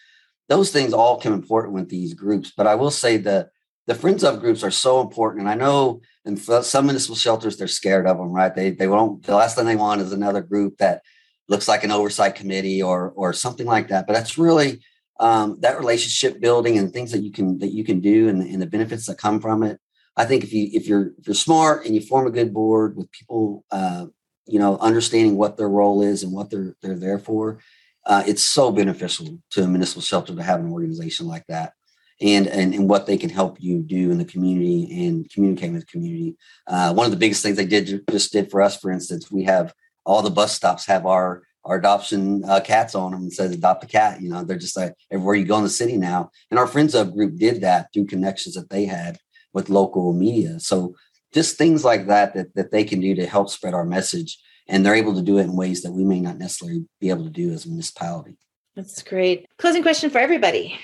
those 0.51 0.73
things 0.73 0.93
all 0.93 1.21
come 1.21 1.33
important 1.33 1.75
with 1.75 1.89
these 1.89 2.13
groups. 2.13 2.53
But 2.55 2.67
I 2.67 2.75
will 2.75 2.91
say 2.91 3.17
that 3.19 3.51
the 3.87 3.95
friends 3.95 4.25
of 4.25 4.41
groups 4.41 4.65
are 4.65 4.71
so 4.73 5.01
important. 5.01 5.43
And 5.43 5.49
I 5.49 5.55
know 5.55 6.03
in 6.25 6.37
some 6.37 6.87
municipal 6.87 7.17
shelters, 7.17 7.57
they're 7.57 7.69
scared 7.69 8.07
of 8.07 8.19
them, 8.19 8.33
right? 8.33 8.55
They, 8.55 8.71
they 8.73 8.89
won't, 8.89 9.23
the 9.23 9.37
last 9.37 9.55
thing 9.55 9.65
they 9.65 9.77
want 9.77 10.01
is 10.01 10.13
another 10.13 10.43
group 10.43 10.77
that 10.79 11.03
looks 11.49 11.69
like 11.69 11.85
an 11.85 11.93
oversight 11.93 12.35
committee 12.35 12.83
or, 12.83 13.11
or 13.15 13.33
something 13.33 13.67
like 13.67 13.89
that. 13.89 14.09
But 14.09 14.15
that's 14.15 14.37
really 14.37 14.83
um, 15.21 15.59
that 15.61 15.79
relationship 15.79 16.41
building 16.41 16.79
and 16.79 16.93
things 16.93 17.13
that 17.13 17.23
you 17.23 17.31
can, 17.31 17.59
that 17.59 17.73
you 17.73 17.85
can 17.85 18.01
do 18.01 18.29
and, 18.29 18.43
and 18.43 18.61
the 18.61 18.67
benefits 18.67 19.07
that 19.07 19.19
come 19.19 19.41
from 19.41 19.63
it. 19.63 19.79
I 20.17 20.25
think 20.25 20.43
if 20.43 20.53
you, 20.53 20.69
if 20.73 20.89
you're, 20.89 21.13
if 21.17 21.29
you're 21.29 21.35
smart 21.35 21.87
and 21.87 21.95
you 21.95 22.01
form 22.01 22.27
a 22.27 22.31
good 22.33 22.53
board 22.53 22.97
with 22.97 23.11
people, 23.13 23.65
uh, 23.71 24.07
you 24.47 24.59
know, 24.59 24.79
understanding 24.79 25.37
what 25.37 25.57
their 25.57 25.69
role 25.69 26.03
is 26.03 26.25
and 26.25 26.33
what 26.33 26.51
they're, 26.51 26.75
they're 26.83 26.99
there 26.99 27.21
for, 27.21 27.61
uh, 28.07 28.23
it's 28.27 28.43
so 28.43 28.71
beneficial 28.71 29.39
to 29.51 29.63
a 29.63 29.69
municipal 29.69 30.03
shelter 30.03 30.35
to 30.35 30.43
have 30.43 30.61
an 30.61 30.73
organization 30.73 31.27
like 31.27 31.45
that 31.49 31.73
and, 32.21 32.47
and, 32.47 32.75
and 32.75 32.89
what 32.89 33.07
they 33.07 33.17
can 33.17 33.31
help 33.31 33.61
you 33.61 33.83
do 33.83 34.11
in 34.11 34.19
the 34.19 34.25
community 34.25 35.07
and 35.07 35.31
communicate 35.31 35.73
with 35.73 35.81
the 35.81 35.87
community. 35.87 36.37
Uh, 36.67 36.93
one 36.93 37.07
of 37.07 37.11
the 37.11 37.17
biggest 37.17 37.43
things 37.43 37.57
they 37.57 37.65
did 37.65 38.03
just 38.11 38.33
did 38.33 38.51
for 38.51 38.61
us, 38.61 38.77
for 38.77 38.91
instance, 38.91 39.31
we 39.31 39.45
have 39.45 39.73
all 40.05 40.23
the 40.23 40.31
bus 40.31 40.55
stops 40.55 40.87
have 40.87 41.07
our 41.07 41.43
our 41.65 41.77
adoption 41.77 42.43
uh, 42.47 42.59
cats 42.59 42.95
on 42.95 43.13
them 43.13 43.21
and 43.21 43.33
says 43.33 43.53
adopt 43.53 43.85
a 43.85 43.87
cat. 43.87 44.23
You 44.23 44.31
know, 44.31 44.43
they're 44.43 44.57
just 44.57 44.79
like 44.79 44.95
everywhere 45.11 45.35
you 45.35 45.45
go 45.45 45.59
in 45.59 45.63
the 45.63 45.69
city 45.69 45.99
now. 45.99 46.31
And 46.51 46.59
our 46.59 46.67
Friends 46.67 46.95
of 46.95 47.15
group 47.15 47.37
did 47.37 47.61
that 47.61 47.89
through 47.93 48.07
connections 48.07 48.55
that 48.55 48.71
they 48.71 48.87
had 48.87 49.19
with 49.53 49.69
local 49.69 50.15
media. 50.15 50.59
So 50.59 50.95
just 51.35 51.59
things 51.59 51.85
like 51.85 52.07
that 52.07 52.35
that, 52.35 52.55
that 52.55 52.71
they 52.71 52.83
can 52.83 53.01
do 53.01 53.15
to 53.15 53.27
help 53.27 53.51
spread 53.51 53.75
our 53.75 53.85
message 53.85 54.39
and 54.71 54.87
they're 54.87 54.95
able 54.95 55.15
to 55.15 55.23
do 55.23 55.39
it 55.39 55.43
in 55.43 55.57
ways 55.57 55.83
that 55.83 55.93
we 55.93 56.05
may 56.05 56.21
not 56.21 56.39
necessarily 56.39 56.87
be 57.01 57.11
able 57.11 57.25
to 57.25 57.31
do 57.31 57.53
as 57.53 57.67
a 57.67 57.69
municipality. 57.69 58.39
That's 58.77 59.03
great. 59.03 59.47
Closing 59.59 59.83
question 59.83 60.11
for 60.11 60.19
everybody. 60.19 60.79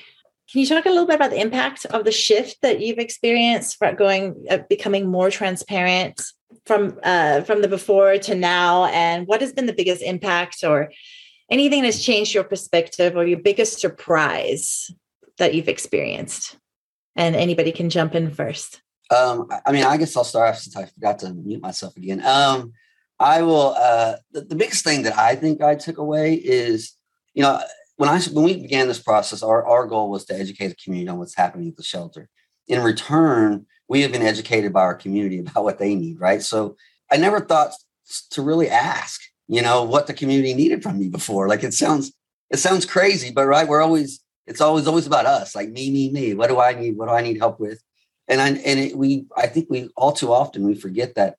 Can 0.51 0.61
you 0.61 0.67
talk 0.67 0.87
a 0.87 0.91
little 0.91 1.07
bit 1.07 1.17
about 1.17 1.31
the 1.31 1.41
impact 1.41 1.87
of 1.87 2.05
the 2.05 2.13
shift 2.13 2.59
that 2.63 2.81
you've 2.81 2.99
experienced 2.99 3.79
from 3.79 3.95
going 3.97 4.45
uh, 4.51 4.59
becoming 4.69 5.09
more 5.09 5.31
transparent 5.31 6.21
from 6.67 6.99
uh, 7.03 7.43
from 7.43 7.63
the 7.63 7.69
before 7.69 8.19
to 8.19 8.35
now, 8.35 8.87
and 8.87 9.27
what 9.27 9.41
has 9.41 9.53
been 9.53 9.67
the 9.67 9.73
biggest 9.73 10.03
impact 10.03 10.63
or 10.63 10.93
anything 11.51 11.83
that's 11.83 12.03
changed 12.03 12.35
your 12.35 12.45
perspective 12.45 13.17
or 13.17 13.25
your 13.25 13.39
biggest 13.39 13.81
surprise 13.81 14.91
that 15.39 15.55
you've 15.55 15.69
experienced? 15.69 16.57
And 17.17 17.35
anybody 17.35 17.73
can 17.73 17.91
jump 17.91 18.15
in 18.15 18.31
first. 18.31 18.83
Um, 19.11 19.49
I 19.65 19.73
mean, 19.73 19.85
I 19.85 19.97
guess 19.97 20.17
I'll 20.17 20.25
start 20.25 20.51
off 20.51 20.59
since 20.59 20.77
I 20.77 20.87
forgot 20.87 21.21
to 21.21 21.33
mute 21.33 21.63
myself 21.63 21.97
again. 21.97 22.25
Um, 22.25 22.73
I 23.19 23.43
will. 23.43 23.75
Uh, 23.77 24.17
the, 24.33 24.43
the 24.43 24.55
biggest 24.55 24.85
thing 24.85 25.03
that 25.03 25.17
I 25.17 25.37
think 25.37 25.63
I 25.63 25.75
took 25.75 25.99
away 25.99 26.35
is, 26.35 26.93
you 27.35 27.43
know, 27.43 27.61
when 27.97 28.09
I 28.09 28.21
when 28.33 28.45
we 28.45 28.61
began 28.61 28.89
this 28.89 29.03
process, 29.03 29.43
our 29.43 29.65
our 29.67 29.87
goal 29.87 30.11
was 30.11 30.25
to 30.27 30.39
educate 30.39 30.69
the 30.69 30.77
community 30.77 31.09
on 31.09 31.19
what's 31.19 31.37
happening 31.37 31.69
at 31.69 31.77
the 31.77 31.83
shelter. 31.83 32.29
In 32.69 32.83
return, 32.83 33.67
we 33.89 34.03
have 34.03 34.13
been 34.13 34.23
educated 34.23 34.73
by 34.73 34.83
our 34.83 34.95
community 34.95 35.39
about 35.41 35.65
what 35.65 35.79
they 35.79 35.95
need. 35.95 36.21
Right. 36.21 36.43
So 36.43 36.77
I 37.11 37.17
never 37.17 37.41
thought 37.41 37.73
to 38.31 38.43
really 38.43 38.69
ask, 38.69 39.21
you 39.49 39.63
know, 39.63 39.83
what 39.83 40.07
the 40.07 40.15
community 40.15 40.55
needed 40.55 40.83
from 40.83 40.99
me 40.99 41.09
before. 41.09 41.49
Like 41.49 41.65
it 41.65 41.75
sounds 41.75 42.13
it 42.51 42.59
sounds 42.59 42.85
crazy, 42.85 43.31
but 43.31 43.47
right, 43.47 43.67
we're 43.67 43.83
always 43.83 44.21
it's 44.47 44.61
always 44.61 44.87
always 44.87 45.07
about 45.07 45.27
us. 45.27 45.55
Like 45.55 45.71
me, 45.71 45.91
me, 45.91 46.11
me. 46.11 46.35
What 46.35 46.49
do 46.49 46.61
I 46.61 46.75
need? 46.75 46.97
What 46.97 47.09
do 47.09 47.15
I 47.15 47.23
need 47.23 47.39
help 47.39 47.59
with? 47.59 47.83
And 48.29 48.41
I 48.41 48.49
and 48.49 48.81
it, 48.81 48.97
we 48.97 49.27
I 49.37 49.47
think 49.47 49.69
we 49.71 49.89
all 49.97 50.13
too 50.13 50.33
often 50.33 50.67
we 50.67 50.75
forget 50.75 51.15
that 51.15 51.37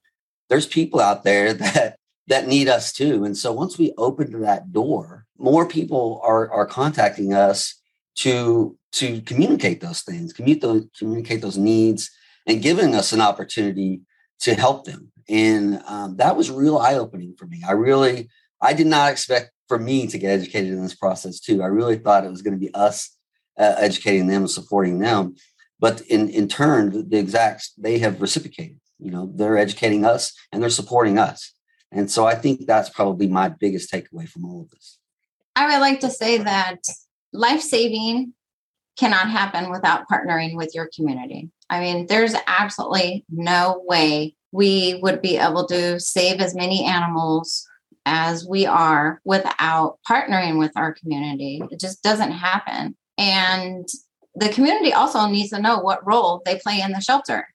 there's 0.49 0.67
people 0.67 0.99
out 0.99 1.23
there 1.23 1.53
that 1.53 1.97
that 2.27 2.47
need 2.47 2.67
us 2.67 2.91
too. 2.91 3.23
And 3.23 3.37
so 3.37 3.51
once 3.51 3.77
we 3.77 3.93
open 3.97 4.41
that 4.41 4.71
door, 4.71 5.25
more 5.37 5.67
people 5.67 6.21
are 6.23 6.49
are 6.51 6.65
contacting 6.65 7.33
us 7.33 7.75
to 8.19 8.77
to 8.93 9.21
communicate 9.21 9.81
those 9.81 10.01
things, 10.01 10.33
communicate 10.33 10.61
those, 10.61 10.85
communicate 10.97 11.41
those 11.41 11.57
needs, 11.57 12.09
and 12.45 12.61
giving 12.61 12.95
us 12.95 13.13
an 13.13 13.21
opportunity 13.21 14.01
to 14.39 14.55
help 14.55 14.85
them. 14.85 15.11
And 15.29 15.81
um, 15.87 16.17
that 16.17 16.35
was 16.35 16.49
real 16.49 16.77
eye 16.77 16.95
opening 16.95 17.35
for 17.37 17.45
me. 17.45 17.63
I 17.67 17.73
really 17.73 18.29
I 18.61 18.73
did 18.73 18.87
not 18.87 19.11
expect 19.11 19.51
for 19.67 19.77
me 19.77 20.07
to 20.07 20.17
get 20.17 20.31
educated 20.31 20.71
in 20.71 20.81
this 20.81 20.95
process 20.95 21.39
too. 21.39 21.61
I 21.61 21.67
really 21.67 21.97
thought 21.97 22.23
it 22.23 22.31
was 22.31 22.41
going 22.41 22.53
to 22.53 22.59
be 22.59 22.73
us 22.73 23.15
uh, 23.57 23.75
educating 23.77 24.27
them 24.27 24.43
and 24.43 24.51
supporting 24.51 24.99
them. 24.99 25.35
But 25.79 26.01
in 26.01 26.29
in 26.29 26.47
turn, 26.47 27.09
the 27.09 27.19
exact 27.19 27.69
they 27.77 27.99
have 27.99 28.21
reciprocated 28.21 28.79
you 28.99 29.11
know 29.11 29.31
they're 29.33 29.57
educating 29.57 30.05
us 30.05 30.33
and 30.51 30.61
they're 30.61 30.69
supporting 30.69 31.17
us. 31.17 31.53
And 31.91 32.11
so 32.11 32.25
i 32.25 32.35
think 32.35 32.65
that's 32.65 32.89
probably 32.89 33.27
my 33.27 33.49
biggest 33.49 33.91
takeaway 33.91 34.27
from 34.27 34.45
all 34.45 34.61
of 34.61 34.69
this. 34.71 34.99
I 35.55 35.67
would 35.67 35.81
like 35.81 35.99
to 36.01 36.09
say 36.09 36.37
that 36.37 36.79
life 37.33 37.61
saving 37.61 38.33
cannot 38.97 39.29
happen 39.29 39.71
without 39.71 40.07
partnering 40.11 40.55
with 40.55 40.73
your 40.73 40.89
community. 40.95 41.49
I 41.69 41.79
mean 41.79 42.07
there's 42.07 42.35
absolutely 42.47 43.25
no 43.29 43.83
way 43.85 44.35
we 44.51 44.99
would 45.01 45.21
be 45.21 45.37
able 45.37 45.67
to 45.67 45.99
save 45.99 46.39
as 46.39 46.55
many 46.55 46.85
animals 46.85 47.65
as 48.05 48.47
we 48.47 48.65
are 48.65 49.21
without 49.25 49.99
partnering 50.09 50.57
with 50.57 50.71
our 50.77 50.93
community. 50.93 51.61
It 51.69 51.79
just 51.79 52.01
doesn't 52.01 52.31
happen. 52.31 52.95
And 53.17 53.87
the 54.35 54.49
community 54.49 54.93
also 54.93 55.27
needs 55.27 55.49
to 55.49 55.61
know 55.61 55.79
what 55.79 56.07
role 56.07 56.41
they 56.45 56.57
play 56.57 56.79
in 56.79 56.93
the 56.93 57.01
shelter 57.01 57.47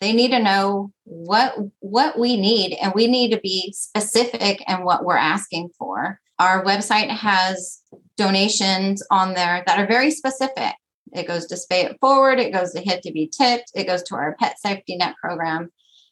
they 0.00 0.12
need 0.12 0.30
to 0.32 0.42
know 0.42 0.92
what 1.04 1.54
what 1.80 2.18
we 2.18 2.36
need 2.36 2.76
and 2.80 2.92
we 2.94 3.06
need 3.06 3.30
to 3.30 3.40
be 3.40 3.72
specific 3.72 4.62
in 4.68 4.84
what 4.84 5.04
we're 5.04 5.16
asking 5.16 5.70
for 5.78 6.20
Our 6.38 6.64
website 6.64 7.08
has 7.08 7.80
donations 8.16 9.02
on 9.10 9.34
there 9.34 9.62
that 9.66 9.78
are 9.78 9.86
very 9.86 10.10
specific. 10.10 10.74
It 11.12 11.28
goes 11.28 11.46
to 11.46 11.54
Spay 11.54 11.90
It 11.90 11.98
Forward, 12.00 12.40
it 12.40 12.52
goes 12.52 12.72
to 12.72 12.80
Hit 12.80 13.02
to 13.02 13.12
Be 13.12 13.28
Tipped, 13.28 13.70
it 13.74 13.86
goes 13.86 14.02
to 14.04 14.16
our 14.16 14.36
Pet 14.40 14.58
Safety 14.58 14.96
Net 14.96 15.14
program. 15.22 15.70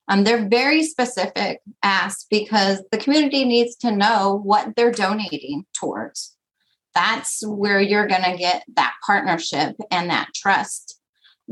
Um, 0.08 0.24
they're 0.24 0.48
very 0.48 0.84
specific 0.84 1.60
asks 1.82 2.26
because 2.30 2.82
the 2.90 2.98
community 2.98 3.44
needs 3.44 3.76
to 3.76 3.90
know 3.90 4.40
what 4.42 4.74
they're 4.76 4.92
donating 4.92 5.64
towards. 5.78 6.36
That's 6.94 7.44
where 7.46 7.80
you're 7.80 8.08
going 8.08 8.24
to 8.24 8.36
get 8.36 8.64
that 8.74 8.94
partnership 9.06 9.76
and 9.90 10.10
that 10.10 10.28
trust 10.34 11.00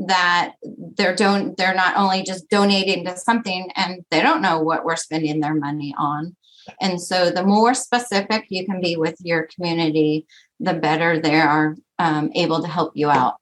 that 0.07 0.53
they're 0.97 1.15
don't 1.15 1.57
they're 1.57 1.75
not 1.75 1.95
only 1.97 2.23
just 2.23 2.49
donating 2.49 3.05
to 3.05 3.17
something 3.17 3.69
and 3.75 4.03
they 4.09 4.21
don't 4.21 4.41
know 4.41 4.59
what 4.59 4.83
we're 4.83 4.95
spending 4.95 5.39
their 5.39 5.53
money 5.53 5.93
on. 5.97 6.35
And 6.79 7.01
so 7.01 7.31
the 7.31 7.43
more 7.43 7.73
specific 7.73 8.45
you 8.49 8.65
can 8.65 8.81
be 8.81 8.95
with 8.95 9.15
your 9.19 9.47
community 9.53 10.25
the 10.59 10.73
better 10.75 11.19
they 11.19 11.39
are 11.39 11.75
um, 11.97 12.31
able 12.35 12.61
to 12.61 12.67
help 12.67 12.91
you 12.95 13.09
out. 13.09 13.35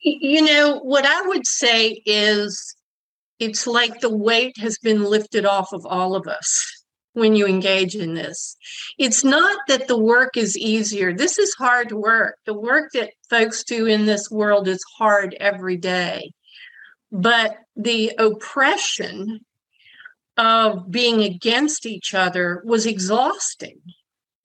You 0.00 0.42
know 0.42 0.78
what 0.80 1.06
i 1.06 1.22
would 1.22 1.46
say 1.46 2.02
is 2.06 2.74
it's 3.38 3.66
like 3.66 4.00
the 4.00 4.14
weight 4.14 4.56
has 4.58 4.78
been 4.78 5.04
lifted 5.04 5.44
off 5.44 5.72
of 5.72 5.86
all 5.86 6.16
of 6.16 6.26
us 6.26 6.81
when 7.14 7.34
you 7.34 7.46
engage 7.46 7.94
in 7.94 8.14
this. 8.14 8.56
It's 8.98 9.24
not 9.24 9.58
that 9.68 9.88
the 9.88 9.98
work 9.98 10.36
is 10.36 10.56
easier. 10.56 11.12
This 11.12 11.38
is 11.38 11.54
hard 11.54 11.92
work. 11.92 12.36
The 12.46 12.54
work 12.54 12.92
that 12.94 13.12
folks 13.28 13.64
do 13.64 13.86
in 13.86 14.06
this 14.06 14.30
world 14.30 14.68
is 14.68 14.82
hard 14.96 15.36
every 15.38 15.76
day. 15.76 16.32
But 17.10 17.56
the 17.76 18.12
oppression 18.18 19.40
of 20.38 20.90
being 20.90 21.22
against 21.22 21.84
each 21.84 22.14
other 22.14 22.62
was 22.64 22.86
exhausting. 22.86 23.80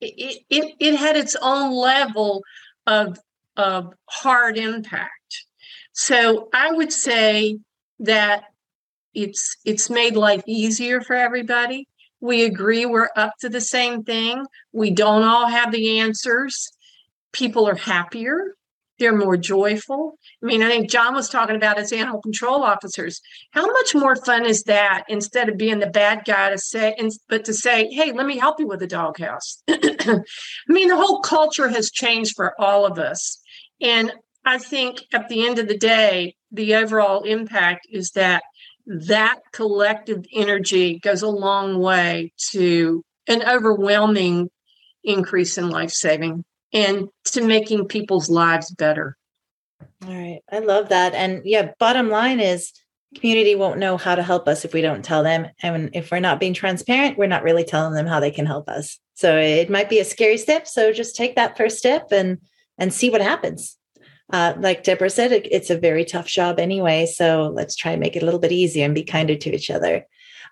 It, 0.01 0.43
it, 0.49 0.75
it 0.79 0.95
had 0.95 1.15
its 1.15 1.35
own 1.41 1.73
level 1.73 2.43
of, 2.85 3.17
of 3.55 3.93
hard 4.05 4.57
impact. 4.57 5.45
So 5.93 6.49
I 6.53 6.71
would 6.71 6.91
say 6.91 7.59
that 7.99 8.43
it's 9.13 9.57
it's 9.65 9.89
made 9.89 10.15
life 10.15 10.43
easier 10.45 11.01
for 11.01 11.15
everybody 11.15 11.87
we 12.19 12.43
agree 12.45 12.85
we're 12.85 13.09
up 13.15 13.33
to 13.41 13.49
the 13.49 13.61
same 13.61 14.03
thing. 14.03 14.45
We 14.71 14.91
don't 14.91 15.23
all 15.23 15.47
have 15.47 15.71
the 15.71 15.99
answers. 15.99 16.69
People 17.31 17.67
are 17.67 17.75
happier. 17.75 18.55
They're 18.99 19.15
more 19.15 19.37
joyful. 19.37 20.17
I 20.41 20.45
mean, 20.47 20.63
I 20.63 20.69
think 20.69 20.89
John 20.89 21.13
was 21.13 21.29
talking 21.29 21.55
about 21.55 21.77
as 21.77 21.93
animal 21.93 22.19
control 22.19 22.63
officers. 22.63 23.21
How 23.51 23.67
much 23.67 23.93
more 23.93 24.15
fun 24.15 24.45
is 24.45 24.63
that 24.63 25.03
instead 25.07 25.49
of 25.49 25.57
being 25.57 25.77
the 25.79 25.87
bad 25.87 26.25
guy 26.25 26.49
to 26.49 26.57
say, 26.57 26.95
but 27.29 27.45
to 27.45 27.53
say, 27.53 27.89
hey, 27.91 28.11
let 28.11 28.25
me 28.25 28.39
help 28.39 28.59
you 28.59 28.67
with 28.67 28.79
the 28.79 28.87
doghouse? 28.87 29.61
I 29.69 30.23
mean, 30.67 30.87
the 30.87 30.97
whole 30.97 31.21
culture 31.21 31.69
has 31.69 31.91
changed 31.91 32.33
for 32.35 32.59
all 32.59 32.87
of 32.87 32.97
us. 32.97 33.39
And 33.81 34.11
I 34.43 34.57
think 34.57 35.03
at 35.13 35.29
the 35.29 35.45
end 35.45 35.59
of 35.59 35.67
the 35.67 35.77
day, 35.77 36.35
the 36.51 36.75
overall 36.75 37.21
impact 37.23 37.85
is 37.91 38.11
that 38.11 38.41
that 38.87 39.39
collective 39.51 40.25
energy 40.33 40.99
goes 40.99 41.21
a 41.21 41.27
long 41.27 41.79
way 41.79 42.31
to 42.51 43.03
an 43.27 43.43
overwhelming 43.47 44.49
increase 45.03 45.57
in 45.57 45.69
life 45.69 45.91
saving 45.91 46.43
and 46.73 47.09
to 47.25 47.41
making 47.41 47.87
people's 47.87 48.29
lives 48.29 48.71
better. 48.71 49.17
All 50.05 50.13
right. 50.13 50.39
I 50.51 50.59
love 50.59 50.89
that. 50.89 51.13
And 51.13 51.41
yeah, 51.45 51.71
bottom 51.79 52.09
line 52.09 52.39
is 52.39 52.71
community 53.15 53.55
won't 53.55 53.79
know 53.79 53.97
how 53.97 54.15
to 54.15 54.23
help 54.23 54.47
us 54.47 54.63
if 54.63 54.73
we 54.73 54.81
don't 54.81 55.03
tell 55.03 55.23
them. 55.23 55.47
And 55.61 55.89
if 55.93 56.11
we're 56.11 56.19
not 56.19 56.39
being 56.39 56.53
transparent, 56.53 57.17
we're 57.17 57.27
not 57.27 57.43
really 57.43 57.63
telling 57.63 57.93
them 57.93 58.07
how 58.07 58.19
they 58.19 58.31
can 58.31 58.45
help 58.45 58.69
us. 58.69 58.99
So 59.15 59.37
it 59.37 59.69
might 59.69 59.89
be 59.89 59.99
a 59.99 60.05
scary 60.05 60.37
step. 60.37 60.67
So 60.67 60.93
just 60.93 61.15
take 61.15 61.35
that 61.35 61.57
first 61.57 61.77
step 61.77 62.11
and 62.11 62.39
and 62.77 62.93
see 62.93 63.09
what 63.09 63.21
happens 63.21 63.77
uh, 64.31 64.53
like 64.59 64.83
Deborah 64.83 65.09
said, 65.09 65.31
it, 65.31 65.47
it's 65.51 65.69
a 65.69 65.77
very 65.77 66.03
tough 66.03 66.27
job 66.27 66.59
anyway. 66.59 67.05
So 67.05 67.51
let's 67.53 67.75
try 67.75 67.91
and 67.91 68.01
make 68.01 68.15
it 68.15 68.23
a 68.23 68.25
little 68.25 68.39
bit 68.39 68.51
easier 68.51 68.85
and 68.85 68.95
be 68.95 69.03
kinder 69.03 69.35
to 69.35 69.55
each 69.55 69.69
other. 69.69 70.05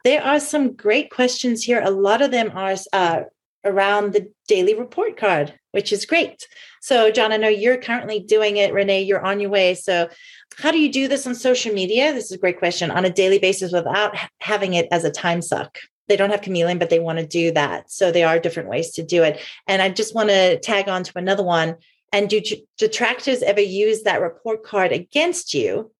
There 0.03 0.23
are 0.23 0.39
some 0.39 0.73
great 0.73 1.09
questions 1.09 1.63
here. 1.63 1.81
A 1.83 1.91
lot 1.91 2.21
of 2.21 2.31
them 2.31 2.51
are 2.55 2.75
uh, 2.93 3.21
around 3.63 4.13
the 4.13 4.31
daily 4.47 4.75
report 4.75 5.17
card, 5.17 5.57
which 5.71 5.91
is 5.91 6.05
great. 6.05 6.47
So, 6.81 7.11
John, 7.11 7.33
I 7.33 7.37
know 7.37 7.47
you're 7.47 7.77
currently 7.77 8.19
doing 8.19 8.57
it. 8.57 8.73
Renee, 8.73 9.01
you're 9.01 9.25
on 9.25 9.39
your 9.39 9.49
way. 9.49 9.73
So, 9.73 10.09
how 10.57 10.71
do 10.71 10.79
you 10.79 10.91
do 10.91 11.07
this 11.07 11.25
on 11.25 11.33
social 11.33 11.73
media? 11.73 12.13
This 12.13 12.25
is 12.25 12.33
a 12.33 12.37
great 12.37 12.59
question 12.59 12.91
on 12.91 13.03
a 13.03 13.09
daily 13.09 13.39
basis 13.39 13.73
without 13.73 14.15
having 14.39 14.75
it 14.75 14.87
as 14.91 15.03
a 15.03 15.11
time 15.11 15.41
suck 15.41 15.79
they 16.07 16.17
don't 16.17 16.29
have 16.29 16.41
chameleon, 16.41 16.77
but 16.77 16.89
they 16.89 16.99
want 16.99 17.19
to 17.19 17.25
do 17.25 17.51
that. 17.51 17.91
So 17.91 18.11
there 18.11 18.27
are 18.27 18.39
different 18.39 18.69
ways 18.69 18.91
to 18.91 19.03
do 19.03 19.23
it. 19.23 19.39
And 19.67 19.81
I 19.81 19.89
just 19.89 20.13
want 20.13 20.29
to 20.29 20.59
tag 20.59 20.87
on 20.87 21.03
to 21.03 21.17
another 21.17 21.43
one. 21.43 21.75
And 22.15 22.29
do 22.29 22.39
detractors 22.77 23.43
ever 23.43 23.59
use 23.59 24.03
that 24.03 24.21
report 24.21 24.63
card 24.63 24.93
against 24.93 25.53
you? 25.53 25.91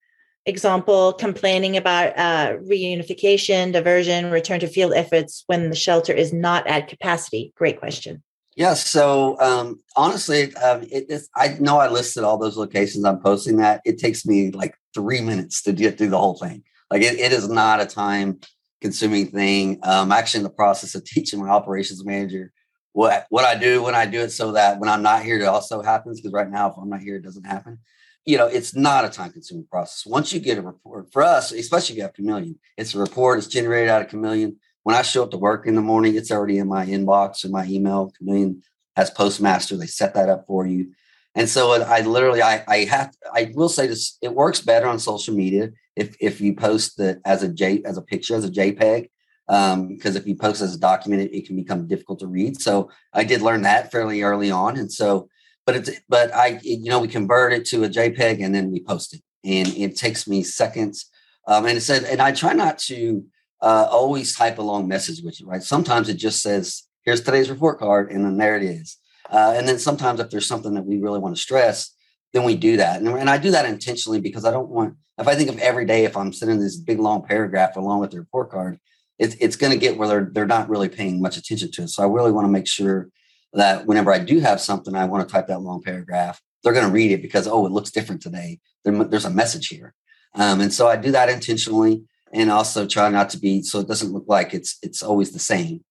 Example, 0.45 1.11
complaining 1.11 1.76
about 1.76 2.18
uh, 2.18 2.53
reunification, 2.63 3.74
diversion, 3.74 4.32
return 4.32 4.61
to 4.61 4.68
field 4.68 4.93
efforts 4.95 5.43
when 5.47 5.70
the 5.70 5.76
shelter 5.76 6.13
is 6.13 6.32
not 6.32 6.66
at 6.68 6.88
capacity? 6.88 7.51
Great 7.57 7.82
question. 7.82 8.24
Yeah. 8.55 8.76
So 8.76 9.38
um, 9.41 9.82
honestly, 9.97 10.55
um, 10.55 10.88
it, 10.89 11.11
I 11.36 11.57
know 11.59 11.80
I 11.80 11.89
listed 11.89 12.24
all 12.24 12.38
those 12.38 12.55
locations. 12.55 13.03
I'm 13.03 13.20
posting 13.20 13.57
that. 13.57 13.82
It 13.84 13.97
takes 13.97 14.26
me 14.26 14.51
like 14.51 14.74
three 14.93 15.20
minutes 15.20 15.63
to 15.63 15.74
get 15.74 15.97
through 15.97 16.11
the 16.11 16.18
whole 16.18 16.38
thing. 16.38 16.63
Like 16.89 17.01
it, 17.01 17.20
it 17.20 17.34
is 17.34 17.49
not 17.49 17.82
a 17.82 17.86
time 17.86 18.39
consuming 18.80 19.32
thing. 19.32 19.80
I'm 19.84 20.13
actually 20.13 20.39
in 20.39 20.43
the 20.45 20.49
process 20.51 20.95
of 20.95 21.03
teaching 21.05 21.41
my 21.41 21.49
operations 21.49 22.05
manager 22.05 22.53
what 22.96 23.26
what 23.30 23.43
I 23.43 23.56
do 23.56 23.84
when 23.84 23.93
I 23.93 24.06
do 24.06 24.22
it 24.22 24.30
so 24.30 24.54
that 24.54 24.80
when 24.80 24.89
I'm 24.89 25.02
not 25.02 25.22
here, 25.22 25.38
it 25.38 25.46
also 25.46 25.82
happens. 25.82 26.22
Because 26.22 26.32
right 26.32 26.50
now, 26.50 26.70
if 26.70 26.78
I'm 26.78 26.89
not 26.89 27.02
here, 27.02 27.18
it 27.18 27.24
doesn't 27.24 27.46
happen. 27.46 27.80
You 28.24 28.38
know, 28.38 28.48
it's 28.48 28.74
not 28.74 29.04
a 29.04 29.10
time 29.10 29.32
consuming 29.34 29.68
process. 29.70 30.06
Once 30.06 30.32
you 30.32 30.39
get 30.39 30.58
a 30.58 30.62
report 30.62 31.12
for 31.12 31.22
us, 31.22 31.52
especially 31.52 31.93
if 31.93 31.98
you 31.98 32.04
have 32.04 32.14
Chameleon, 32.14 32.58
it's 32.78 32.96
a 32.96 33.00
report. 33.00 33.38
It's 33.38 33.48
generated 33.48 33.89
out 33.89 34.02
of 34.02 34.08
Chameleon. 34.08 34.56
When 34.84 34.96
I 34.96 35.02
show 35.02 35.24
up 35.24 35.32
to 35.32 35.38
work 35.38 35.68
in 35.68 35.76
the 35.76 35.82
morning, 35.82 36.16
it's 36.16 36.32
already 36.32 36.58
in 36.58 36.70
my 36.70 36.86
inbox 36.86 37.43
in 37.43 37.52
my 37.52 37.66
email. 37.66 38.14
Chameleon 38.18 38.64
has 38.96 39.10
Postmaster. 39.10 39.76
They 39.76 39.88
set 39.88 40.14
that 40.14 40.30
up 40.30 40.46
for 40.48 40.66
you. 40.66 40.93
And 41.36 41.50
so 41.50 41.74
I 41.84 42.00
literally, 42.00 42.41
I, 42.41 42.64
I 42.66 42.86
have, 42.86 43.14
I 43.34 43.52
will 43.54 43.68
say 43.68 43.88
this, 43.88 44.18
it 44.22 44.34
works 44.34 44.62
better 44.62 44.88
on 44.88 45.00
social 45.00 45.36
media 45.36 45.72
if 45.98 46.16
if 46.22 46.39
you 46.39 46.56
post 46.56 46.96
the 46.96 47.20
as 47.26 47.43
a 47.43 47.50
J 47.50 47.82
as 47.84 47.98
a 47.98 48.02
picture 48.02 48.36
as 48.36 48.46
a 48.46 48.50
JPEG 48.50 49.10
um, 49.48 49.88
because 49.88 50.16
if 50.16 50.26
you 50.26 50.36
post 50.36 50.62
as 50.62 50.76
a 50.76 50.80
document, 50.80 51.22
it, 51.22 51.36
it, 51.36 51.46
can 51.46 51.56
become 51.56 51.88
difficult 51.88 52.20
to 52.20 52.28
read. 52.28 52.60
So 52.60 52.89
I 53.14 53.24
did 53.24 53.41
learn 53.41 53.62
that 53.62 53.91
fairly 53.91 54.22
early 54.22 54.50
on, 54.52 54.78
and 54.78 54.91
so, 54.91 55.30
but 55.66 55.76
it's 55.76 55.91
but 56.10 56.34
I 56.34 56.60
you 56.64 56.89
know 56.89 57.00
we 57.00 57.08
convert 57.08 57.54
it 57.54 57.66
to 57.68 57.84
a 57.84 57.89
JPEG 57.89 58.43
and 58.43 58.54
then 58.54 58.72
we 58.72 58.82
post 58.82 59.14
it, 59.14 59.22
and 59.43 59.68
it 59.76 59.96
takes 59.96 60.28
me 60.28 60.43
seconds. 60.43 61.10
Um, 61.48 61.66
and 61.66 61.78
it 61.78 61.82
said, 61.82 62.06
and 62.06 62.22
I 62.22 62.32
try 62.32 62.54
not 62.54 62.80
to 62.80 63.24
uh, 63.62 63.88
always 63.91 64.36
type 64.36 64.58
a 64.58 64.64
long 64.64 64.88
message 64.88 65.22
with 65.24 65.39
you, 65.39 65.46
right? 65.46 65.62
Sometimes 65.62 66.10
it 66.10 66.16
just 66.16 66.41
says, 66.41 66.84
"Here's 67.04 67.22
today's 67.22 67.50
report 67.50 67.80
card," 67.80 68.12
and 68.12 68.26
then 68.26 68.38
there 68.38 68.58
it 68.58 68.64
is. 68.64 68.98
Uh, 69.30 69.54
and 69.56 69.68
then 69.68 69.80
sometimes 69.80 70.20
if 70.20 70.30
there's 70.30 70.48
something 70.48 70.74
that 70.74 70.86
we 70.86 71.00
really 71.00 71.20
want 71.20 71.36
to 71.36 71.41
stress, 71.41 71.96
then 72.34 72.43
we 72.43 72.56
do 72.56 72.78
that. 72.78 73.00
And, 73.00 73.08
and 73.08 73.30
I 73.30 73.38
do 73.38 73.52
that 73.52 73.66
intentionally 73.66 74.20
because 74.20 74.46
I 74.46 74.52
don't 74.52 74.70
want. 74.70 74.96
If 75.18 75.28
I 75.28 75.36
think 75.36 75.50
of 75.50 75.58
every 75.60 75.86
day, 75.86 76.04
if 76.04 76.18
I'm 76.18 76.34
sending 76.34 76.60
this 76.60 76.76
big 76.76 77.00
long 77.00 77.24
paragraph 77.24 77.78
along 77.78 78.02
with 78.02 78.12
the 78.12 78.20
report 78.20 78.52
card, 78.52 78.80
it's, 79.18 79.36
it's 79.39 79.55
going 79.55 79.72
to 79.72 79.80
get 79.80 79.97
where 79.97 80.07
they're, 80.07 80.30
they're 80.32 80.45
not 80.45 80.70
really 80.70 80.89
paying 80.89 81.22
much 81.22 81.38
attention 81.38 81.72
to 81.72 81.84
it. 81.84 81.89
So 81.89 82.03
I 82.03 82.07
really 82.07 82.32
want 82.32 82.45
to 82.45 82.51
make 82.51 82.68
sure 82.68 83.09
that 83.53 83.86
whenever 83.86 84.11
I 84.11 84.20
do 84.20 84.39
have 84.39 84.59
something, 84.59 84.95
I 84.95 85.05
want 85.05 85.28
to 85.28 85.32
type 85.32 85.47
that 85.47 85.61
long 85.61 85.82
paragraph, 85.82 86.41
they're 86.63 86.74
going 86.74 86.86
to 86.86 86.91
read 86.91 87.11
it 87.11 87.22
because, 87.22 87.47
oh, 87.47 87.66
it 87.66 87.72
looks 87.72 87.91
different 87.91 88.22
today. 88.22 88.59
There, 88.84 89.03
there's 89.05 89.26
a 89.26 89.30
message 89.30 89.68
here. 89.68 89.93
Um, 90.34 90.59
and 90.59 90.74
so 90.74 90.88
I 90.88 90.97
do 90.97 91.11
that 91.11 91.30
intentionally 91.30 92.03
and 92.34 92.51
also 92.51 92.86
try 92.86 93.07
not 93.09 93.30
to 93.30 93.39
be, 93.39 93.61
so 93.61 93.80
it 93.80 93.88
doesn't 93.88 94.11
look 94.11 94.26
like 94.28 94.53
it's, 94.53 94.78
it's 94.82 95.01
always 95.01 95.32
the 95.32 95.39
same. 95.39 95.86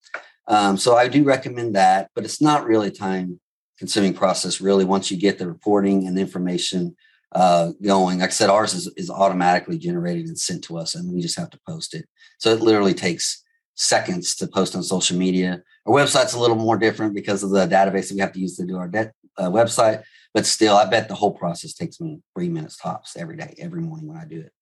Um, 0.47 0.77
so 0.77 0.97
I 0.97 1.09
do 1.09 1.25
recommend 1.25 1.75
that, 1.75 2.11
but 2.15 2.25
it's 2.25 2.43
not 2.43 2.67
really 2.67 2.91
time 2.91 3.41
consuming 3.79 4.15
process 4.15 4.61
really 4.61 4.85
once 4.85 5.11
you 5.11 5.17
get 5.17 5.39
the 5.39 5.49
reporting 5.49 6.07
and 6.07 6.17
the 6.17 6.21
information 6.21 6.95
uh, 7.35 7.73
going. 7.83 8.21
Like 8.21 8.31
I 8.31 8.33
said, 8.33 8.51
ours 8.51 8.75
is, 8.75 8.91
is 8.97 9.11
automatically 9.11 9.79
generated 9.79 10.27
and 10.27 10.39
sent 10.39 10.65
to 10.65 10.79
us, 10.79 10.95
and 10.95 11.13
we 11.13 11.21
just 11.21 11.39
have 11.39 11.51
to 11.51 11.61
post 11.69 11.95
it. 11.95 12.07
So 12.39 12.51
it 12.51 12.61
literally 12.61 12.95
takes 12.95 13.43
seconds 13.75 14.37
to 14.37 14.47
post 14.47 14.77
on 14.77 14.83
social 14.83 15.17
media. 15.17 15.63
Our 15.87 15.95
website's 15.95 16.35
a 16.35 16.41
little 16.41 16.57
more 16.57 16.79
different 16.79 17.15
because 17.15 17.43
of 17.43 17.51
the 17.51 17.67
database 17.67 18.09
that 18.09 18.15
we 18.15 18.21
have 18.21 18.33
to 18.33 18.41
use 18.41 18.57
to 18.57 18.67
do 18.67 18.77
our 18.77 18.89
de- 18.89 19.13
uh, 19.37 19.51
website. 19.51 20.03
But 20.33 20.47
still, 20.47 20.77
I 20.77 20.87
bet 20.87 21.09
the 21.09 21.15
whole 21.15 21.33
process 21.33 21.75
takes 21.75 22.01
me 22.01 22.21
three 22.35 22.49
minutes 22.49 22.77
tops 22.77 23.17
every 23.17 23.37
day, 23.37 23.55
every 23.59 23.81
morning 23.81 24.09
when 24.09 24.17
I 24.17 24.25
do 24.25 24.41
it. 24.41 24.53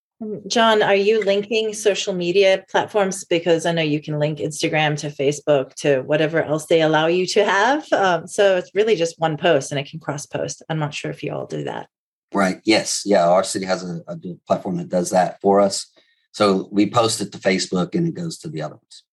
John, 0.47 0.83
are 0.83 0.95
you 0.95 1.25
linking 1.25 1.73
social 1.75 2.15
media 2.15 2.65
platforms? 2.71 3.25
Because 3.25 3.67
I 3.67 3.73
know 3.73 3.83
you 3.83 4.01
can 4.01 4.19
link 4.21 4.39
Instagram 4.39 4.97
to 4.99 5.09
Facebook 5.09 5.75
to 5.77 6.03
whatever 6.03 6.43
else 6.43 6.67
they 6.67 6.81
allow 6.81 7.07
you 7.07 7.27
to 7.29 7.45
have. 7.45 7.93
Um, 7.93 8.27
so 8.29 8.57
it's 8.57 8.71
really 8.75 8.95
just 8.95 9.19
one 9.19 9.37
post 9.37 9.73
and 9.73 9.81
it 9.81 9.91
can 9.91 9.99
cross 9.99 10.27
post. 10.27 10.63
I'm 10.69 10.79
not 10.79 10.95
sure 10.95 11.11
if 11.11 11.25
you 11.25 11.33
all 11.33 11.47
do 11.47 11.65
that. 11.65 11.89
Right. 12.35 12.61
Yes. 12.65 13.03
Yeah. 13.05 13.29
Our 13.29 13.45
city 13.45 13.67
has 13.67 13.85
a, 13.85 14.03
a 14.09 14.17
platform 14.47 14.77
that 14.77 14.89
does 14.89 15.11
that 15.11 15.41
for 15.41 15.61
us. 15.61 15.87
So 16.33 16.69
we 16.73 16.91
post 16.91 17.21
it 17.21 17.33
to 17.33 17.39
Facebook 17.39 17.95
and 17.95 18.09
it 18.09 18.15
goes 18.15 18.39
to 18.39 18.49
the 18.49 18.63
other 18.63 18.77
ones. 18.77 19.05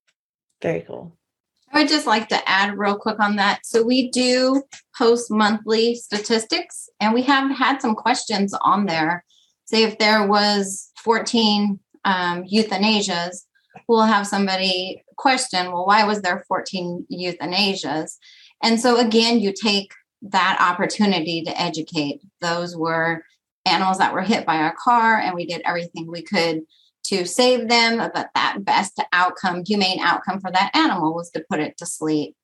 Very 0.61 0.81
cool. 0.81 1.17
I 1.71 1.79
would 1.79 1.89
just 1.89 2.07
like 2.07 2.29
to 2.29 2.49
add 2.49 2.77
real 2.77 2.97
quick 2.97 3.19
on 3.19 3.35
that. 3.35 3.59
So 3.63 3.83
we 3.83 4.09
do 4.09 4.63
post 4.97 5.29
monthly 5.29 5.95
statistics 5.95 6.89
and 6.99 7.13
we 7.13 7.21
have 7.23 7.55
had 7.55 7.81
some 7.81 7.93
questions 7.93 8.53
on 8.61 8.85
there. 8.85 9.23
Say 9.65 9.83
if 9.83 9.99
there 9.99 10.25
was 10.25 10.91
14 11.03 11.79
um, 12.05 12.43
euthanasias, 12.43 13.45
we'll 13.87 14.01
have 14.01 14.25
somebody 14.25 15.03
question, 15.17 15.71
well, 15.71 15.85
why 15.85 16.05
was 16.05 16.21
there 16.21 16.43
14 16.47 17.05
euthanasias? 17.11 18.17
And 18.63 18.79
so 18.79 18.97
again, 18.97 19.39
you 19.39 19.53
take 19.53 19.91
that 20.21 20.57
opportunity 20.59 21.43
to 21.43 21.61
educate. 21.61 22.21
Those 22.41 22.75
were 22.75 23.23
animals 23.65 23.97
that 23.99 24.13
were 24.13 24.21
hit 24.21 24.45
by 24.45 24.67
a 24.67 24.73
car 24.73 25.17
and 25.17 25.35
we 25.35 25.45
did 25.45 25.61
everything 25.65 26.07
we 26.07 26.21
could 26.21 26.63
to 27.05 27.25
save 27.25 27.69
them, 27.69 27.97
but 27.97 28.29
that 28.35 28.57
best 28.63 29.01
outcome, 29.13 29.63
humane 29.65 29.99
outcome 29.99 30.39
for 30.39 30.51
that 30.51 30.71
animal 30.75 31.15
was 31.15 31.29
to 31.31 31.43
put 31.49 31.59
it 31.59 31.77
to 31.77 31.85
sleep. 31.85 32.35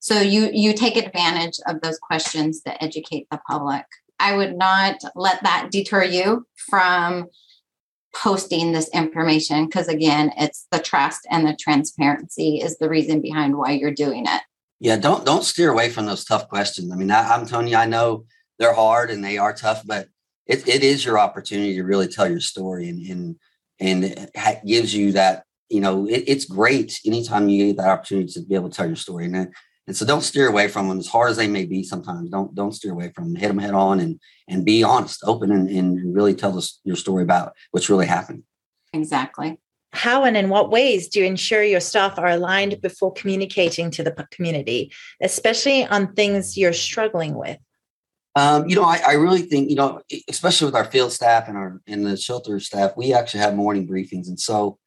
So 0.00 0.20
you 0.20 0.50
you 0.52 0.72
take 0.72 0.96
advantage 0.96 1.60
of 1.66 1.80
those 1.80 1.98
questions 1.98 2.62
to 2.62 2.82
educate 2.82 3.28
the 3.30 3.40
public. 3.48 3.84
I 4.18 4.36
would 4.36 4.56
not 4.56 4.96
let 5.14 5.42
that 5.42 5.68
deter 5.70 6.04
you 6.04 6.46
from 6.70 7.28
posting 8.14 8.72
this 8.72 8.88
information 8.90 9.66
because 9.66 9.88
again, 9.88 10.32
it's 10.36 10.66
the 10.72 10.80
trust 10.80 11.26
and 11.30 11.46
the 11.46 11.56
transparency 11.58 12.56
is 12.56 12.78
the 12.78 12.88
reason 12.88 13.20
behind 13.20 13.56
why 13.56 13.72
you're 13.72 13.94
doing 13.94 14.24
it. 14.26 14.42
Yeah, 14.80 14.96
don't 14.96 15.26
don't 15.26 15.44
steer 15.44 15.70
away 15.70 15.90
from 15.90 16.06
those 16.06 16.24
tough 16.24 16.48
questions. 16.48 16.90
I 16.90 16.96
mean, 16.96 17.10
I, 17.10 17.34
am 17.34 17.46
telling 17.46 17.68
you, 17.68 17.76
I 17.76 17.84
know 17.84 18.24
they're 18.58 18.74
hard 18.74 19.10
and 19.10 19.22
they 19.22 19.36
are 19.36 19.52
tough, 19.52 19.82
but 19.86 20.08
it, 20.46 20.66
it 20.66 20.82
is 20.82 21.04
your 21.04 21.18
opportunity 21.18 21.74
to 21.74 21.84
really 21.84 22.08
tell 22.08 22.28
your 22.28 22.40
story 22.40 22.88
and 22.88 23.06
and 23.06 23.36
and 23.78 24.04
it 24.04 24.66
gives 24.66 24.94
you 24.94 25.12
that 25.12 25.44
you 25.68 25.80
know 25.80 26.06
it, 26.06 26.24
it's 26.26 26.46
great 26.46 26.98
anytime 27.04 27.50
you 27.50 27.66
get 27.66 27.76
that 27.76 27.90
opportunity 27.90 28.32
to 28.32 28.40
be 28.40 28.54
able 28.54 28.70
to 28.70 28.76
tell 28.76 28.86
your 28.86 28.96
story. 28.96 29.26
And 29.26 29.52
and 29.86 29.96
so 29.96 30.06
don't 30.06 30.22
steer 30.22 30.48
away 30.48 30.68
from 30.68 30.88
them 30.88 30.98
as 30.98 31.08
hard 31.08 31.30
as 31.30 31.36
they 31.36 31.48
may 31.48 31.66
be 31.66 31.82
sometimes 31.82 32.30
don't 32.30 32.54
don't 32.54 32.72
steer 32.72 32.92
away 32.92 33.12
from 33.14 33.32
them. 33.32 33.36
Hit 33.40 33.48
them 33.48 33.58
head 33.58 33.74
on 33.74 34.00
and 34.00 34.18
and 34.48 34.64
be 34.64 34.82
honest 34.82 35.20
open 35.26 35.52
and, 35.52 35.68
and 35.68 36.14
really 36.14 36.34
tell 36.34 36.56
us 36.56 36.80
your 36.84 36.96
story 36.96 37.22
about 37.22 37.52
what's 37.70 37.90
really 37.90 38.06
happening. 38.06 38.44
Exactly 38.94 39.58
how 39.92 40.24
and 40.24 40.36
in 40.36 40.48
what 40.48 40.70
ways 40.70 41.08
do 41.08 41.20
you 41.20 41.26
ensure 41.26 41.62
your 41.62 41.80
staff 41.80 42.18
are 42.18 42.28
aligned 42.28 42.80
before 42.80 43.12
communicating 43.12 43.90
to 43.90 44.02
the 44.02 44.12
community 44.30 44.92
especially 45.20 45.86
on 45.86 46.12
things 46.14 46.56
you're 46.56 46.72
struggling 46.72 47.34
with 47.34 47.58
um, 48.36 48.68
you 48.68 48.76
know, 48.76 48.84
I, 48.84 49.00
I, 49.04 49.12
really 49.14 49.42
think, 49.42 49.70
you 49.70 49.76
know, 49.76 50.00
especially 50.28 50.66
with 50.66 50.76
our 50.76 50.84
field 50.84 51.12
staff 51.12 51.48
and 51.48 51.56
our 51.56 51.80
and 51.88 52.06
the 52.06 52.16
shelter 52.16 52.60
staff, 52.60 52.92
we 52.96 53.12
actually 53.12 53.40
have 53.40 53.56
morning 53.56 53.88
briefings. 53.88 54.28
And 54.28 54.38
so 54.38 54.78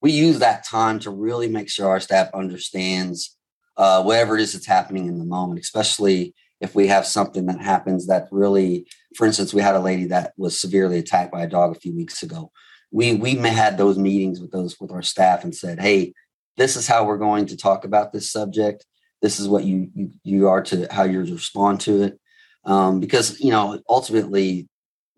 we 0.00 0.12
use 0.12 0.38
that 0.38 0.64
time 0.64 1.00
to 1.00 1.10
really 1.10 1.48
make 1.48 1.68
sure 1.68 1.88
our 1.88 1.98
staff 1.98 2.28
understands 2.32 3.36
uh, 3.76 4.02
whatever 4.02 4.36
it 4.36 4.42
is 4.42 4.52
that's 4.52 4.66
happening 4.66 5.06
in 5.06 5.18
the 5.18 5.24
moment, 5.24 5.60
especially 5.60 6.34
if 6.60 6.74
we 6.74 6.86
have 6.86 7.06
something 7.06 7.46
that 7.46 7.60
happens 7.60 8.06
that 8.06 8.28
really, 8.30 8.86
for 9.16 9.26
instance, 9.26 9.52
we 9.52 9.62
had 9.62 9.74
a 9.74 9.80
lady 9.80 10.04
that 10.06 10.32
was 10.36 10.58
severely 10.58 10.98
attacked 10.98 11.32
by 11.32 11.42
a 11.42 11.48
dog 11.48 11.74
a 11.74 11.80
few 11.80 11.94
weeks 11.94 12.22
ago. 12.22 12.52
We 12.92 13.14
we 13.14 13.34
had 13.34 13.78
those 13.78 13.98
meetings 13.98 14.40
with 14.40 14.52
those 14.52 14.78
with 14.78 14.92
our 14.92 15.02
staff 15.02 15.42
and 15.42 15.54
said, 15.54 15.80
hey, 15.80 16.12
this 16.56 16.76
is 16.76 16.86
how 16.86 17.04
we're 17.04 17.18
going 17.18 17.46
to 17.46 17.56
talk 17.56 17.84
about 17.84 18.12
this 18.12 18.30
subject. 18.30 18.84
This 19.20 19.40
is 19.40 19.48
what 19.48 19.64
you 19.64 19.90
you, 19.94 20.10
you 20.22 20.48
are 20.48 20.62
to 20.64 20.86
how 20.90 21.04
you 21.04 21.20
respond 21.20 21.80
to 21.80 22.02
it 22.02 22.20
um, 22.64 23.00
because 23.00 23.40
you 23.40 23.50
know 23.50 23.80
ultimately 23.88 24.68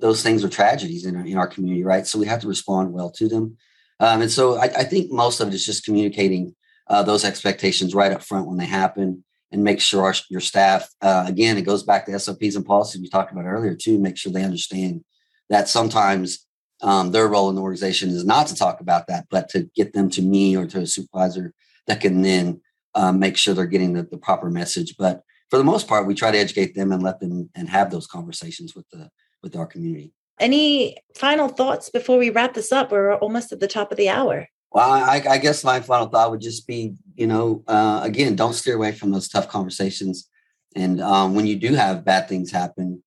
those 0.01 0.22
things 0.22 0.45
are 0.45 0.49
tragedies 0.49 1.07
in 1.07 1.16
our, 1.16 1.25
in 1.25 1.37
our 1.37 1.47
community, 1.47 1.85
right? 1.85 2.07
So 2.07 2.18
we 2.18 2.27
have 2.27 2.41
to 2.41 2.49
respond 2.49 2.93
well 2.93 3.11
to 3.12 3.29
them, 3.29 3.57
um, 4.01 4.22
and 4.22 4.31
so 4.31 4.57
I, 4.57 4.64
I, 4.64 4.85
think 4.85 5.11
most 5.11 5.41
of 5.41 5.49
it 5.49 5.55
is 5.55 5.64
just 5.64 5.85
communicating 5.85 6.55
uh, 6.89 7.03
those 7.03 7.25
expectations 7.25 7.95
right 7.95 8.12
up 8.12 8.22
front 8.22 8.47
when 8.47 8.57
they 8.57 8.66
happen, 8.66 9.25
and 9.53 9.64
make 9.64 9.81
sure 9.81 10.05
our, 10.05 10.14
your 10.29 10.41
staff 10.41 10.89
uh, 11.01 11.25
again 11.27 11.57
it 11.57 11.62
goes 11.62 11.83
back 11.83 12.07
to 12.07 12.18
SOPs 12.18 12.57
and 12.57 12.66
policies 12.66 13.01
we 13.01 13.09
talked 13.09 13.33
about 13.33 13.47
earlier 13.47 13.75
too. 13.75 13.99
Make 13.99 14.16
sure 14.16 14.33
they 14.33 14.45
understand 14.45 15.05
that 15.51 15.68
sometimes 15.68 16.47
um, 16.85 17.11
their 17.12 17.26
role 17.26 17.49
in 17.49 17.57
the 17.57 17.62
organization 17.62 18.11
is 18.11 18.24
not 18.24 18.47
to 18.49 18.55
talk 18.55 18.80
about 18.80 19.07
that, 19.07 19.26
but 19.30 19.49
to 19.49 19.68
get 19.74 19.95
them 19.95 20.11
to 20.11 20.22
me 20.22 20.55
or 20.57 20.66
to 20.66 20.80
a 20.80 20.87
supervisor 20.87 21.55
that 21.87 22.01
can 22.01 22.20
then 22.22 22.61
um, 22.95 23.18
make 23.18 23.37
sure 23.37 23.55
they're 23.55 23.66
getting 23.66 23.95
the, 23.95 24.03
the 24.03 24.18
proper 24.18 24.51
message. 24.51 24.95
But 24.99 25.22
for 25.49 25.57
the 25.57 25.64
most 25.64 25.89
part, 25.89 26.07
we 26.07 26.14
try 26.14 26.30
to 26.30 26.39
educate 26.39 26.74
them 26.74 26.93
and 26.93 27.03
let 27.03 27.20
them 27.20 27.51
and 27.55 27.68
have 27.70 27.91
those 27.91 28.07
conversations 28.07 28.74
with 28.76 28.89
the 28.91 29.09
with 29.43 29.57
our 29.57 29.66
community. 29.66 30.12
Any 30.39 30.99
final 31.16 31.49
thoughts 31.49 31.91
before 31.91 32.18
we 32.18 32.30
wrap 32.30 32.55
this 32.55 32.70
up? 32.70 32.93
We're 32.93 33.14
almost 33.14 33.53
at 33.53 33.61
the 33.61 33.68
top 33.68 33.91
of 33.91 33.97
the 33.97 34.09
hour. 34.09 34.47
Well, 34.72 34.91
I, 34.91 35.22
I 35.28 35.39
guess 35.39 35.62
my 35.62 35.80
final 35.80 36.09
thought 36.09 36.32
would 36.32 36.41
just 36.41 36.66
be, 36.66 36.95
you 37.14 37.28
know, 37.28 37.62
uh, 37.68 38.01
again, 38.03 38.35
don't 38.35 38.55
steer 38.55 38.74
away 38.74 38.93
from 38.93 39.12
those 39.12 39.28
tough 39.28 39.49
conversations. 39.49 40.28
And 40.74 41.01
um, 41.01 41.37
when 41.37 41.47
you 41.47 41.57
do 41.57 41.74
have 41.74 42.05
bad 42.05 42.28
things 42.28 42.51
happen, 42.51 43.03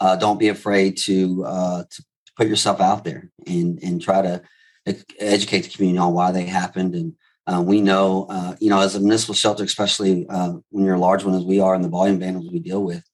uh, 0.00 0.16
don't 0.16 0.40
be 0.40 0.48
afraid 0.48 0.96
to, 1.04 1.44
uh, 1.44 1.84
to 1.90 2.04
put 2.36 2.48
yourself 2.48 2.80
out 2.80 3.04
there 3.04 3.30
and 3.46 3.78
and 3.82 4.00
try 4.00 4.22
to 4.22 4.42
educate 5.18 5.60
the 5.60 5.70
community 5.70 5.98
on 5.98 6.12
why 6.12 6.32
they 6.32 6.44
happened. 6.44 6.94
And 6.94 7.14
uh, 7.46 7.62
we 7.62 7.80
know, 7.80 8.26
uh, 8.28 8.56
you 8.60 8.70
know, 8.70 8.80
as 8.80 8.94
a 8.94 9.00
municipal 9.00 9.34
shelter, 9.34 9.64
especially 9.64 10.26
uh, 10.28 10.54
when 10.70 10.84
you're 10.84 10.94
a 10.94 11.00
large 11.00 11.24
one 11.24 11.34
as 11.34 11.44
we 11.44 11.60
are, 11.60 11.74
and 11.74 11.84
the 11.84 11.88
volume 11.88 12.22
animals 12.22 12.50
we 12.52 12.58
deal 12.58 12.82
with, 12.82 13.04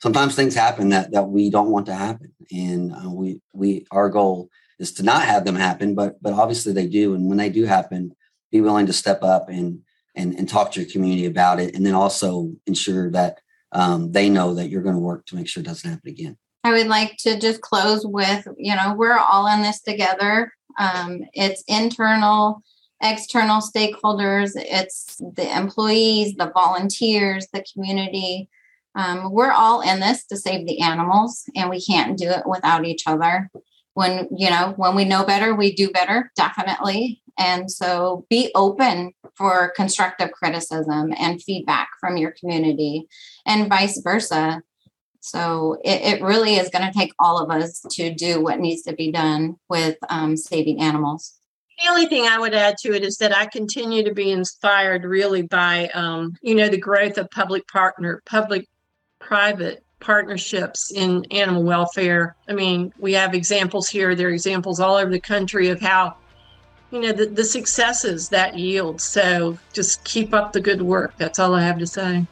sometimes 0.00 0.34
things 0.34 0.54
happen 0.54 0.90
that 0.90 1.12
that 1.12 1.28
we 1.28 1.50
don't 1.50 1.70
want 1.70 1.86
to 1.86 1.94
happen, 1.94 2.32
and 2.50 2.92
uh, 2.92 3.10
we 3.10 3.40
we 3.52 3.86
our 3.90 4.08
goal 4.08 4.50
is 4.78 4.92
to 4.94 5.02
not 5.02 5.24
have 5.24 5.44
them 5.44 5.56
happen, 5.56 5.94
but 5.94 6.20
but 6.22 6.32
obviously 6.32 6.72
they 6.72 6.86
do, 6.86 7.14
and 7.14 7.28
when 7.28 7.38
they 7.38 7.50
do 7.50 7.64
happen, 7.64 8.12
be 8.50 8.60
willing 8.60 8.86
to 8.86 8.92
step 8.92 9.22
up 9.22 9.48
and 9.48 9.80
and 10.14 10.34
and 10.34 10.48
talk 10.48 10.72
to 10.72 10.80
your 10.80 10.90
community 10.90 11.26
about 11.26 11.60
it, 11.60 11.74
and 11.74 11.84
then 11.84 11.94
also 11.94 12.52
ensure 12.66 13.10
that 13.10 13.40
um, 13.72 14.12
they 14.12 14.28
know 14.28 14.54
that 14.54 14.68
you're 14.68 14.82
going 14.82 14.94
to 14.94 15.00
work 15.00 15.26
to 15.26 15.36
make 15.36 15.48
sure 15.48 15.60
it 15.60 15.66
doesn't 15.66 15.90
happen 15.90 16.10
again. 16.10 16.36
I 16.64 16.72
would 16.72 16.86
like 16.86 17.16
to 17.20 17.38
just 17.38 17.60
close 17.60 18.06
with, 18.06 18.46
you 18.56 18.74
know, 18.74 18.94
we're 18.96 19.18
all 19.18 19.46
in 19.52 19.62
this 19.62 19.80
together. 19.80 20.52
Um, 20.78 21.22
it's 21.34 21.64
internal 21.66 22.62
external 23.02 23.60
stakeholders, 23.60 24.52
it's 24.54 25.16
the 25.34 25.56
employees, 25.56 26.34
the 26.36 26.52
volunteers, 26.54 27.46
the 27.52 27.64
community. 27.72 28.48
Um, 28.94 29.32
we're 29.32 29.50
all 29.50 29.80
in 29.80 30.00
this 30.00 30.24
to 30.26 30.36
save 30.36 30.66
the 30.66 30.80
animals, 30.80 31.44
and 31.56 31.68
we 31.68 31.82
can't 31.82 32.16
do 32.16 32.28
it 32.28 32.46
without 32.46 32.84
each 32.84 33.06
other. 33.06 33.50
When 33.94 34.28
you 34.34 34.48
know, 34.48 34.74
when 34.76 34.94
we 34.94 35.04
know 35.04 35.24
better, 35.24 35.54
we 35.54 35.74
do 35.74 35.90
better, 35.90 36.30
definitely. 36.36 37.22
And 37.38 37.70
so, 37.70 38.26
be 38.30 38.50
open 38.54 39.12
for 39.34 39.72
constructive 39.74 40.32
criticism 40.32 41.12
and 41.18 41.42
feedback 41.42 41.88
from 42.00 42.16
your 42.16 42.34
community, 42.38 43.08
and 43.46 43.68
vice 43.68 44.00
versa. 44.00 44.62
So, 45.24 45.78
it, 45.84 46.02
it 46.02 46.22
really 46.22 46.56
is 46.56 46.68
going 46.68 46.84
to 46.84 46.98
take 46.98 47.12
all 47.18 47.38
of 47.38 47.50
us 47.50 47.80
to 47.92 48.12
do 48.12 48.42
what 48.42 48.58
needs 48.58 48.82
to 48.82 48.92
be 48.92 49.12
done 49.12 49.56
with 49.68 49.96
um, 50.08 50.36
saving 50.36 50.80
animals. 50.80 51.38
The 51.82 51.88
only 51.88 52.06
thing 52.06 52.26
I 52.26 52.38
would 52.38 52.54
add 52.54 52.76
to 52.78 52.94
it 52.94 53.02
is 53.04 53.16
that 53.18 53.34
I 53.34 53.46
continue 53.46 54.04
to 54.04 54.12
be 54.12 54.30
inspired 54.30 55.04
really 55.04 55.42
by, 55.42 55.88
um, 55.94 56.34
you 56.42 56.54
know, 56.54 56.68
the 56.68 56.76
growth 56.76 57.18
of 57.18 57.30
public 57.30 57.66
partner, 57.68 58.22
public 58.26 58.68
private 59.18 59.84
partnerships 60.00 60.92
in 60.92 61.24
animal 61.30 61.62
welfare. 61.62 62.36
I 62.48 62.52
mean, 62.52 62.92
we 62.98 63.12
have 63.14 63.34
examples 63.34 63.88
here, 63.88 64.14
there 64.14 64.28
are 64.28 64.32
examples 64.32 64.80
all 64.80 64.96
over 64.96 65.10
the 65.10 65.20
country 65.20 65.68
of 65.68 65.80
how, 65.80 66.16
you 66.90 67.00
know, 67.00 67.12
the, 67.12 67.26
the 67.26 67.44
successes 67.44 68.28
that 68.28 68.58
yields. 68.58 69.04
So 69.04 69.58
just 69.72 70.04
keep 70.04 70.34
up 70.34 70.52
the 70.52 70.60
good 70.60 70.82
work. 70.82 71.14
That's 71.16 71.38
all 71.38 71.54
I 71.54 71.62
have 71.62 71.78
to 71.78 71.86
say. 71.86 72.26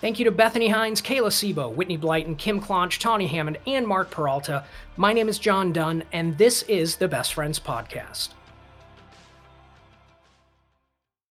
Thank 0.00 0.18
you 0.18 0.24
to 0.24 0.30
Bethany 0.30 0.68
Hines, 0.68 1.02
Kayla 1.02 1.28
Sebo, 1.28 1.74
Whitney 1.74 1.98
Blyton, 1.98 2.38
Kim 2.38 2.58
Clonch, 2.58 2.98
Tawny 2.98 3.26
Hammond, 3.26 3.58
and 3.66 3.86
Mark 3.86 4.10
Peralta. 4.10 4.64
My 4.96 5.12
name 5.12 5.28
is 5.28 5.38
John 5.38 5.74
Dunn, 5.74 6.04
and 6.10 6.38
this 6.38 6.62
is 6.62 6.96
the 6.96 7.06
Best 7.06 7.34
Friends 7.34 7.60
Podcast. 7.60 8.30